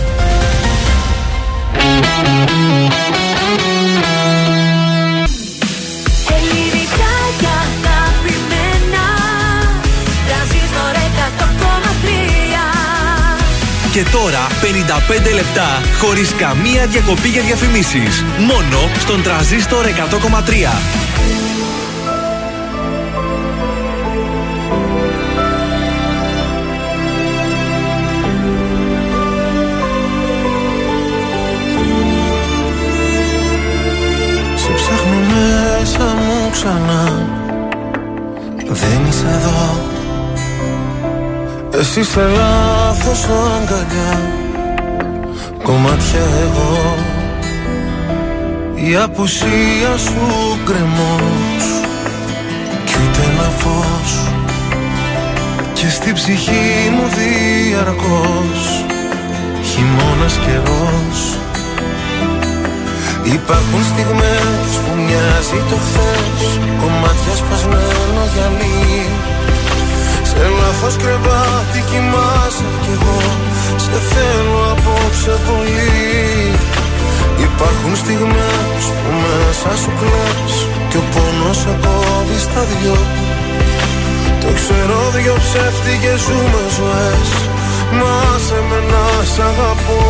[13.95, 14.47] Και τώρα
[15.31, 18.25] 55 λεπτά χωρίς καμία διακοπή για διαφημίσεις.
[18.39, 19.91] Μόνο στον τραζίστορ 100,3.
[34.57, 37.27] Σε ψάχνω μέσα μου ξανά
[38.69, 39.94] Δεν είσαι εδώ
[41.81, 44.21] Εσύ σε λάθος αγκαλιά
[45.63, 46.97] Κομμάτια εγώ.
[48.75, 51.65] Η απουσία σου γκρεμός.
[52.85, 54.11] Κι ούτε ένα φως.
[55.73, 58.85] Και στη ψυχή μου διαρκώς.
[59.69, 61.19] Χειμώνας καιρός.
[63.23, 66.43] Υπάρχουν στιγμές που μοιάζει το χθες.
[66.81, 69.07] Κομμάτια σπασμένο γυαλί
[70.37, 73.21] Σε λάθος κρεβάτι κοιμάσαι κι εγώ.
[73.85, 76.55] Σε θέλω απόψε πολύ.
[77.47, 80.55] Υπάρχουν στιγμές που μέσα σου κλαις
[80.91, 82.99] Και ο πόνος σε κόβει στα δυο.
[84.43, 87.29] Το ξέρω δυο ψεύτικες ζούμε ζωές.
[87.99, 90.03] Μα άσε με να σ' αγαπώ.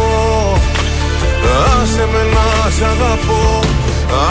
[1.76, 3.42] Άσε με να σ' αγαπώ.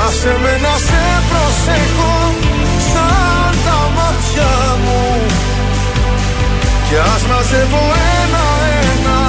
[0.03, 2.42] Άσε με να σε προσέχω
[6.93, 7.83] Κι ας μαζεύω
[8.21, 9.19] ένα-ένα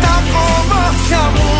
[0.00, 1.52] Τα κομμάτια μου.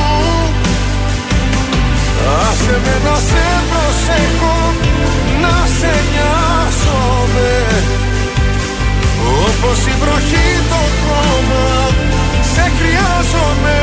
[2.49, 4.57] Άσε με να σε προσέχω
[5.43, 7.53] Να σε νοιάζομαι.
[9.45, 11.67] Όπως η βροχή το χρώμα
[12.53, 13.79] Σε χρειάζομαι.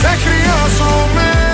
[0.00, 1.53] Σε χρειάζομαι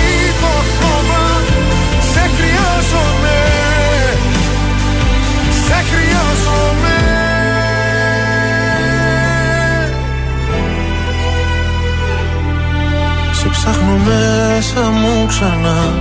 [13.63, 15.93] ψάχνω μέσα μου ξανά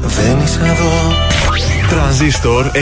[0.00, 1.14] Δεν είσαι εδώ
[1.88, 2.76] Τρανζίστορ 100,3.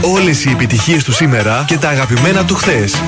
[0.00, 3.02] Όλες οι επιτυχίες του σήμερα και τα αγαπημένα του χθες.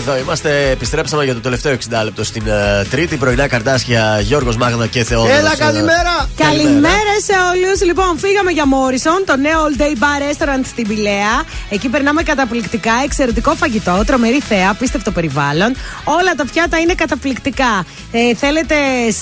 [0.00, 3.16] Εδώ είμαστε, επιστρέψαμε για το τελευταίο 60 λεπτό στην ε, Τρίτη.
[3.16, 5.38] Πρωινά καρδάσια Γιώργος Μάγδα και Θεόδωρος.
[5.38, 6.28] Έλα, ε, καλημέρα!
[6.36, 7.82] Καλημέρα σε όλους.
[7.82, 11.44] Λοιπόν, φύγαμε για Μόρισον, το νέο all day bar restaurant στην Πηλαία.
[11.70, 15.74] Εκεί περνάμε καταπληκτικά, εξαιρετικό φαγητό, τρομερή θέα, απίστευτο περιβάλλον.
[16.04, 17.84] Όλα τα πιάτα είναι καταπληκτικά.
[18.12, 18.74] Ε, θέλετε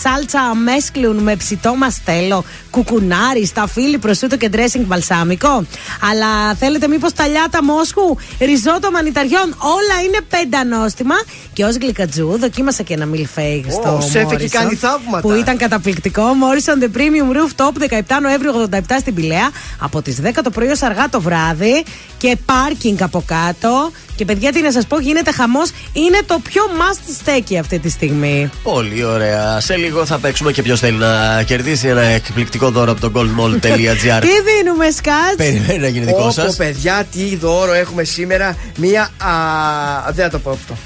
[0.02, 5.64] σάλτσα μέσκλουν με ψητό μαστέλο, κουκουνάρι, σταφύλι, προσούτο και dressing μπαλσάμικο;
[6.10, 11.14] Αλλά θέλετε μήπως ταλιάτα μόσχου, ριζότο μανιταριών, όλα είναι πέντα νόστιμα.
[11.52, 15.20] Και ως γλυκατζού δοκίμασα και ένα μιλφέιγ Ω, στο ο σεφ έχει Morrison, κάνει θαύματα.
[15.20, 16.22] Που ήταν καταπληκτικό.
[16.22, 19.50] Morrison The Premium Rooftop 17 Νοέμβρη 87 στην Πηλαία.
[19.78, 21.84] Από τις 10 το πρωί ως αργά το βράδυ.
[22.18, 23.90] Και πάρκινγκ από κάτω.
[24.18, 25.70] Και παιδιά, τι να σας πω, γίνεται χαμός.
[25.92, 28.50] Είναι το πιο must στέκει αυτή τη στιγμή.
[28.62, 29.60] Πολύ ωραία.
[29.60, 34.20] Σε λίγο θα παίξουμε και ποιος θέλει να κερδίσει ένα εκπληκτικό δώρο από το goldmall.gr.
[34.20, 36.56] Τι δίνουμε, Σκάτς; Περιμένει να γίνει δικό Όπο, σας.
[36.56, 38.56] παιδιά, τι δώρο έχουμε σήμερα.
[38.76, 39.02] Μία.
[39.02, 40.76] Α, δεν θα το πω αυτό.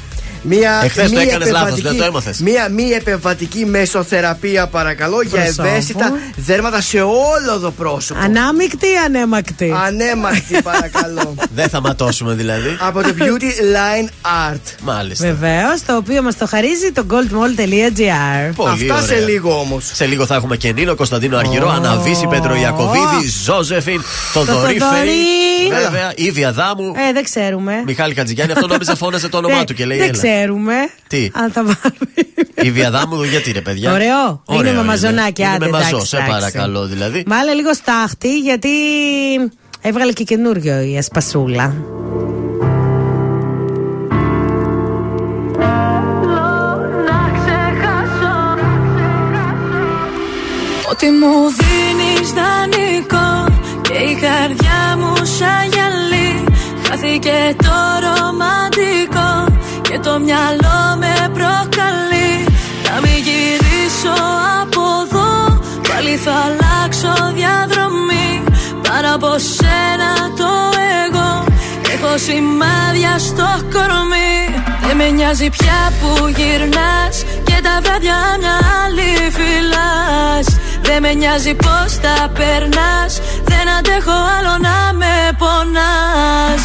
[0.45, 2.39] Μία, Εχθές το μη έκανες λάθος, επεμβατική- δεν το έμαθες.
[2.41, 5.69] Μία μη επεμβατική μεσοθεραπεία, παρακαλώ, για Προσώπου.
[5.69, 8.21] ευαίσθητα δέρματα σε όλο το πρόσωπο.
[8.21, 11.35] Ανάμεικτη ή ανέμακτη; Ανέμακτη, παρακαλώ.
[11.55, 12.77] Δεν θα ματώσουμε δηλαδή.
[12.81, 14.09] Από το Beauty Line
[14.53, 14.61] Art.
[14.83, 15.27] Μάλιστα.
[15.27, 18.53] Βεβαίως, το οποίο μας το χαρίζει το goldmall.gr.
[18.57, 19.07] Πολύ Αυτά ωραία.
[19.07, 19.91] σε λίγο όμως.
[19.93, 24.01] Σε λίγο θα έχουμε και Νίνο Κωνσταντίνο Αργυρό, Αναβίση Πέτρο Ιακοβίδη, Ζώζεφιν,
[24.33, 24.99] τον Το Θοδωρή Θοδωρή.
[24.99, 25.83] Φερή.
[25.83, 26.93] Βέβαια, Ήβια Δάμου.
[27.09, 27.83] Ε, δεν ξέρουμε.
[27.87, 30.19] Μιχάλη Χατζηγιάννη, αυτό νόμιζα φώναζε το όνομά Δεν- του και λέει Δεν έλα.
[30.33, 30.75] Ξέρουμε.
[31.09, 32.13] Τι; Αν θα βάλουμε.
[32.55, 34.43] Η Βιαδάμου, γιατί ρε παιδιά; Ωραίο.
[34.51, 36.33] Είναι με μαζονάκι, Είναι άντε, με μαζό, εντάξει, σε εντάξει.
[36.33, 37.23] παρακαλώ δηλαδή.
[37.27, 38.69] Μάλε λίγο στάχτη γιατί
[39.81, 41.75] έβγαλε και καινούριο η Ασπασούλα.
[50.91, 53.47] Ότι μου δίνεις δανεικό
[53.83, 56.45] Και η καρδιά μου σαν γυαλί
[56.89, 59.12] Χάθηκε το ρομαντικό Και
[60.03, 62.33] το μυαλό με προκαλεί.
[62.87, 64.17] Να μην γυρίσω
[64.63, 65.61] από εδώ.
[65.89, 68.45] Πάλι θα αλλάξω διαδρομή.
[68.83, 70.53] Πάνω από σένα το
[71.05, 71.45] εγώ.
[71.95, 74.63] Έχω σημάδια στο κορμί.
[74.87, 77.17] Δεν με νοιάζει πια που γυρνάς.
[77.45, 80.47] Και τα βράδια μια άλλη φυλάς.
[80.83, 83.13] Δεν με νοιάζει πως τα περνάς.
[83.45, 86.65] Δεν αντέχω άλλο να με πονάς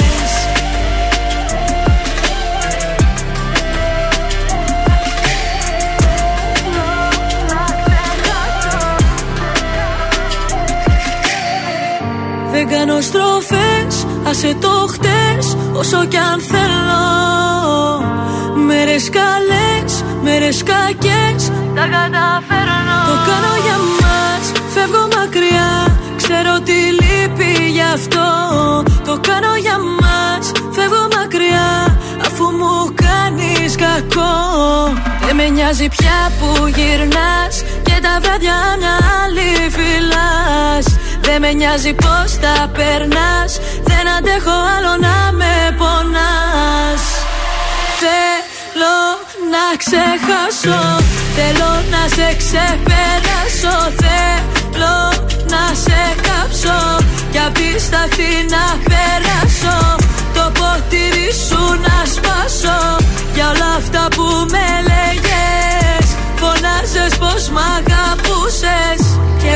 [12.85, 17.03] κάνω στροφές, άσε το χτες Όσο κι αν θέλω.
[18.67, 21.41] Μέρες καλές, μέρες κακές
[21.75, 22.97] Τα καταφέρνω.
[23.09, 25.71] Το κάνω για μας, φεύγω μακριά
[26.15, 28.27] Ξέρω τι λείπει γι' αυτό.
[29.05, 34.33] Το κάνω για μας, φεύγω μακριά Αφού μου κάνεις κακό.
[35.25, 41.93] Δεν με νοιάζει πια που γυρνάς Και τα βράδια μια άλλη φυλάς δεν με νοιάζει
[41.93, 43.51] πως τα περνάς.
[43.89, 47.03] Δεν αντέχω άλλο να με πονάς.
[48.01, 48.97] Θέλω
[49.53, 50.81] να ξεχάσω.
[51.37, 53.75] Θέλω να σε ξεπεράσω.
[54.01, 54.97] Θέλω
[55.53, 56.79] να σε κάψω.
[57.31, 59.77] Και απ' τη σταθή να περάσω.
[60.33, 62.79] Το ποτήρι σου να σπάσω.
[63.33, 66.05] Για όλα αυτά που με λέγες
[66.41, 69.00] Φωνάζες πως μ' αγαπούσες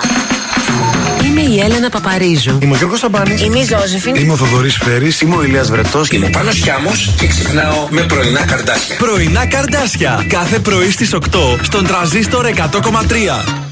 [1.53, 2.57] η Έλενα Παπαρίζου.
[2.61, 3.41] Είμαι ο Γιώργος Σαμπάνης.
[3.41, 4.15] Είμαι η Ζώζεφιν.
[4.15, 5.21] Είμαι ο Θοδωρής Φέρης.
[5.21, 6.09] Είμαι ο Ηλίας Βρετός.
[6.09, 8.95] Είμαι ο Πάνος Χιάμος και ξυπνάω με πρωινά καρδάσια.
[8.97, 10.25] Πρωινά καρδάσια.
[10.27, 13.70] Κάθε πρωί στις 8 στον τραζίστορ 100,3.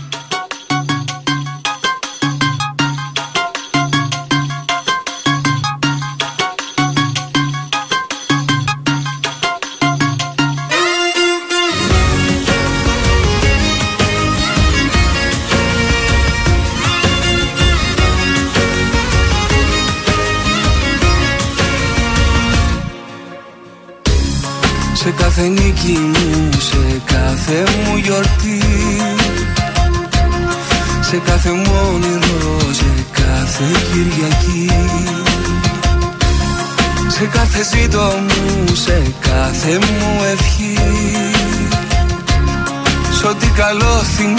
[25.80, 28.62] Κάθε νίκη μου, σε κάθε μου γιορτή.
[31.02, 34.72] Σε κάθε μου όνειρο, σε κάθε Κυριακή.
[37.08, 40.78] Σε κάθε ζήτο μου, σε κάθε μου ευχή.
[43.20, 44.39] Σ' ό,τι καλό θυμάμαι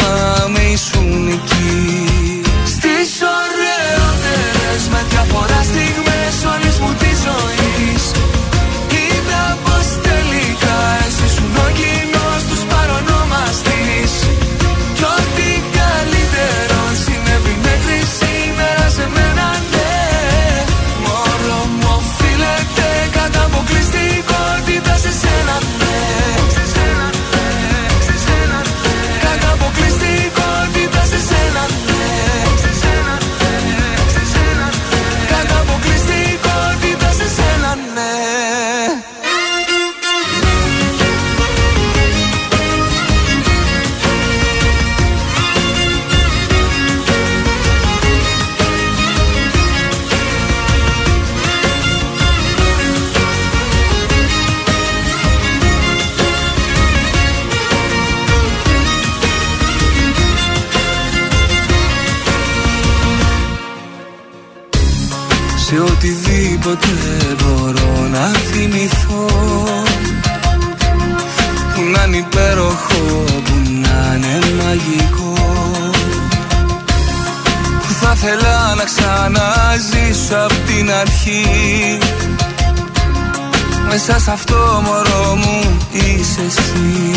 [83.92, 87.10] Μέσα σε αυτό μωρό μου είσαι εσύ.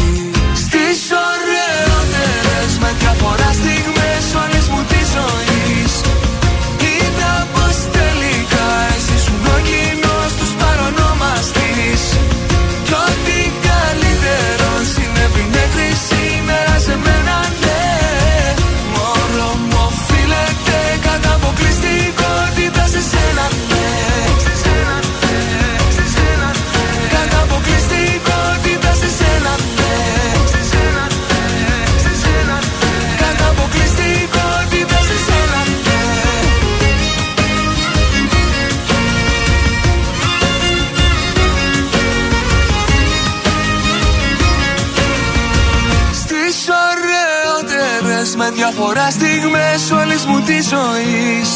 [0.54, 5.53] Στις ωραιότερες με διαφορά στιγμές όλες μου της ζωής
[48.80, 51.50] ωραιότερες με διαφορά στιγμές όλης μου της ζωής.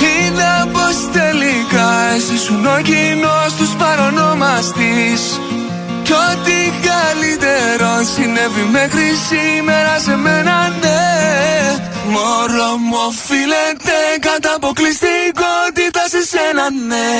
[0.00, 5.40] Είδα πως τελικά εσύ ήσουν ο κοινός τους παρονόμαστης
[6.02, 6.58] Κι ό,τι
[6.88, 11.04] καλύτερο συνέβη μέχρι σήμερα σε μένα ναι.
[12.12, 17.14] Μωρό μου οφείλεται κατά αποκλειστικότητα σε σένα ναι.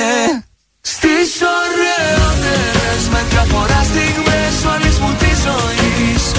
[0.81, 6.36] Στις ωραιότερες με διαφορά στιγμές όλης μου της ζωής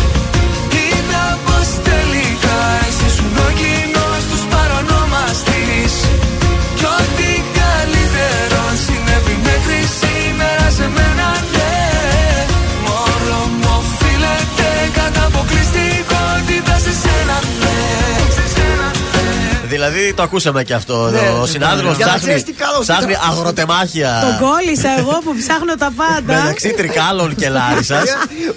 [19.78, 21.10] Δηλαδή το ακούσαμε και αυτό.
[21.10, 23.30] Ναι, ο συνάδελφος Για να ψάχνει, ξέρεις τι καλό ψάχνει ήταν.
[23.32, 24.12] αγροτεμάχια.
[24.40, 26.42] Τον κόλλησα εγώ που ψάχνω τα πάντα.
[26.42, 28.04] Μεταξύ τρικάλων και λάρισας.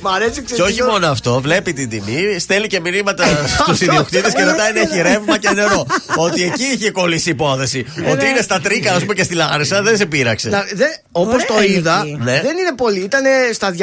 [0.00, 3.24] Μ' αρέσει Και όχι μόνο αυτό, βλέπει την τιμή, στέλνει και μηνύματα
[3.64, 5.86] στους ιδιοκτήτες και ρωτάει αν έχει ρεύμα και νερό.
[6.16, 7.86] Ότι εκεί είχε κολλήσει η υπόθεση.
[8.10, 10.64] Ότι είναι στα τρίκα, ας πούμε, και στη Λάρισα δεν σε πείραξε.
[11.12, 12.18] Όπως το Ωραία είδα, εκεί.
[12.22, 12.40] Ναι.
[12.44, 13.00] δεν είναι πολύ.
[13.00, 13.22] Ήταν
[13.52, 13.76] στα 216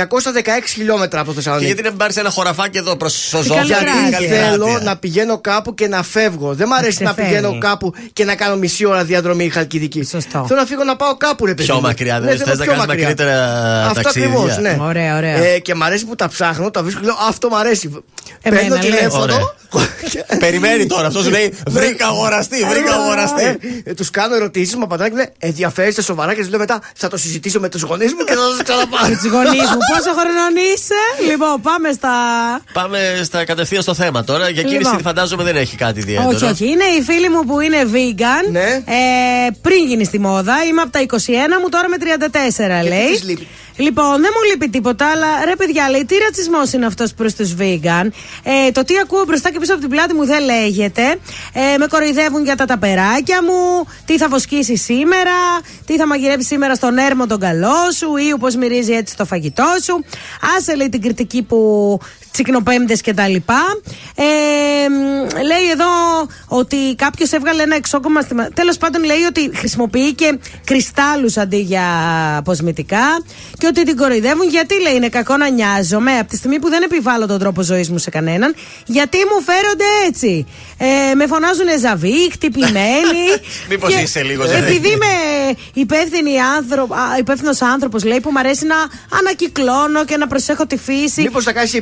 [0.68, 1.66] χιλιόμετρα από Και Θεσσαλονίκη.
[1.68, 6.04] γιατί δεν πάρει ένα χωραφάκι εδώ προς Σοζό Γιατί θέλω να πηγαίνω κάπου και να
[6.04, 6.54] φεύγω.
[6.54, 7.27] Δεν μ' αρέσει να ξεφεύγεις.
[7.28, 10.04] Πηγαίνω κάπου και να κάνω μισή ώρα διαδρομή η Χαλκιδική.
[10.04, 10.46] Σωστό.
[10.48, 11.66] Θέλω να φύγω να πάω κάπου, ρε παιδί.
[11.68, 11.82] Πιο μου.
[11.82, 13.08] μακριά, Ναι, δεν θέλω θες να πιο κάνεις μακριά.
[13.08, 14.78] μακρύτερα Αυτό ταξίδια; ακριβώς, ναι.
[14.82, 15.36] Ωραία, ωραία.
[15.38, 18.04] Ε, και μ' αρέσει που τα ψάχνω, τα βρίσκω και λέω Αυτό μ' αρέσει.
[18.42, 18.86] Εμένα, Παίρνω λες.
[18.86, 19.36] τηλέφωνο.
[20.40, 23.60] Περιμένει τώρα, αυτός σου λέει Βρήκα αγοραστή, βρήκα αγοραστή.
[23.84, 27.08] Ε, τους κάνω ερωτήσεις, μου απαντάνε και λένε Ενδιαφέρεστε σοβαρά και τους λέω μετά Θα
[27.08, 29.08] το συζητήσω με τους γονείς μου και θα σας ξαναπάρω.
[29.10, 29.78] Με τους γονείς μου.
[29.94, 32.10] Πόσο χρονών είσαι; Λοιπόν, πάμε στα.
[32.74, 34.50] Πάμε στα κατευθείαν στο θέμα τώρα.
[34.50, 35.02] Για κίνηση Λοιπόν.
[35.02, 36.30] φαντάζομαι δεν έχει κάτι ιδιαίτερο.
[36.30, 36.66] Όχι, όχι.
[36.66, 38.52] Είναι η φίλη μου που είναι vegan.
[38.52, 38.84] Ναι.
[38.86, 40.64] Ε, πριν γίνει στη μόδα.
[40.64, 41.14] Είμαι από τα 21
[41.62, 43.12] μου, τώρα με 34 λέει.
[43.12, 43.48] της λείπει;
[43.78, 47.54] Λοιπόν, δεν μου λείπει τίποτα, αλλά ρε παιδιά, λέει, τι ρατσισμός είναι αυτός προς τους
[47.60, 48.08] vegan;
[48.44, 51.02] Ε, το τι ακούω μπροστά και πίσω από την πλάτη μου δεν λέγεται.
[51.54, 55.36] Ε, με κοροϊδεύουν για τα ταπεράκια μου, τι θα βοσκήσει σήμερα,
[55.86, 59.76] τι θα μαγειρέψει σήμερα στον έρμο τον καλό σου ή πώ μυρίζει έτσι το φαγητό
[59.84, 60.04] σου.
[60.58, 62.00] Άσε λέει την κριτική που
[62.38, 63.62] τσικνοπέμπτες και τα λοιπά.
[64.16, 64.24] Ε,
[64.90, 64.96] μ,
[65.46, 65.86] λέει εδώ
[66.48, 68.36] ότι κάποιος έβγαλε ένα εξόκομμα στη.
[68.54, 71.86] Τέλος πάντων, λέει ότι χρησιμοποιεί και κρυστάλλους αντί για
[72.38, 73.06] αποσμητικά.
[73.58, 74.50] Και και ότι την κοροϊδεύουν.
[74.50, 77.90] Γιατί λέει είναι κακό να νοιάζομαι από τη στιγμή που δεν επιβάλλω τον τρόπο ζωής
[77.90, 78.56] μου σε κανέναν.
[78.86, 80.46] Γιατί μου φέρονται έτσι.
[80.78, 83.26] Ε, με φωνάζουν ζαβή, χτυπημένοι.
[83.70, 85.06] Μήπως Και είσαι λίγο Επειδή είμαι
[87.18, 88.76] υπεύθυνος άνθρωπος, λέει, που μου αρέσει να
[89.20, 91.22] ανακυκλώνω και να προσέχω τη φύση.
[91.22, 91.78] Μήπως θα κάνεις σε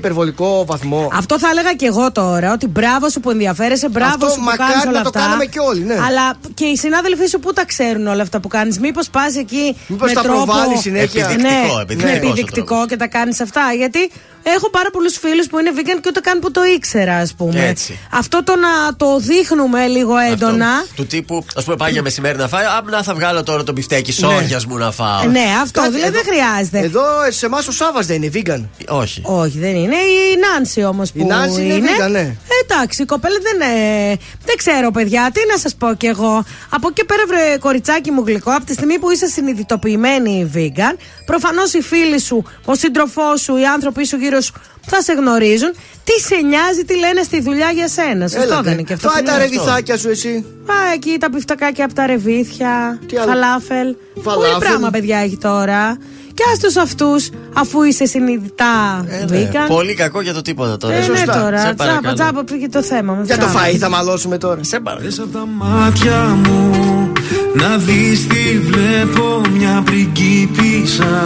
[0.46, 1.10] υπερβολικό βαθμό.
[1.14, 2.52] Αυτό θα έλεγα και εγώ τώρα.
[2.54, 5.20] Ότι μπράβο σου που ενδιαφέρεσαι, μπράβο Αυτό σου που μακάρι κάνεις όλα να το αυτά.
[5.20, 5.94] κάναμε κι όλοι, ναι.
[6.08, 8.80] Αλλά και οι συνάδελφοί σου που τα ξέρουν όλα αυτά που κάνεις.
[8.80, 10.44] Μήπως πας εκεί Μήπως με τα τρόπο.
[10.46, 11.26] προβάλλεις συνέχεια.
[11.30, 13.62] Επιδεικτικό, ναι, επιδεικτικό ναι, στον επιδεικτικό και τα κάνεις αυτά.
[13.78, 14.12] Γιατί
[14.56, 17.68] έχω πάρα πολλούς φίλους που είναι vegan και ούτε καν που το ήξερα, ας πούμε.
[17.68, 18.00] Έτσι.
[18.12, 20.68] Αυτό το να το δείχνουμε λίγο έντονα.
[20.96, 22.66] Του τύπου, ας πούμε, πάει για μεσημέρι να φάει.
[22.78, 25.24] Απ' να θα βγάλω τώρα το μπιφτέκι σόγιας μου να φάω.
[25.24, 26.80] Ναι, αυτό Κάτι, δηλαδή δεν εδώ- χρειάζεται.
[26.80, 28.64] Εδώ σε εμάς ο Σάβα δεν είναι vegan.
[28.88, 29.22] Όχι.
[29.26, 29.96] Όχι, δεν είναι.
[29.96, 32.20] Η Νάνση όμως που Η Νάνση είναι vegan, ναι.
[32.20, 32.36] Ε,
[32.68, 34.18] εντάξει, η κοπέλα δεν είναι.
[34.46, 36.46] Δεν ξέρω, παιδιά, τι να σας πω κι εγώ.
[36.70, 41.74] Από εκεί πέρα, βρε κοριτσάκι μου γλυκό, από τη στιγμή που είσαι συνειδητοποιημένη vegan, προφανώς
[41.74, 44.53] οι φίλοι σου, ο σύντροφός σου, οι άνθρωποι σου γύρω σου
[44.86, 45.72] θα σε γνωρίζουν.
[46.03, 48.28] Τι σε νοιάζει, τι λένε στη δουλειά για σένα.
[48.28, 48.62] Σωστό Έλατε.
[48.62, 49.10] δεν είναι και αυτό.
[49.10, 49.41] Φάει που τα λέω.
[49.41, 50.45] ρεβιθάκια σου εσύ.
[50.66, 52.99] Πάει εκεί τα πιφτακάκια από τα ρεβίθια.
[53.07, 53.95] Τι άλλο; Φαλάφελ.
[54.22, 54.52] Φαλάφελ.
[54.52, 55.98] Πολύ πράγμα, παιδιά, έχει τώρα.
[56.36, 59.49] Και άστο αυτούς, αφού είσαι συνειδητά Ε, ναι.
[59.52, 59.68] vegan.
[59.68, 60.94] Πολύ κακό για το τίποτα τώρα.
[60.94, 61.40] Ε, ναι, σωστά.
[61.40, 61.57] τώρα.
[61.60, 62.14] Σε Τζάμπα, παρακαλώ.
[62.14, 63.24] τζάμπα πήγε το θέμα μα.
[63.24, 64.64] Για το φαΐ θα μαλώσουμε τώρα.
[64.64, 65.10] Σε παρακαλώ.
[65.10, 66.72] Δες απ' τα μάτια μου
[67.53, 71.24] να δεις τι βλέπω μια πριγκίπισσα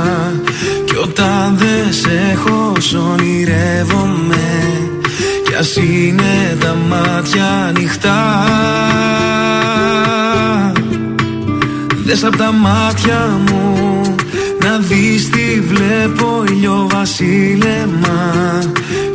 [0.86, 4.38] Κι όταν δεν σε έχω σ' ονειρεύομαι
[5.44, 8.46] Κι ας είναι τα μάτια ανοιχτά
[12.06, 13.79] Δες απ' τα μάτια μου
[14.90, 18.34] να δεις τι βλέπω ηλιοβασίλεμα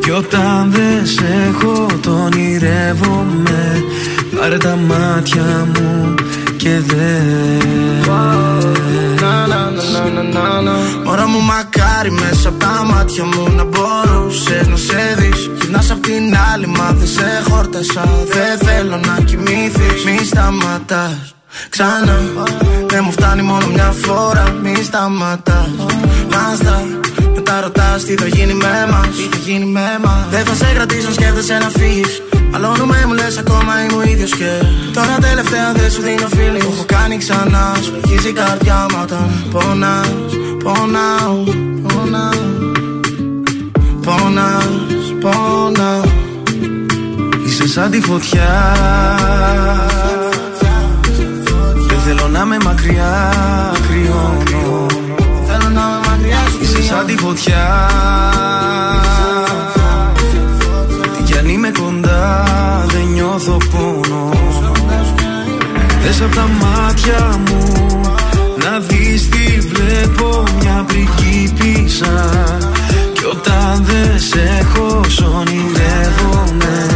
[0.01, 3.85] Κι όταν δεν σε έχω τον ονειρεύομαι
[4.39, 6.15] Πάρε τα μάτια μου
[6.57, 8.07] και δες.
[11.05, 15.51] Μωρά μου μακάρι μέσα από τα μάτια μου να μπορούσες να σε δεις.
[15.61, 18.03] Γυρνάς απ' την άλλη μα δεν σε χόρτασα.
[18.27, 20.05] Δεν θέλω να κοιμηθείς.
[20.05, 21.35] Μη σταματάς
[21.69, 22.19] ξανά
[22.87, 25.71] Δεν μου φτάνει μόνο μια φορά Μη σταματάς.
[26.33, 26.87] Μάστα
[27.35, 30.27] μετά ρωτάς τι θα γίνει με μας Τι θα γίνει με μας.
[30.31, 32.23] Δεν θα σε κρατήσω αν σκέφτεσαι να φύγεις.
[32.51, 34.51] Μαλώνουμε μου λες ακόμα είμαι ο ίδιος και
[34.93, 38.99] Τώρα τελευταία δεν σου δίνω φίλη Μου έχω κάνει ξανά Σου αρχίζει η καρδιά μου
[39.03, 40.09] όταν πονάς.
[40.65, 41.43] Πονάω,
[41.83, 42.55] πονάω
[44.05, 46.03] Πονάς, πονάω.
[47.47, 48.77] Είσαι σαν τη φωτιά.
[50.09, 50.24] Δεν
[52.07, 53.33] θέλω να με μακριά
[53.89, 54.87] κρυώνω.
[55.47, 57.89] Θέλω να με μακριά σου Είσαι σαν τη φωτιά.
[61.17, 62.45] Τι κι αν είμαι κοντά
[62.87, 64.31] δεν νιώθω πόνο.
[66.03, 67.85] Δες απ' τα μάτια μου
[68.65, 72.31] να δεις τι βλέπω μια πριγκίπισσα
[73.13, 76.87] Κι όταν δεν σε έχω σ' ονειρεύομαι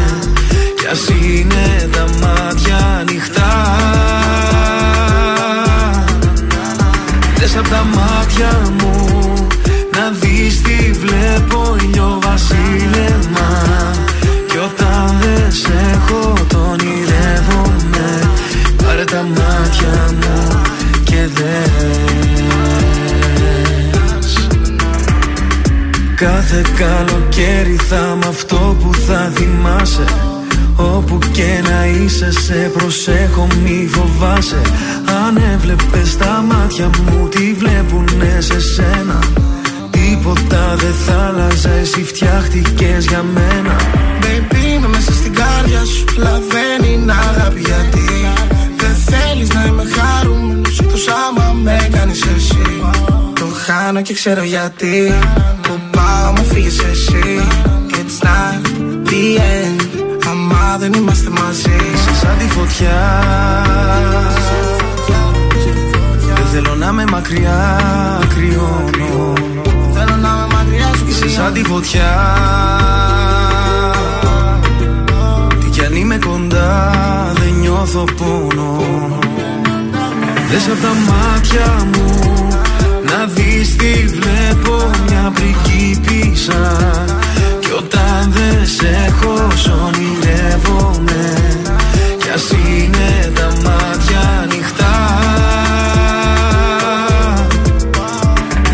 [0.76, 3.78] Κι ας είναι τα μάτια ανοιχτά
[7.48, 9.06] Δες απ' τα μάτια μου
[9.92, 13.62] να δεις τι βλέπω ηλιοβασίλεμα
[14.46, 18.30] Κι όταν δεν σε έχω τον ονειρεύομαι.
[18.82, 20.62] Πάρε τα μάτια μου
[21.04, 21.68] και δες.
[26.14, 30.27] Κάθε καλοκαίρι θα μ' αυτό που θα θυμάσαι
[30.78, 34.60] Όπου και να είσαι σε προσέχω μη φοβάσαι.
[35.26, 39.18] Αν έβλεπες τα μάτια μου τι βλέπουνε σε σένα;
[39.90, 43.76] Τίποτα δεν θα άλλαζε εσύ φτιάχτηκες για μένα.
[44.20, 48.08] Baby είμαι μέσα στην κάρδια σου Λαβαίνει είναι αγάπη γιατί.
[48.76, 52.82] Δεν θέλεις να είμαι χαρούμενος Εκτός άμα με κάνεις εσύ.
[53.34, 55.12] Το χάνω και ξέρω γιατί.
[55.62, 57.40] Που πάω μου φύγεις εσύ.
[57.90, 58.60] It's not
[59.08, 59.78] the end.
[59.90, 60.07] Άμα
[60.76, 63.22] δεν είμαστε μαζί Είσαι σαν τη φωτιά.
[66.34, 67.80] Δεν θέλω να με μακριά
[68.34, 69.32] κρυώνω.
[69.92, 72.16] Θέλω να είμαι μακριά σου Είσαι σαν τη φωτιά.
[75.60, 76.92] Τι κι αν είμαι κοντά
[77.34, 78.82] δεν νιώθω πόνο.
[80.50, 82.38] Δες απ' τα μάτια μου
[83.04, 86.78] να δεις τι βλέπω μια πριγκίπισσα
[87.68, 91.34] Κι όταν δεν σε έχω σ' ονειρεύομαι.
[92.18, 94.94] Κι ας είναι τα μάτια ανοιχτά.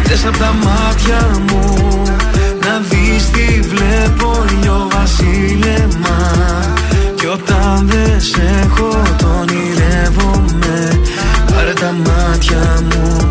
[0.05, 2.03] Δες απ' τα μάτια μου
[2.61, 6.31] να δεις τι βλέπω ηλιοβασίλεμα
[7.15, 11.01] Κι όταν δεν σε έχω τον ονειρεύομαι.
[11.55, 13.24] Πάρε τα μάτια μου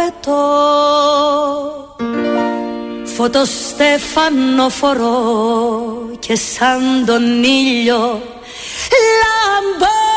[0.00, 0.44] πετώ.
[3.04, 5.22] Φωτοστέφανο φορώ
[6.18, 8.22] και σαν τον ήλιο
[9.20, 10.09] λάμπω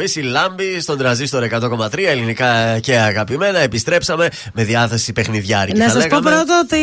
[0.00, 3.58] Βύση, λάμπη στον τραζίστορ 100,3 ελληνικά και αγαπημένα.
[3.58, 5.78] Επιστρέψαμε με διάθεση παιχνιδιάρικη.
[5.78, 6.76] Να σας πω πρώτο ότι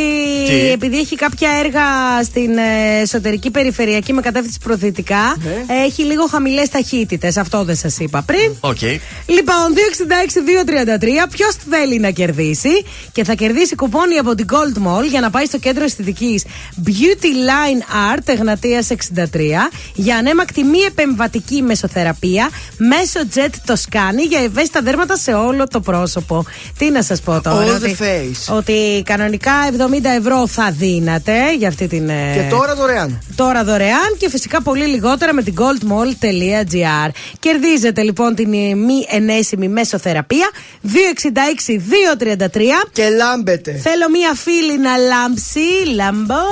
[0.48, 1.84] Τι; επειδή έχει κάποια έργα
[2.24, 5.74] στην ε, εσωτερική περιφερειακή με κατεύθυνση προθετικά, ναι.
[5.86, 7.38] έχει λίγο χαμηλές ταχύτητες.
[7.38, 8.56] Αυτό δεν σας είπα πριν.
[8.60, 9.00] Okay.
[9.26, 9.74] Λοιπόν,
[11.26, 15.30] 266-233, ποιος θέλει να κερδίσει; Και θα κερδίσει κουπόνι από την Gold Mall για να
[15.30, 16.46] πάει στο κέντρο αισθητικής
[16.86, 18.84] Beauty Line Art Εγνατεία
[19.16, 19.26] 63
[19.94, 25.80] για ανέμακτη μη επεμβατική μεσοθεραπεία μέσω jet το σκάνει για ευαίσθητα δέρματα σε όλο το
[25.80, 26.46] πρόσωπο.
[26.78, 27.66] Τι να σας πω τώρα.
[27.66, 28.56] All ότι, the face.
[28.56, 32.10] ότι κανονικά 70 ευρώ θα δίνατε για αυτή την.
[32.10, 33.22] Ε, και τώρα δωρεάν.
[33.36, 37.10] Τώρα δωρεάν και φυσικά πολύ λιγότερα με την goldmall.gr.
[37.40, 40.50] Κερδίζετε λοιπόν την μη ενέσιμη μέσο θεραπεία.
[40.88, 40.92] 266-233.
[42.92, 43.72] Και λάμπετε.
[43.72, 46.46] Θέλω μία φίλη να λάμψει, λαμπό.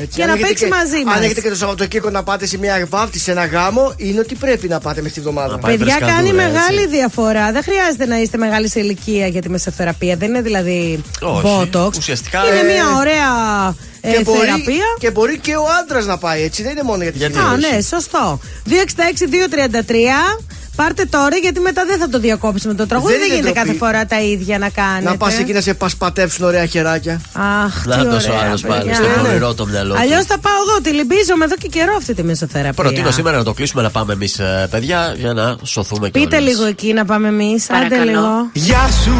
[0.00, 1.16] Έτσι, και να παίξει και, μαζί μας.
[1.16, 4.68] Αν έχετε και το Σαββατοκύριακο να πάτε σε μία βάφτιση, ένα γάμο, είναι ότι πρέπει
[4.68, 5.58] να πάτε μες στη βδομάδα.
[5.58, 7.52] Παιδιά κάνει μεγάλη διαφορά.
[7.52, 10.16] Δεν χρειάζεται να είστε μεγάλη σε ηλικία για τη μεσοθεραπεία.
[10.16, 11.02] Δεν είναι δηλαδή
[11.42, 11.98] μπότοξ.
[11.98, 12.40] Ουσιαστικά.
[12.46, 14.84] Είναι μία ωραία και, ε, μπορεί, θεραπεία.
[14.98, 17.42] και μπορεί και ο άντρας να πάει έτσι, δεν είναι μόνο για τη γυναίκα.
[17.42, 18.40] Α, ναι, σωστό.
[18.66, 20.40] 266-233.
[20.80, 23.12] Πάρτε τώρα γιατί μετά δεν θα το διακόψουμε το τραγούδι.
[23.12, 23.68] Δεν Δεν, είναι γίνεται ντροπή.
[23.68, 25.10] κάθε φορά τα ίδια να κάνετε.
[25.10, 27.20] Να πας εκεί να σε πασπατεύσουν ωραία χεράκια.
[27.64, 28.94] Αχ, τι Νάτος ο ωραία, άλλος πάλι, παιδιά.
[28.94, 30.00] στο πονηρό το μυαλό του.
[30.00, 30.80] Αλλιώς θα πάω εγώ.
[30.82, 32.82] Τη λυμπίζομαι εδώ και καιρό αυτή τη μεσοθεραπεία.
[32.82, 36.64] Προτείνω σήμερα να το κλείσουμε να πάμε εμείς, παιδιά, για να σωθούμε και Πείτε λίγο
[36.64, 37.70] εκεί να πάμε εμείς.
[37.70, 38.10] Άντε Παρακαλώ.
[38.10, 38.50] λίγο.
[38.52, 39.14] Γεια σου,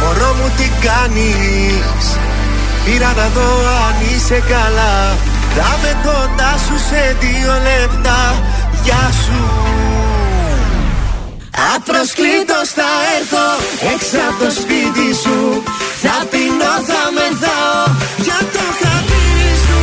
[0.00, 2.04] μωρό μου τι κάνεις;
[2.84, 3.48] Πήρα να δω
[3.86, 4.94] αν είσαι καλά
[5.56, 8.18] Θα με κοντά σου σε δύο λεπτά
[8.84, 9.38] Γεια σου
[11.74, 13.46] Απροσκλήτως θα έρθω
[13.92, 15.38] έξω από το σπίτι σου.
[16.02, 17.82] Θα πεινώ, θα μεθάω
[18.26, 19.80] για το χατήρι σου.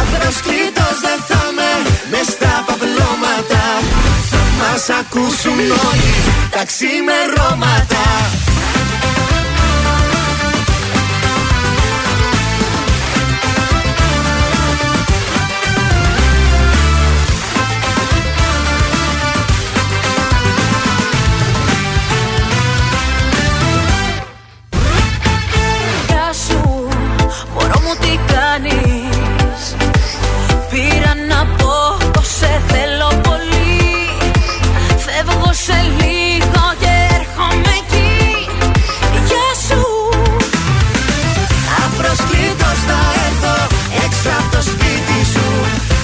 [0.00, 1.70] Απροσκλήτως δεν θα με
[2.10, 3.64] μες στα παπλώματα.
[4.30, 6.12] Θα μας ακούσουν όλοι
[6.54, 8.04] τα ξημερώματα
[28.50, 29.62] κάνεις.
[30.70, 31.76] Πήρα να πω
[32.12, 33.88] πως σε θέλω πολύ
[35.04, 38.12] Φεύγω σε λίγο και έρχομαι εκεί.
[39.28, 39.82] Γεια σου.
[41.84, 43.56] Απροσκλήτως θα έρθω
[44.04, 45.48] έξω από το σπίτι σου.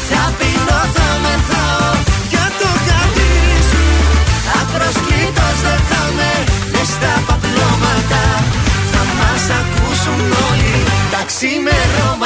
[0.09, 1.91] Θα πεινώ, θα μεθάω
[2.33, 3.85] για το χατήρι σου.
[4.61, 6.33] Απροσκλήτως δεν θα με
[6.73, 8.23] μες στα παπλώματα.
[8.93, 10.75] Θα μας ακούσουν όλοι
[11.13, 12.26] τα ξημερώματα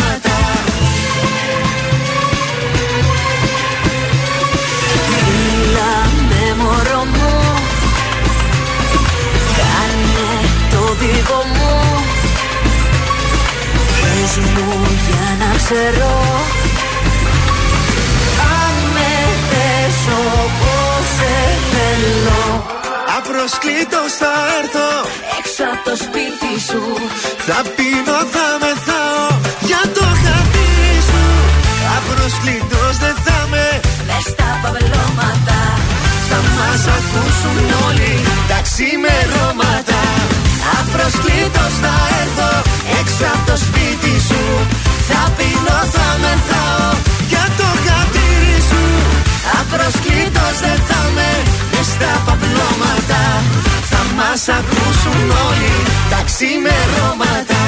[11.00, 11.72] δικό μου.
[14.00, 14.68] Πες μου
[15.06, 16.12] για να ξέρω
[18.60, 19.12] Αν με
[19.48, 19.98] θες
[20.42, 21.34] όπως σε
[21.72, 22.42] θέλω.
[23.18, 24.90] Απροσκλήτως θα έρθω.
[25.38, 26.82] Έξω από το σπίτι σου.
[27.46, 29.26] Θα πίνω, θα μεθάω
[29.68, 31.24] για το χατήρι σου.
[31.96, 33.66] Απροσκλήτως δεν θα με
[34.08, 35.60] Μες στα παυλώματα
[36.28, 38.14] Θα μας ακούσουν όλοι.
[38.50, 39.19] Τα ξημερώματα
[41.00, 42.50] Απροσκλήτως θα έρθω
[43.00, 44.42] έξω από το σπίτι σου.
[45.08, 46.90] Θα πίνω, θα μεθάω
[47.30, 48.84] για το χατήρι σου.
[49.60, 51.30] Απροσκλήτως δεν θα με
[51.72, 53.22] μες στα παπλώματα.
[53.90, 55.74] Θα μας ακούσουν όλοι
[56.10, 57.62] τα ξημερώματα.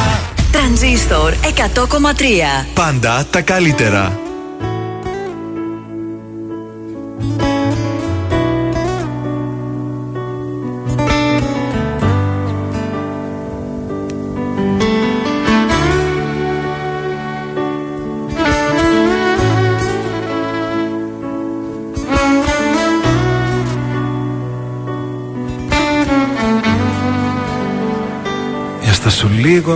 [0.53, 4.32] Τρανζίστορ 100,3 Πάντα τα καλύτερα.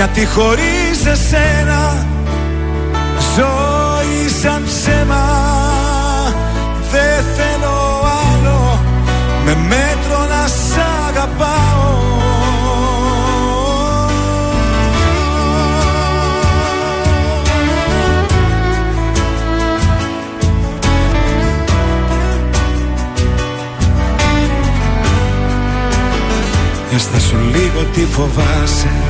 [0.00, 2.06] γιατί χωρίς εσένα
[3.36, 5.26] Ζωή σαν ψέμα
[6.90, 8.80] Δεν θέλω άλλο.
[9.44, 12.08] Με μέτρο να σ' αγαπάω.
[26.90, 29.09] Για στα σου λίγο τι φοβάσαι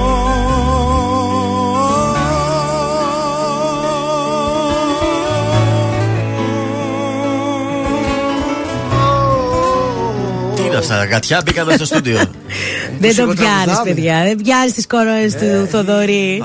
[10.81, 12.17] αυτά, γατιά μπήκαμε στο στούντιο.
[12.99, 13.93] Δεν το Μουσικό πιάνεις, τραγουδάμε.
[13.93, 14.23] παιδιά.
[14.23, 16.43] Δεν πιάνεις τις κορώνε του Θοδωρή.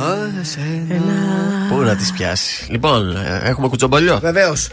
[1.69, 2.67] Πού να τις πιάσει.
[2.71, 4.19] Λοιπόν, ε, έχουμε κουτσομπολιό.
[4.23, 4.69] Βεβαίως.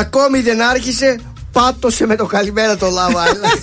[0.00, 1.18] Ακόμη δεν άρχισε,
[1.52, 3.58] πάτωσε με το καλημέρα το Love Island.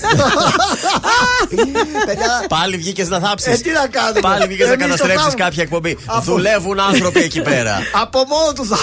[2.06, 3.54] Παιδιά, Πάλι βγήκες να θάψεις.
[3.54, 4.20] Ε, τι να κάνουμε.
[4.20, 5.44] Πάλι βγήκες να Εμείς το καταστρέψεις κάνουμε.
[5.44, 5.98] κάποια εκπομπή.
[6.06, 7.78] Από- Δουλεύουν άνθρωποι εκεί πέρα.
[8.04, 8.78] Από μόνο του θα.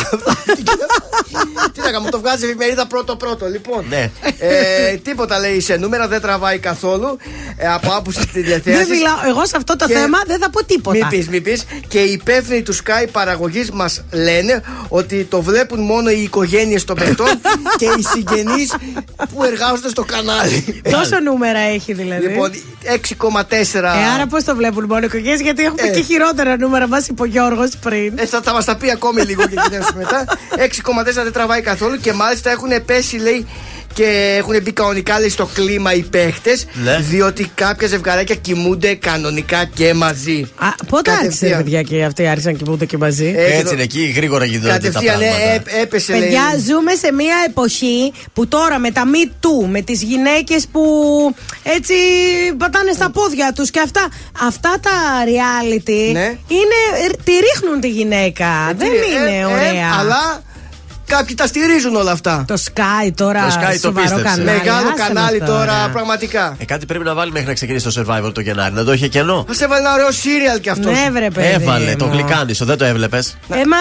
[1.83, 3.47] Τι να κάνουμε, το βγάζει η εφημερίδα πρώτο-πρώτο.
[3.47, 4.11] Λοιπόν, Ναι.
[4.39, 7.17] ε, τίποτα λέει σε νούμερα, δεν τραβάει καθόλου
[7.57, 8.85] ε, από άποψη της τηλεθέαση.
[8.85, 9.17] Δεν μιλάω.
[9.28, 10.97] Εγώ σε αυτό το Και- θέμα δεν θα πω τίποτα.
[10.99, 11.65] Μην πεις, μην πεις.
[11.89, 16.97] Και οι υπεύθυνοι του Sky παραγωγής μας λένε ότι το βλέπουν μόνο οι οικογένειες των
[16.97, 17.27] παιχτών
[17.78, 18.75] και οι συγγενείς
[19.35, 20.81] που εργάζονται στο κανάλι.
[20.91, 22.51] Τόσο νούμερα έχει δηλαδή; Λοιπόν,
[23.09, 23.83] 6,4.
[23.83, 25.91] Ε, άρα πώς το βλέπουν μόνο οι οικογένειες, γιατί έχουμε Ε.
[25.91, 28.12] και χειρότερα νούμερα, μας είπε ο Γιώργος πριν.
[28.19, 30.25] Ε, θα, θα μας τα πει ακόμη λίγο και κοιτάξουμε μετά.
[31.15, 33.47] 6,4 δεν τραβάει καθόλου και μάλιστα έχουν πέσει, λέει,
[33.94, 36.67] και έχουν μπει κανονικά λέει, στο κλίμα οι παίχτες.
[36.73, 36.99] Ναι.
[37.01, 40.51] Διότι κάποια ζευγαράκια κοιμούνται κανονικά και μαζί.
[40.57, 41.62] Α, πότε άρχισε, Κατευθείαν.
[41.62, 44.73] παιδιά, και αυτοί άρχισαν να κοιμούνται και μαζί; Ε, Έτσι είναι εκεί, γρήγορα γίνονται τα
[44.73, 45.76] Κατευθείαν ε, πράγματα.
[45.78, 46.20] ε, έπεσε, λέει.
[46.20, 50.83] Παιδιά, ζούμε σε μια εποχή που τώρα με τα Me Too, με τις γυναίκες που
[51.62, 51.94] έτσι
[52.57, 54.09] πατάνε στα πόδια τους και αυτά,
[54.42, 54.91] αυτά τα
[55.25, 56.26] reality Ναι.
[56.49, 58.73] είναι, τη ρίχνουν τη γυναίκα.
[58.76, 59.89] Δεν Ε, είναι ε, ωραία.
[60.01, 60.42] αλλά
[61.07, 62.45] κάποιοι τα στηρίζουν όλα αυτά.
[62.47, 64.23] Το Sky τώρα, Το Sky το σοβαρό πίστεψε.
[64.23, 64.45] κανάλι.
[64.59, 66.57] Μεγάλο άσε κανάλι μας τώρα, πραγματικά.
[66.59, 68.75] Ε, κάτι πρέπει να βάλει μέχρι να ξεκινήσει το survivor το Γενάρη.
[68.75, 69.45] Να το είχε κενό.
[69.49, 70.93] Θα σε έβαλε ένα ωραίο σύριαλ κι αυτός.
[70.93, 71.49] Ναι, βρε παιδί.
[71.63, 72.13] Έβαλε το μου.
[72.13, 73.77] γλυκάνισο, δεν το έβλεπες; Ε, μα,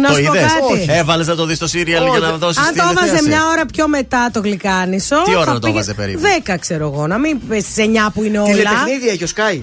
[0.00, 0.86] να Το σου πω είδες; κάτι.
[0.88, 2.18] Έβαλες να το δεις το σύριαλ Όχι.
[2.18, 5.22] για να δώσεις Αν το έβαζε μια ώρα πιο μετά το γλυκάνισο.
[5.24, 7.06] Τι ώρα θα να το πήγε- έβαζε περίπου; 10 ξέρω εγώ.
[7.06, 8.48] Να μην πες στι 9 που είναι όλα.
[8.48, 9.60] Τηλεπαιχνίδια έχει ο Sky;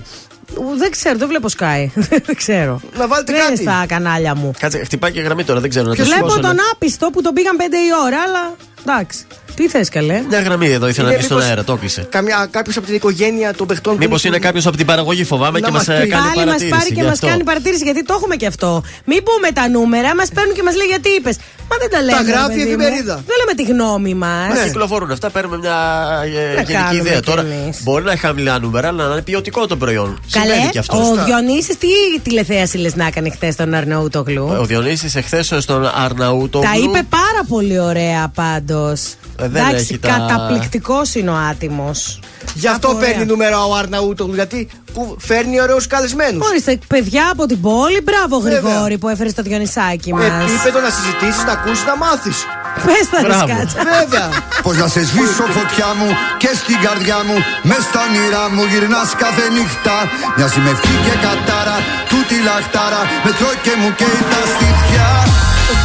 [0.55, 1.89] Ου, Δεν ξέρω, δεν βλέπω Sky.
[2.25, 2.81] δεν ξέρω.
[2.97, 3.61] Να βάλετε δεν κάτι.
[3.61, 4.51] είναι στα κανάλια μου.
[4.59, 6.61] Κάτσε, χτυπάει και γραμμή τώρα, δεν ξέρω να Και το βλέπω σηκώσω, τον ναι.
[6.73, 8.55] άπιστο που τον πήγαν 5 η ώρα, αλλά
[8.87, 9.25] εντάξει.
[9.55, 12.07] Τι θες, καλέ; Μια γραμμή εδώ ήθελα να Είναι πεις στον μήπως αέρα, το κλείσε.
[12.51, 13.93] Κάποιος από την οικογένεια των παιχτών.
[13.93, 16.09] που Μήπως είναι- είναι κάποιος από την παραγωγή, φοβάμαι Να και μας μας πεις.
[16.09, 16.69] κάνει Πάλι μας παρατήρηση.
[16.77, 17.27] πάρει και γι' μας αυτό.
[17.27, 18.83] κάνει παρατήρηση, γιατί το έχουμε και αυτό.
[19.05, 21.35] Μην πούμε τα νούμερα, μας παίρνουν και μας λέει γιατί είπες;
[21.69, 22.21] Μα δεν τα λέμε.
[22.21, 22.81] ρε γράφει η παιδί μου.
[22.81, 23.15] εφημερίδα.
[23.29, 24.47] Δεν λέμε τη γνώμη μας.
[24.49, 25.77] Μας κυκλοφορούν αυτά, παίρνουμε μια
[26.23, 27.19] ε, γενική κάνουμε ιδέα.
[27.19, 27.77] κι Τώρα εμείς.
[27.83, 30.19] μπορεί να έχει χαμηλά νούμερα, αλλά να είναι ποιοτικό το προϊόν.
[30.31, 30.97] Καλέ, Συμβαίνει και αυτό.
[30.97, 31.87] ο Διονύσης τι
[32.23, 36.59] τηλεθέαση λες να έκανε χθες τον Αρναούτογλου; Ο Διονύσης εχθές στον Αρναούτο.
[36.59, 39.01] Τα είπε πάρα πολύ ωραία πάντως.
[39.41, 42.19] Ε, δεν Εντάξει, έχει τα- καταπληκτικό είναι ο άτιμος.
[42.53, 46.47] Γι' αυτό παίρνει νούμερα ο Αρναούτογλου, γιατί κου- φέρνει ωραίους καλεσμένους.
[46.47, 48.59] Ορίστε, παιδιά από την πόλη, μπράβο Βέβαια.
[48.59, 50.25] Γρηγόρη που έφερες στο Διονυσάκι μας.
[50.25, 52.37] Επίπεδο να συζητήσεις, να ακούσεις, να μάθεις.
[52.85, 53.45] Πες τα Μπράβο.
[53.45, 53.77] ρισκάτσα.
[53.99, 54.27] Βέβαια.
[54.65, 56.09] Πως να σε σβήσω φωτιά μου
[56.41, 57.35] και στην καρδιά μου
[57.69, 59.95] μες στα όνειρά μου γυρνάς κάθε νύχτα
[60.35, 61.77] Μοιάζει με ευχή και κατάρα
[62.11, 65.07] τούτη λαχτάρα Με τρώει και μου καίει τα στήθια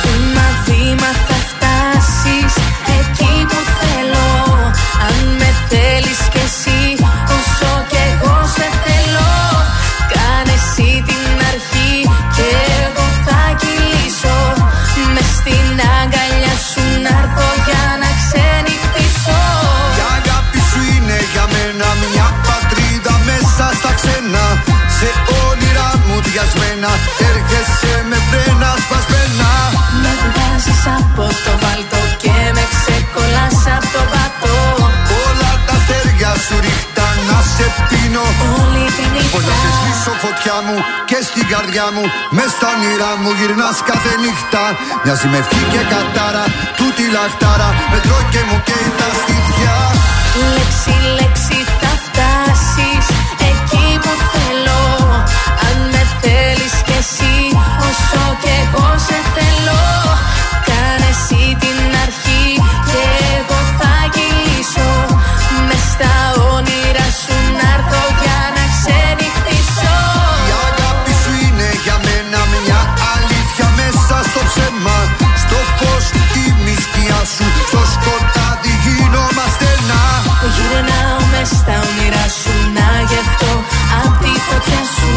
[0.04, 2.57] Βήμα βήμα θα φτάσεις εκεί που θέλω
[5.08, 6.80] αν με θέλεις κι εσύ
[7.36, 9.32] όσο κι εγώ σε θέλω
[10.12, 11.94] Κάνε εσύ την αρχή
[12.36, 12.48] και
[12.84, 14.38] εγώ θα κυλήσω.
[15.14, 19.40] Με στην αγκαλιά σου να έρθω για να ξενυχτήσω.
[19.98, 24.44] Η αγάπη σου είναι για μένα μια πατρίδα μέσα στα ξένα.
[24.98, 25.10] Σε
[25.44, 26.90] όνειρά μου διασμένα
[38.18, 40.76] πίνω Όλη τη νύχτα Πως να σε σβήσω φωτιά μου
[41.10, 42.05] και στην καρδιά μου
[42.36, 44.62] Μες στα όνειρά μου γυρνάς κάθε νύχτα.
[45.02, 46.44] Μοιάζει με ευχή και κατάρα
[46.78, 49.74] Τούτη λαχτάρα Με τρώει και μου καίει τα στήθια.
[50.56, 53.05] Λέξη, λέξη θα φτάσεις.
[53.50, 54.82] Εκεί που θέλω
[55.66, 57.34] Αν με θέλεις κι εσύ
[57.88, 59.82] όσο κι εγώ σε θέλω.
[60.68, 62.27] Κάνε εσύ την αρχή
[81.56, 83.52] στα όνειρα σου να γευτώ
[84.02, 85.10] απ' τη φωτιά σου.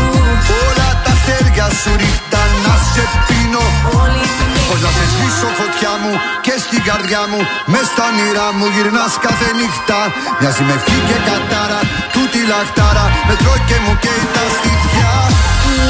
[0.66, 3.66] Όλα τα αστέρια σου ρίχτα να σε πίνω.
[4.02, 4.70] Όλη τη νύχτα.
[4.70, 6.12] Πως να σε σβήσω φωτιά μου
[6.46, 7.40] και στην καρδιά μου.
[7.72, 10.00] Μες στα όνειρά μου γυρνάς κάθε νύχτα.
[10.40, 11.82] Μοιάζει με ευχή και κατάρα
[12.14, 13.06] Τούτη λαχτάρα.
[13.28, 15.12] Με τρώει και μου καίει τα στήθια.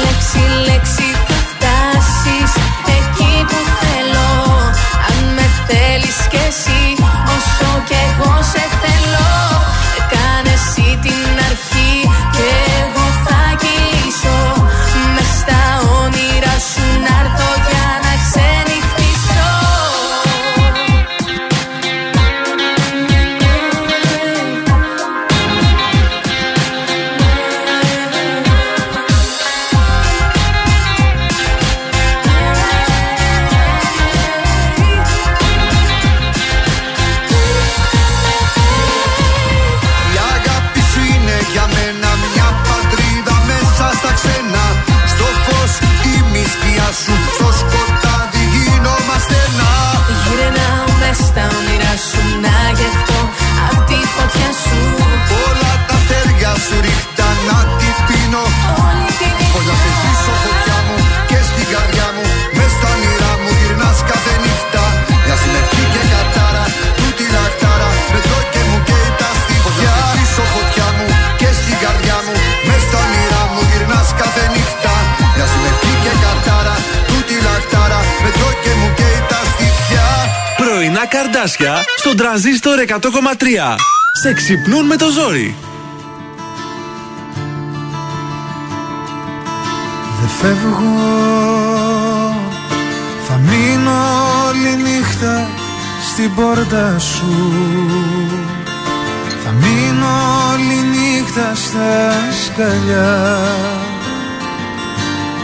[0.02, 2.50] Λέξη, λέξη θα φτάσεις
[2.98, 4.30] εκεί που θέλω.
[5.08, 6.80] Αν με θέλεις κι εσύ
[7.36, 9.30] όσο κι εγώ σε θέλω
[11.04, 11.71] Κάνε
[81.12, 82.96] καρδάσια στον τραζίστορ 100,3.
[84.22, 85.56] Σε ξυπνούν με το ζόρι.
[90.20, 90.92] Δεν φεύγω
[93.26, 93.92] Θα μείνω
[94.48, 95.48] όλη νύχτα
[96.10, 97.52] στην πόρτα σου
[99.44, 100.06] Θα μείνω
[100.52, 102.12] όλη νύχτα στα
[102.44, 103.38] σκαλιά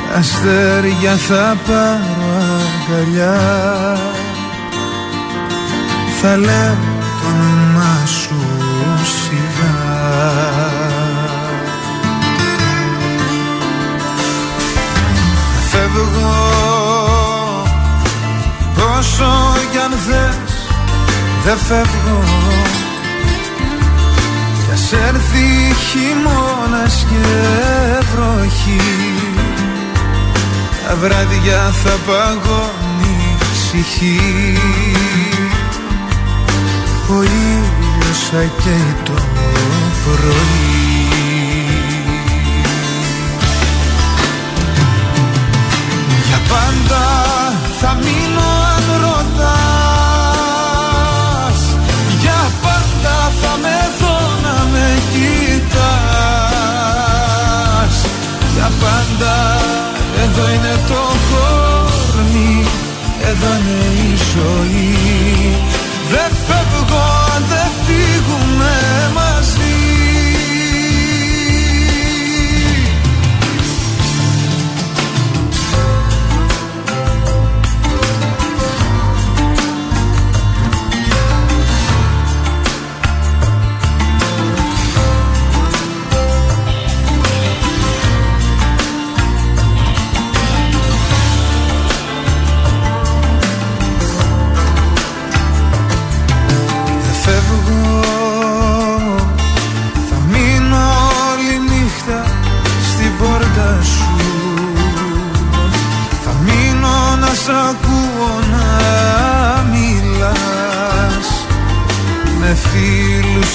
[0.09, 2.51] Τα αστέρια θα πάρω
[2.89, 4.08] αγκαλιά
[6.21, 6.77] Θα λέω
[7.23, 8.35] το όνομά σου
[9.03, 9.77] σιγά.
[15.71, 16.59] Φεύγω
[18.99, 20.69] Όσο κι αν θες
[21.45, 22.23] δεν φεύγω.
[24.65, 27.27] Κι ας έρθει χειμώνας και
[28.15, 28.81] βροχή.
[30.89, 34.59] Τα βράδια θα παγώνει η ψυχή
[37.11, 39.13] Ο ήλιος θα καίει το
[40.05, 41.09] πρωί.
[46.27, 47.05] Για πάντα
[47.81, 49.49] θα μείνω αν ρωτάς.
[52.21, 55.97] Για πάντα θα με δω να με κοιτάς.
[58.55, 59.35] Για πάντα
[60.25, 62.55] εδώ είναι το κόρνη
[63.31, 64.93] Εδώ είναι η ζωή.
[66.11, 66.31] Δεν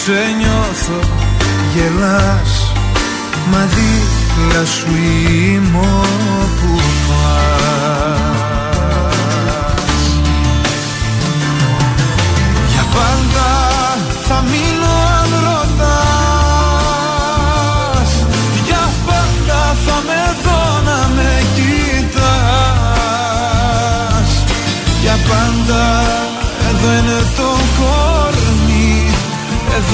[0.06, 1.00] σε νιώθω
[1.74, 2.74] γελάς
[3.52, 8.33] Μα δίπλα σου είμαι όπου πας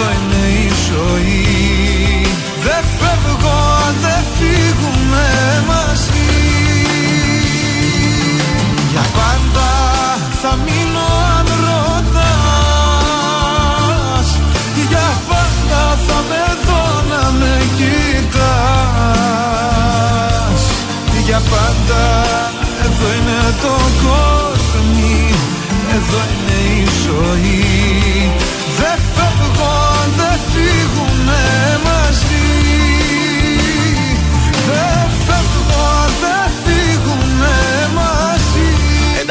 [0.02, 1.44] Εδώ είναι η ζωή.
[2.64, 5.28] Δεν φεύγω αν δεν φύγουμε
[5.68, 6.34] μαζί.
[8.92, 9.70] Για πάντα
[10.42, 12.30] θα μείνω αν ρωτάς
[14.90, 18.32] Για πάντα θα με δω να με κοιτάς.
[21.26, 22.04] Για πάντα
[22.86, 25.22] εδώ είναι το κορμί
[25.96, 27.89] Εδώ είναι η ζωή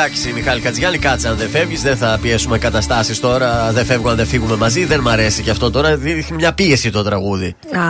[0.00, 1.82] Εντάξει, Μιχάλη Κατζιάννη, κάτσε αν δεν φεύγεις.
[1.82, 3.70] Δεν θα πιέσουμε καταστάσεις τώρα.
[3.72, 4.84] Δεν φεύγω αν δεν φύγουμε μαζί.
[4.84, 5.96] Δεν μ' αρέσει και αυτό τώρα.
[5.96, 7.46] Δείχνει μια πίεση το τραγούδι.
[7.46, 7.80] Α,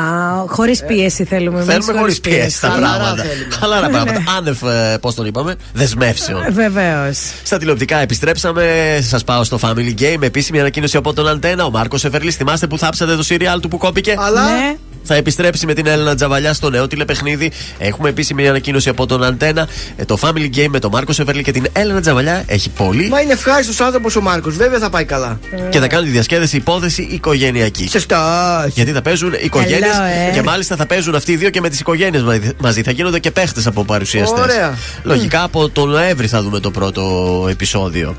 [0.47, 3.23] χωρίς πίεση θέλουμε εμείς, Θέλουμε χωρίς χωρίς πίεση τα Χαλαρά πράγματα.
[3.23, 3.55] θέλουμε.
[3.61, 4.19] Χαλαρά πράγματα.
[4.19, 4.25] Ναι.
[4.37, 4.59] Άνευ,
[5.01, 6.43] πώς τον είπαμε, δεσμεύσεων.
[6.53, 7.19] Βεβαίως.
[7.43, 8.65] Στα τηλεοπτικά επιστρέψαμε.
[9.03, 10.23] Σας πάω στο Family Game.
[10.23, 11.65] Επίσημη ανακοίνωση από τον Αντένα.
[11.65, 12.37] Ο Μάρκος Εφερλής.
[12.37, 14.77] Θυμάστε που θάψατε το σύριαλ του που κόπηκε; Αλλά- Ναι.
[15.11, 17.51] Θα επιστρέψει με την Έλληνα Τζαβαλιά στο νέο τηλεπαιχνίδι.
[17.79, 19.69] Έχουμε επίσημη ανακοίνωση από τον Αντένα.
[19.97, 23.09] Ε, Το Family Game με τον Μάρκο Εφερλή και την Έλληνα Τζαβαλιά έχει πολύ.
[23.09, 24.57] Μα είναι ευχάριστος άνθρωπος ο Μάρκος.
[24.57, 25.39] Βέβαια θα πάει καλά.
[25.71, 27.89] Και θα κάνουν τη διασκέδεση υπόθεση οικογενειακή.
[27.89, 28.71] Σωστά.
[28.75, 30.31] Γιατί θα παίζουν οικογένειες Καλό, ε.
[30.33, 32.23] και μάλιστα θα παίζουν αυτοί οι δύο και με τις οικογένειες
[32.59, 32.83] μαζί.
[32.83, 34.43] Θα γίνονται και παίχτες από παρουσιαστές.
[34.43, 34.75] Ωραία.
[35.03, 38.17] Λογικά από τον Νοέμβρη θα δούμε το πρώτο επεισόδιο.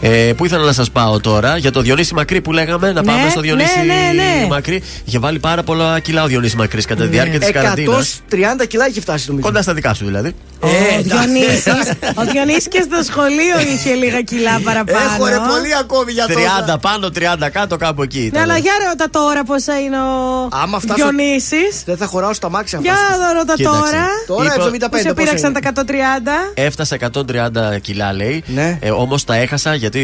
[0.00, 3.06] Ε, πού ήθελα να σας πάω τώρα, για το Διονύση Μακρύ που λέγαμε, να Ναι,
[3.12, 4.46] πάμε στο Διονύση ναι, ναι, ναι.
[4.48, 4.82] Μακρύ.
[5.04, 8.22] Είχε βάλει πάρα πολλά κιλά ο Διονύση Μακρύς κατά τη διάρκεια της 130 καραντίνας.
[8.68, 9.46] κιλά έχει φτάσει νομίζω.
[9.46, 10.34] Κοντά στα δικά σου δηλαδή.
[10.60, 10.68] Ο
[11.02, 11.66] Διονύσης,
[12.14, 14.98] ο Διονύσης και στο σχολείο είχε λίγα κιλά παραπάνω.
[15.14, 16.74] Έχω ρε πολύ ακόμη για τόσα.
[16.76, 17.08] 30 πάνω,
[17.44, 18.18] 30 κάτω, κάπου εκεί.
[18.18, 18.42] Ναι, ήταν.
[18.42, 21.82] αλλά για ρώτα τώρα πόσα είναι ο Άμα φτάσω- Διονύσης.
[21.84, 22.94] Δεν θα χωράω στα μάξια Για
[23.34, 23.80] ρώτα Κοίταξε.
[23.80, 24.06] τώρα.
[24.26, 25.60] Τώρα Είπα- 75 Που σε πόσα πήραξαν είναι.
[25.60, 26.30] τα 130.
[26.54, 28.42] Έφτασα 130 κιλά, λέει.
[28.46, 28.78] Ναι.
[28.80, 30.00] Ε, Όμως τα έχασα γιατί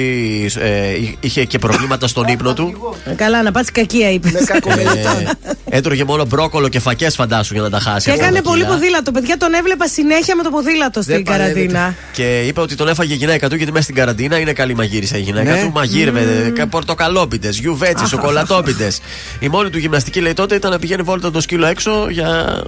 [0.60, 2.96] ε, εί- είχε και προβλήματα στον ύπνο του.
[3.04, 4.32] Ε, Καλά, να πάτσει κακία είπες.
[4.32, 5.30] Ε,
[5.76, 8.04] έτρωγε μόνο μπρόκολο και φακές, φαντάσου, για να τα χάσει.
[8.04, 8.74] Και αυτά έκανε τα πολύ κιλά.
[8.74, 9.10] ποδήλατο.
[9.10, 11.94] Παιδιά, τον έβλεπα συνέχεια με το ποδήλατο στην καραντίνα.
[12.12, 15.16] Και είπε ότι τον έφαγε η γυναίκα του γιατί μέσα στην καραντίνα είναι καλή μαγείρισα
[15.16, 15.60] η γυναίκα Ναι.
[15.62, 15.70] του.
[15.74, 16.62] Μαγείρευε Μμμ.
[16.62, 16.66] mm.
[16.70, 19.00] πορτοκαλόπιτες, γιουβέτσι, σοκολατόπιτες.
[19.40, 22.62] η μόνη του γυμναστική λέει τότε ήταν να πηγαίνει βόλτα το σκύλο έξω για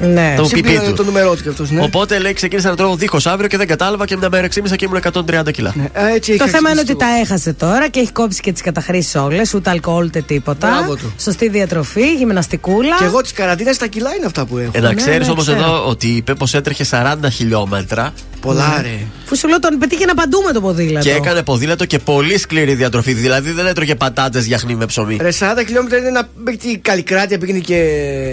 [0.00, 0.34] Ναι.
[0.36, 0.94] το πιπί Συμπλήρωνε του.
[0.94, 1.82] το νούμερό τους κι αυτός, ναι.
[1.82, 4.84] Οπότε λέει ξεκίνησα να τρώω δίχως αύριο και δεν κατάλαβα και μια μέρα ξύμισα και
[4.84, 5.00] ήμουν
[5.46, 5.74] 130 κιλά.
[5.92, 8.52] Ε, έτσι Το είχα θέμα είναι ότι ξυπνήσει τα έχασε τώρα και έχει κόψει και
[8.52, 9.54] τις καταχρήσεις όλες.
[9.54, 10.68] Ούτε αλκοόλ ούτε τίποτα.
[10.68, 11.12] Μπράβο του.
[11.20, 12.96] Σωστή διατροφή, γυμναστικούλα.
[12.98, 14.70] Και εγώ τη καραντίνα τα κιλά είναι αυτά που έχω.
[14.74, 15.58] Ε, να Ναι, ξέρεις ναι, όμως ξέρω.
[15.58, 18.12] εδώ ότι είπε πω έτρεχε 40 χιλιόμετρα.
[18.40, 18.98] Πολλά ρε.
[19.28, 21.08] Που σου λέω τον πετύχε να παντού με το ποδήλατο.
[21.08, 23.12] Και έκανε ποδήλατο και πολύ σκληρή διατροφή.
[23.12, 25.16] Δηλαδή δεν έτρωγε πατάτες για με ψωμί.
[25.20, 27.84] Ρε 40 χιλιόμετρα είναι ένα παίκτη καλλικράτεια πήγαινε και.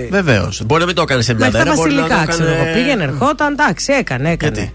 [0.10, 0.62] Βεβαίως.
[0.66, 1.76] Μπορεί να μην το έκανε σε μια Μέχρι τα μέρα.
[1.76, 2.74] μπορεί να το βασιλικά, ξέρω έκανε- εγώ.
[2.78, 4.56] Πήγαινε, ερχόταν, εντάξει, έκανε, έκανε.
[4.56, 4.72] Γιατί;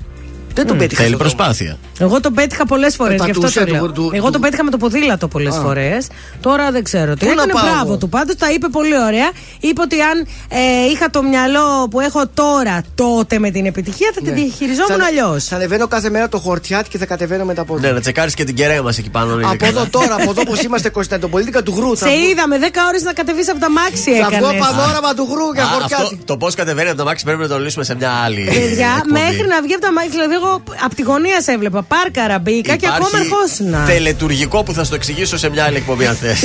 [0.55, 0.79] Δεν τον Μμ.
[0.79, 1.03] πέτυχα.
[1.03, 1.35] Θέλει στο δρόμο.
[1.37, 1.79] προσπάθεια.
[1.99, 3.87] Εγώ τον πέτυχα πολλές φορές, γι' αυτό πατούσε το λέω.
[3.87, 5.61] του- του- Εγώ του- τον πέτυχα με το ποδήλατο πολλές Α.
[5.61, 6.07] φορές.
[6.41, 7.27] Τώρα δεν ξέρω τι.
[7.27, 8.09] Πού να Έκανε πάω μπράβο εγώ; του.
[8.09, 9.31] Πάντως τα είπε πολύ ωραία.
[9.61, 14.21] Είπε ότι αν ε, είχα το μυαλό που έχω τώρα τότε με την επιτυχία θα
[14.23, 15.45] τη διαχειριζόμουν Θα- αλλιώς.
[15.45, 17.89] Θα ανεβαίνω κάθε μέρα το χορτιάτ και θα κατεβαίνω με τα πόδια.
[17.89, 19.33] Ναι, να τσεκάρεις και την κεραία μας εκεί πάνω.
[19.35, 19.71] είναι Από καλά.
[19.71, 21.97] εδώ τώρα, από εδώ που είμαστε Κωνσταντινοπολίτικα του Γρου.
[21.97, 24.61] θα Σε βγω- είδαμε 10 ώρες να κατεβείς από τα μάξι Θα βγω έκανες.
[24.67, 26.25] πανόραμα του Γρου για Α, αυτό, χορτιάτ.
[26.25, 28.43] το πώς κατεβαίνει από το μάξι πρέπει να το λύσουμε σε μια άλλη.
[28.45, 29.13] Παιδιά, εκπομπή.
[29.21, 31.83] μέχρι να βγει από τα μάξι, δηλαδή εγώ από τη γωνία σε έβλεπα.
[31.83, 33.85] Πάρκαρα μπήκα και ακόμα ερχόσουνα.
[33.87, 36.41] τελετουργικό που θα στο εξηγήσω σε μια άλλη εκπομπή αν θες.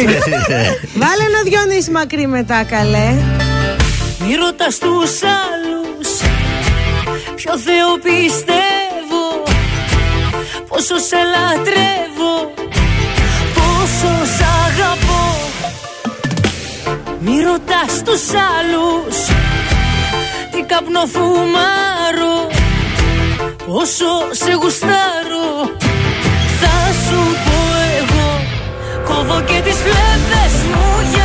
[1.02, 3.14] Βάλε ένα Διονύση μακρύ μετά, καλέ.
[4.28, 6.10] Μη ρωτάς τους άλλους
[7.36, 9.24] Ποιο Θεό πιστεύω
[10.68, 12.54] Πόσο σε λατρεύω
[13.54, 15.38] Πόσο σ' αγαπώ
[17.20, 19.18] Μη ρωτάς τους άλλους
[20.52, 21.06] Τι καπνό
[23.66, 25.48] φουμάρω Πόσο σε γουστάρω
[26.60, 27.60] Θα σου πω
[28.00, 28.30] εγώ
[29.06, 31.25] Κόβω και τις φλέβες μου για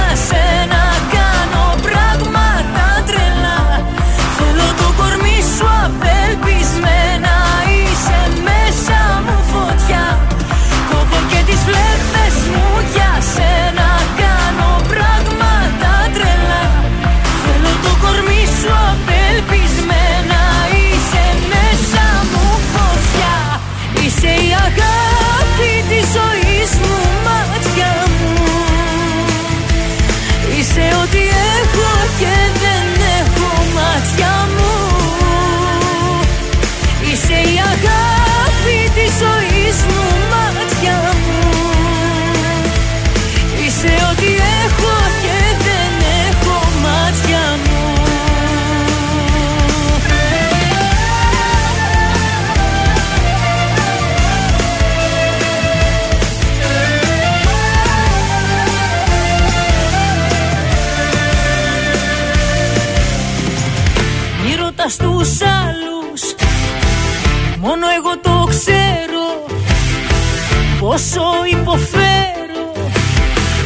[70.90, 72.64] πόσο υποφέρω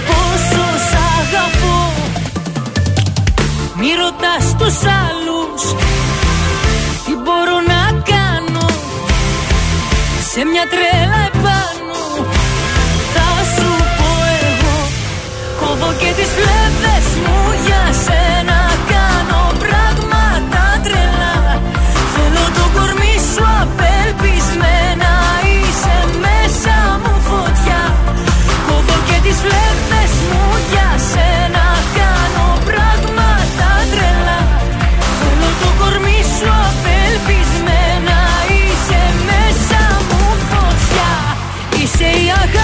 [0.09, 1.81] Πόσο σ' αγαπώ
[3.79, 5.63] Μη ρωτάς τους άλλους
[7.05, 8.67] Τι μπορώ να κάνω.
[10.31, 12.01] Σε μια τρέλα επάνω
[13.15, 14.11] Θα σου πω
[14.49, 14.77] εγώ
[15.61, 18.44] Κόβω και τις φλέβες μου για σένα
[29.35, 31.67] τις φλέβες μου για σένα
[31.99, 34.41] Κάνω πράγματα τρελά.
[35.19, 38.19] Θέλω το κορμί σου απελπισμένα
[38.59, 41.13] Είσαι μέσα μου φωτιά.
[41.81, 42.64] Είσαι η αγάπη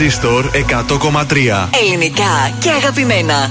[0.00, 3.50] Τρανζίστορ 100,3 Ελληνικά και αγαπημένα.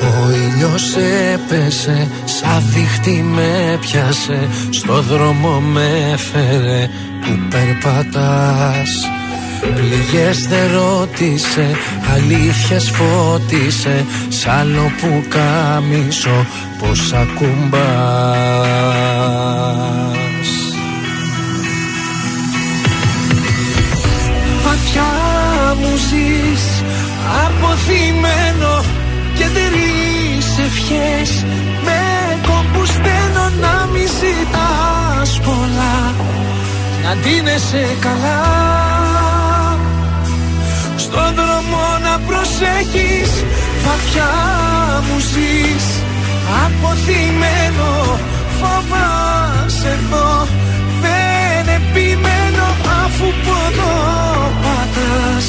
[0.00, 0.96] Ο ήλιος
[1.32, 6.90] έπεσε, σαν δίχτυ με πιάσε Στο δρόμο με έφερε
[7.20, 9.19] που περπατάς
[9.60, 11.70] Πληγές δεν ρώτησε,
[12.14, 14.04] αλήθειες φώτισε.
[14.28, 16.46] Σ' άλλο που κάμισο
[16.78, 17.80] πως ακουμπάς.
[24.64, 25.12] Βαθιά
[25.80, 26.82] μου ζεις
[27.46, 28.84] αποθυμένο
[29.34, 31.44] και τρεις ευχές.
[31.84, 32.00] Με
[32.46, 36.14] κόμπους στέλνω να μη ζητάς πολλά.
[37.04, 39.39] Να ντύνεσαι καλά
[41.12, 43.30] Στον δρόμο να προσέχεις.
[43.84, 44.32] Βαθιά
[45.06, 45.86] μου ζεις.
[46.64, 47.90] Αποθυμένο
[48.58, 50.30] Φοβάσαι εδώ.
[51.02, 52.66] Δεν επιμένω
[53.04, 53.98] αφού ποδό
[54.62, 55.46] πατάς.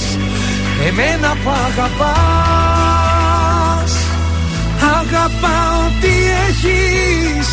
[0.87, 2.71] Εμένα που αγαπάς.
[4.99, 6.13] Αγαπάω τι
[6.47, 7.47] έχεις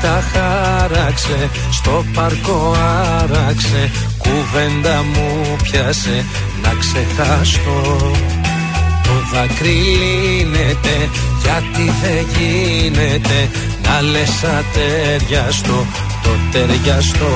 [0.00, 2.76] νύχτα χάραξε, στο παρκό
[3.20, 6.24] άραξε Κουβέντα μου πιάσε
[6.62, 7.96] να ξεχάσω
[9.02, 11.08] Το δάκρυ λύνεται
[11.42, 13.50] γιατί δεν γίνεται
[13.82, 15.86] Να λες ατέριαστο
[16.22, 17.30] το ταιριαστό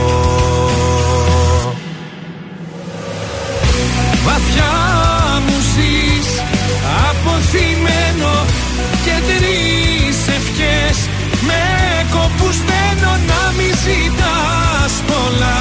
[13.84, 15.60] ζητάς πολλά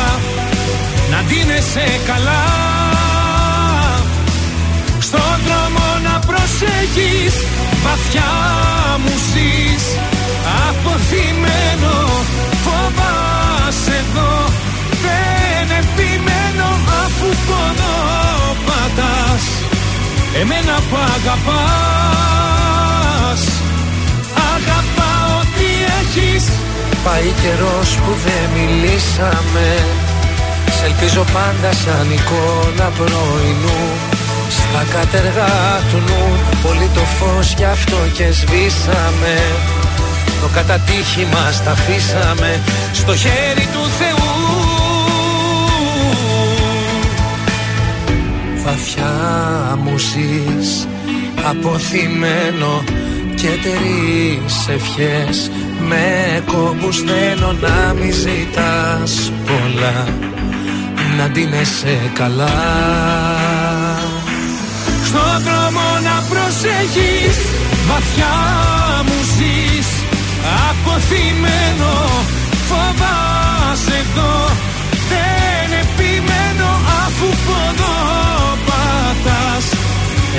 [1.11, 2.45] Να ντύνεσαι καλά.
[4.99, 7.33] Στον δρόμο να προσέχεις
[7.83, 8.33] Βαθιά
[9.03, 9.83] μου ζεις.
[10.67, 11.95] Αποθυμένο
[12.63, 14.33] Φοβάσαι εδώ.
[15.03, 16.69] Δεν επιμένω
[17.03, 17.97] αφού πονώ
[18.65, 19.43] πατάς.
[20.41, 21.41] Εμένα που αγαπάς
[24.53, 25.69] Αγαπάω τι
[25.99, 26.45] έχεις
[27.03, 29.67] Πάει καιρός που δεν μιλήσαμε.
[30.75, 33.81] Σ' ελπίζω πάντα σαν εικόνα πρωινού.
[34.49, 36.25] Στα κατεργά του νου
[36.63, 39.35] Πολύ το φως γι' αυτό και σβήσαμε.
[40.41, 42.61] Το κατατύχη μας τα αφήσαμε
[42.93, 44.31] Στο χέρι του Θεού.
[48.63, 49.13] Βαθιά
[49.83, 50.87] μου ζεις
[51.49, 52.83] Αποθυμένο
[53.43, 55.51] και τρεις ευχές.
[55.87, 56.05] Με
[56.45, 60.07] κόμπους θέλω να μη ζητάς πολλά.
[61.17, 62.57] Να ντύνεσαι καλά.
[65.05, 67.35] Στον δρόμο να προσέχεις
[67.87, 68.35] Βαθιά
[69.05, 69.87] μου ζεις.
[70.69, 71.93] Αποθυμένο
[72.69, 74.35] φοβάσαι εδώ.
[75.09, 76.69] Δεν επιμένω
[77.05, 77.97] αφού ποδό
[78.65, 79.65] πατάς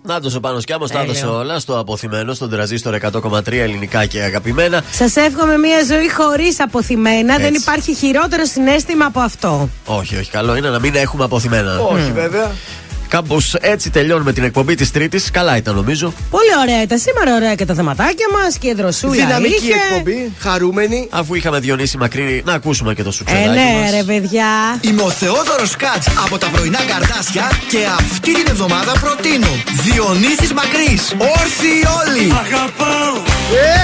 [0.02, 1.12] Να ο Πάνος Κιάμος τα Τέλειο.
[1.12, 4.84] έδωσε όλα στο αποθυμένο, στον τραζίστορ 100,3 ελληνικά και αγαπημένα.
[4.92, 7.38] Σας εύχομαι μια ζωή χωρίς αποθυμένα.
[7.38, 7.62] Δεν Έτσι.
[7.62, 9.70] υπάρχει χειρότερο συνέστημα από αυτό.
[9.86, 11.80] Όχι, όχι, καλό είναι να μην έχουμε αποθυμένα.
[11.80, 12.52] Όχι, βέβαια.
[13.08, 15.32] Κάπως έτσι τελειώνουμε την εκπομπή της Τρίτης.
[15.32, 16.14] Καλά ήταν νομίζω.
[16.30, 19.12] Πολύ ωραία ήταν σήμερα, ωραία και τα θεματάκια μας και η δροσούλα.
[19.14, 19.74] Δυναμική είχε.
[19.90, 21.08] εκπομπή, χαρούμενη.
[21.12, 23.92] Αφού είχαμε Διονύση Μακρύ, να ακούσουμε και το Ε, σουξεδάκι ναι, μας.
[23.92, 24.46] ρε παιδιά.
[24.82, 29.48] Είμαι ο Θεόδωρος Κάτς από τα πρωινά καρτάσια και αυτή την εβδομάδα προτείνω
[29.84, 32.32] Διονύσης Μακρύς, όρθιοι όλοι!
[32.44, 33.16] Αγαπάω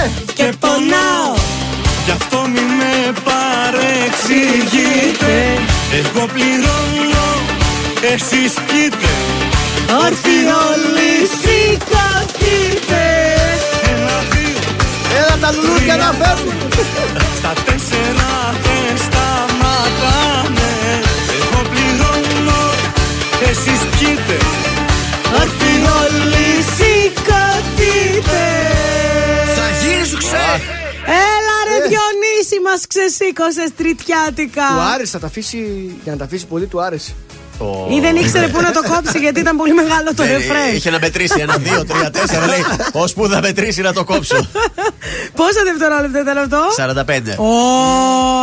[0.04, 1.34] Ε, και πονάω.
[2.04, 5.32] Γι' αυτό μη με παρεξηγείτε
[6.00, 7.26] Εγώ πληρώνω,
[8.12, 9.10] εσείς πείτε
[10.04, 11.10] Όρθιοι όλοι
[11.40, 13.02] σηκωθείτε.
[13.92, 14.58] Ένα, δύο,
[15.18, 16.54] Έλα τα λουλούδια να φεύγουν.
[17.38, 18.30] στα τέσσερα
[18.64, 20.70] δεν σταματάμε
[21.36, 22.62] Εγώ πληρώνω,
[23.50, 24.36] εσείς πείτε
[25.40, 28.42] Όρθιοι όλοι σηκωθείτε.
[29.56, 30.46] Θα γίνει σου ξέ!
[31.06, 35.58] Έλα ρε Διονύση μας ξεσήκωσες τριτιάτικα Του άρεσε, θα τα αφήσει.
[36.02, 37.14] Για να τα αφήσει πολύ, του άρεσε.
[37.96, 40.90] Ή δεν ήξερε πού να το κόψει γιατί ήταν πολύ μεγάλο το Ε, ρεφρέν Είχε
[40.90, 42.46] να μετρήσει ένα, δύο, τρία, τέσσερα.
[42.46, 44.36] Λέει, ώσπου θα μετρήσει να το κόψω.
[45.34, 47.38] Πόσα δευτερόλεπτα ήταν αυτό; 45.
[47.38, 47.46] Ω,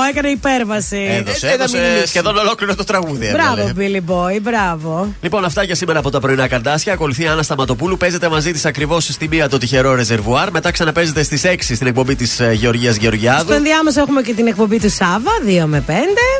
[0.09, 2.07] έκανε υπέρβαση Έδωσε, Ε, ε, να έδωσε μιλήσει.
[2.07, 3.29] σχεδόν ολόκληρο το τραγούδι.
[3.31, 4.01] Μπράβο έβγαλε.
[4.07, 6.93] Billy Boy, μπράβο Λοιπόν, αυτά για σήμερα από τα πρωινά καρτάσια.
[6.93, 7.97] Ακολουθεί η Άννα Σταματοπούλου.
[7.97, 10.51] Παίζετε μαζί της ακριβώς στη μία το τυχερό ρεζερβουάρ.
[10.51, 13.43] Μετά ξαναπέζετε στις 6 στην εκπομπή της Γεωργίας Γεωργιάδου.
[13.43, 15.91] Στο ενδιάμεσο έχουμε και την εκπομπή του Σάβα 2 με 5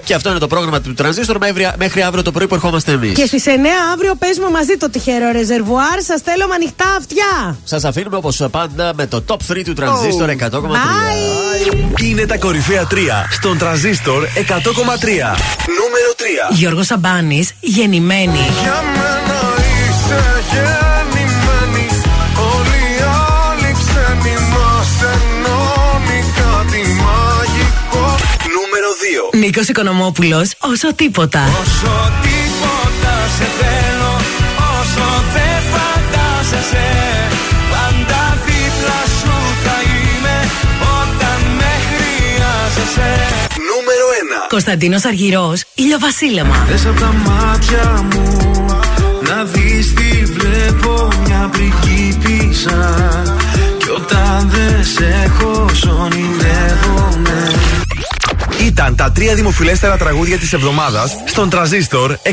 [0.04, 3.14] Και αυτό είναι το πρόγραμμα του Τρανζίστορ μέχρι, μέχρι αύριο το πρωί που ερχόμαστε εμείς.
[3.14, 3.50] Και στις 9
[3.94, 8.94] αύριο παίζουμε μαζί το τυχερό ρεζερβουάρ Σας θέλω με ανοιχτά αυτιά Σας αφήνουμε όπως πάντα
[8.96, 10.52] με το top 3 του Τρανζίστορ 100,3.
[10.52, 12.96] Bye Είναι τα κορυφαία 3
[13.32, 14.28] στον τραζίστορ 100,3.
[15.80, 16.12] Νούμερο
[16.52, 18.40] 3 Γιώργος Σαμπάνης, γεννημένη.
[18.62, 19.40] Για μένα
[19.82, 21.88] είσαι γεννημένη
[22.56, 23.02] Όλοι οι
[23.50, 28.06] άλλοι ξένοι μας ενώνει κάτι μαγικό
[28.56, 28.90] Νούμερο
[29.32, 31.44] 2 Νίκος Οικονομόπουλος, όσο τίποτα.
[31.62, 32.41] Όσο τίποτα
[33.38, 34.14] σε θέλω
[34.78, 36.90] Όσο δεν φαντάζεσαι.
[37.72, 40.38] Πάντα δίπλα σου θα είμαι
[41.00, 43.12] Όταν με χρειάζεσαι.
[43.70, 44.06] Νούμερο
[44.46, 46.66] 1 Κωνσταντίνος Αργυρός, ηλιοβασίλεμα.
[46.70, 48.26] Δες απ' τα μάτια μου
[49.28, 52.80] Να δεις τι βλέπω μια πριγκίπισσα
[53.78, 55.66] Κι όταν δεν σε έχω
[56.04, 57.52] ονειρεύομαι
[58.62, 62.32] Ήταν τα τρία δημοφιλέστερα τραγούδια της εβδομάδας στον τραζίστορ 100,3.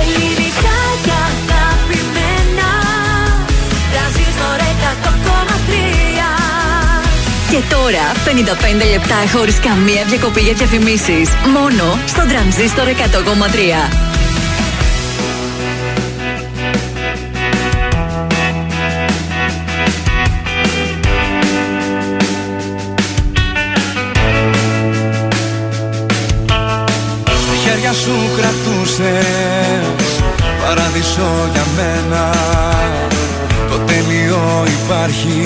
[0.00, 2.70] Ελληνικά και αγαπημένα
[3.92, 5.78] Τρανζίστορ 100,3
[7.50, 8.12] Και τώρα
[8.84, 11.28] 55 λεπτά χωρίς καμία διακοπή για διαφημίσεις.
[11.52, 14.17] Μόνο στο τρανζίστορ 100,3.
[28.98, 30.22] Κρατούσες
[30.66, 32.30] Παράδεισο για μένα.
[33.70, 35.42] Το τέλειο υπάρχει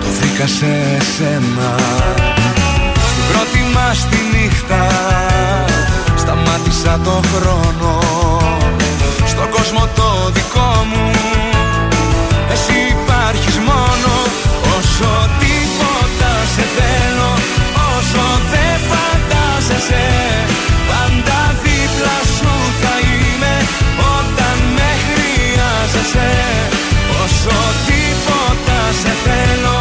[0.00, 0.72] Το βρήκα σε
[1.16, 1.74] σένα.
[3.10, 4.86] Στην πρώτη μας τη νύχτα
[6.16, 7.98] Σταμάτησα το χρόνο.
[9.26, 11.10] Στον κόσμο το δικό μου
[12.52, 14.12] Εσύ υπάρχεις μόνο.
[14.78, 17.32] Όσο τίποτα σε θέλω
[17.96, 20.69] Όσο δεν φαντάζεσαι
[27.24, 27.56] Όσο
[27.86, 29.79] τίποτα σε θέλω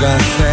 [0.00, 0.47] gotta say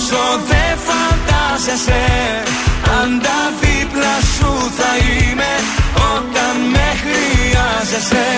[0.00, 2.02] όσο δε φαντάζεσαι
[2.86, 5.52] Πάντα δίπλα σου θα είμαι
[6.14, 8.28] όταν με χρειάζεσαι.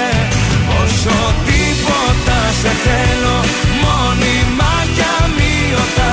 [0.82, 1.16] Όσο
[1.46, 3.38] τίποτα σε θέλω
[3.82, 6.12] μόνιμα και αμύωτα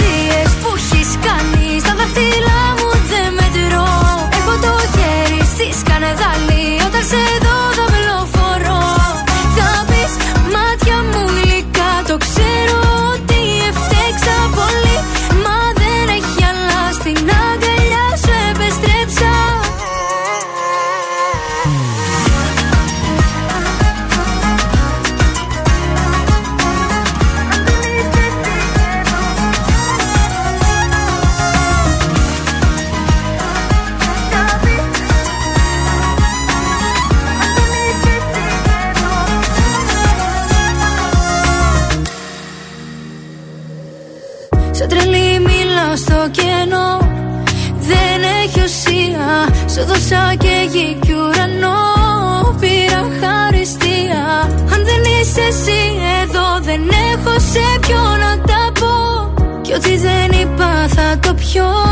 [59.71, 61.90] Κι ό,τι δεν είπα θα το πιω.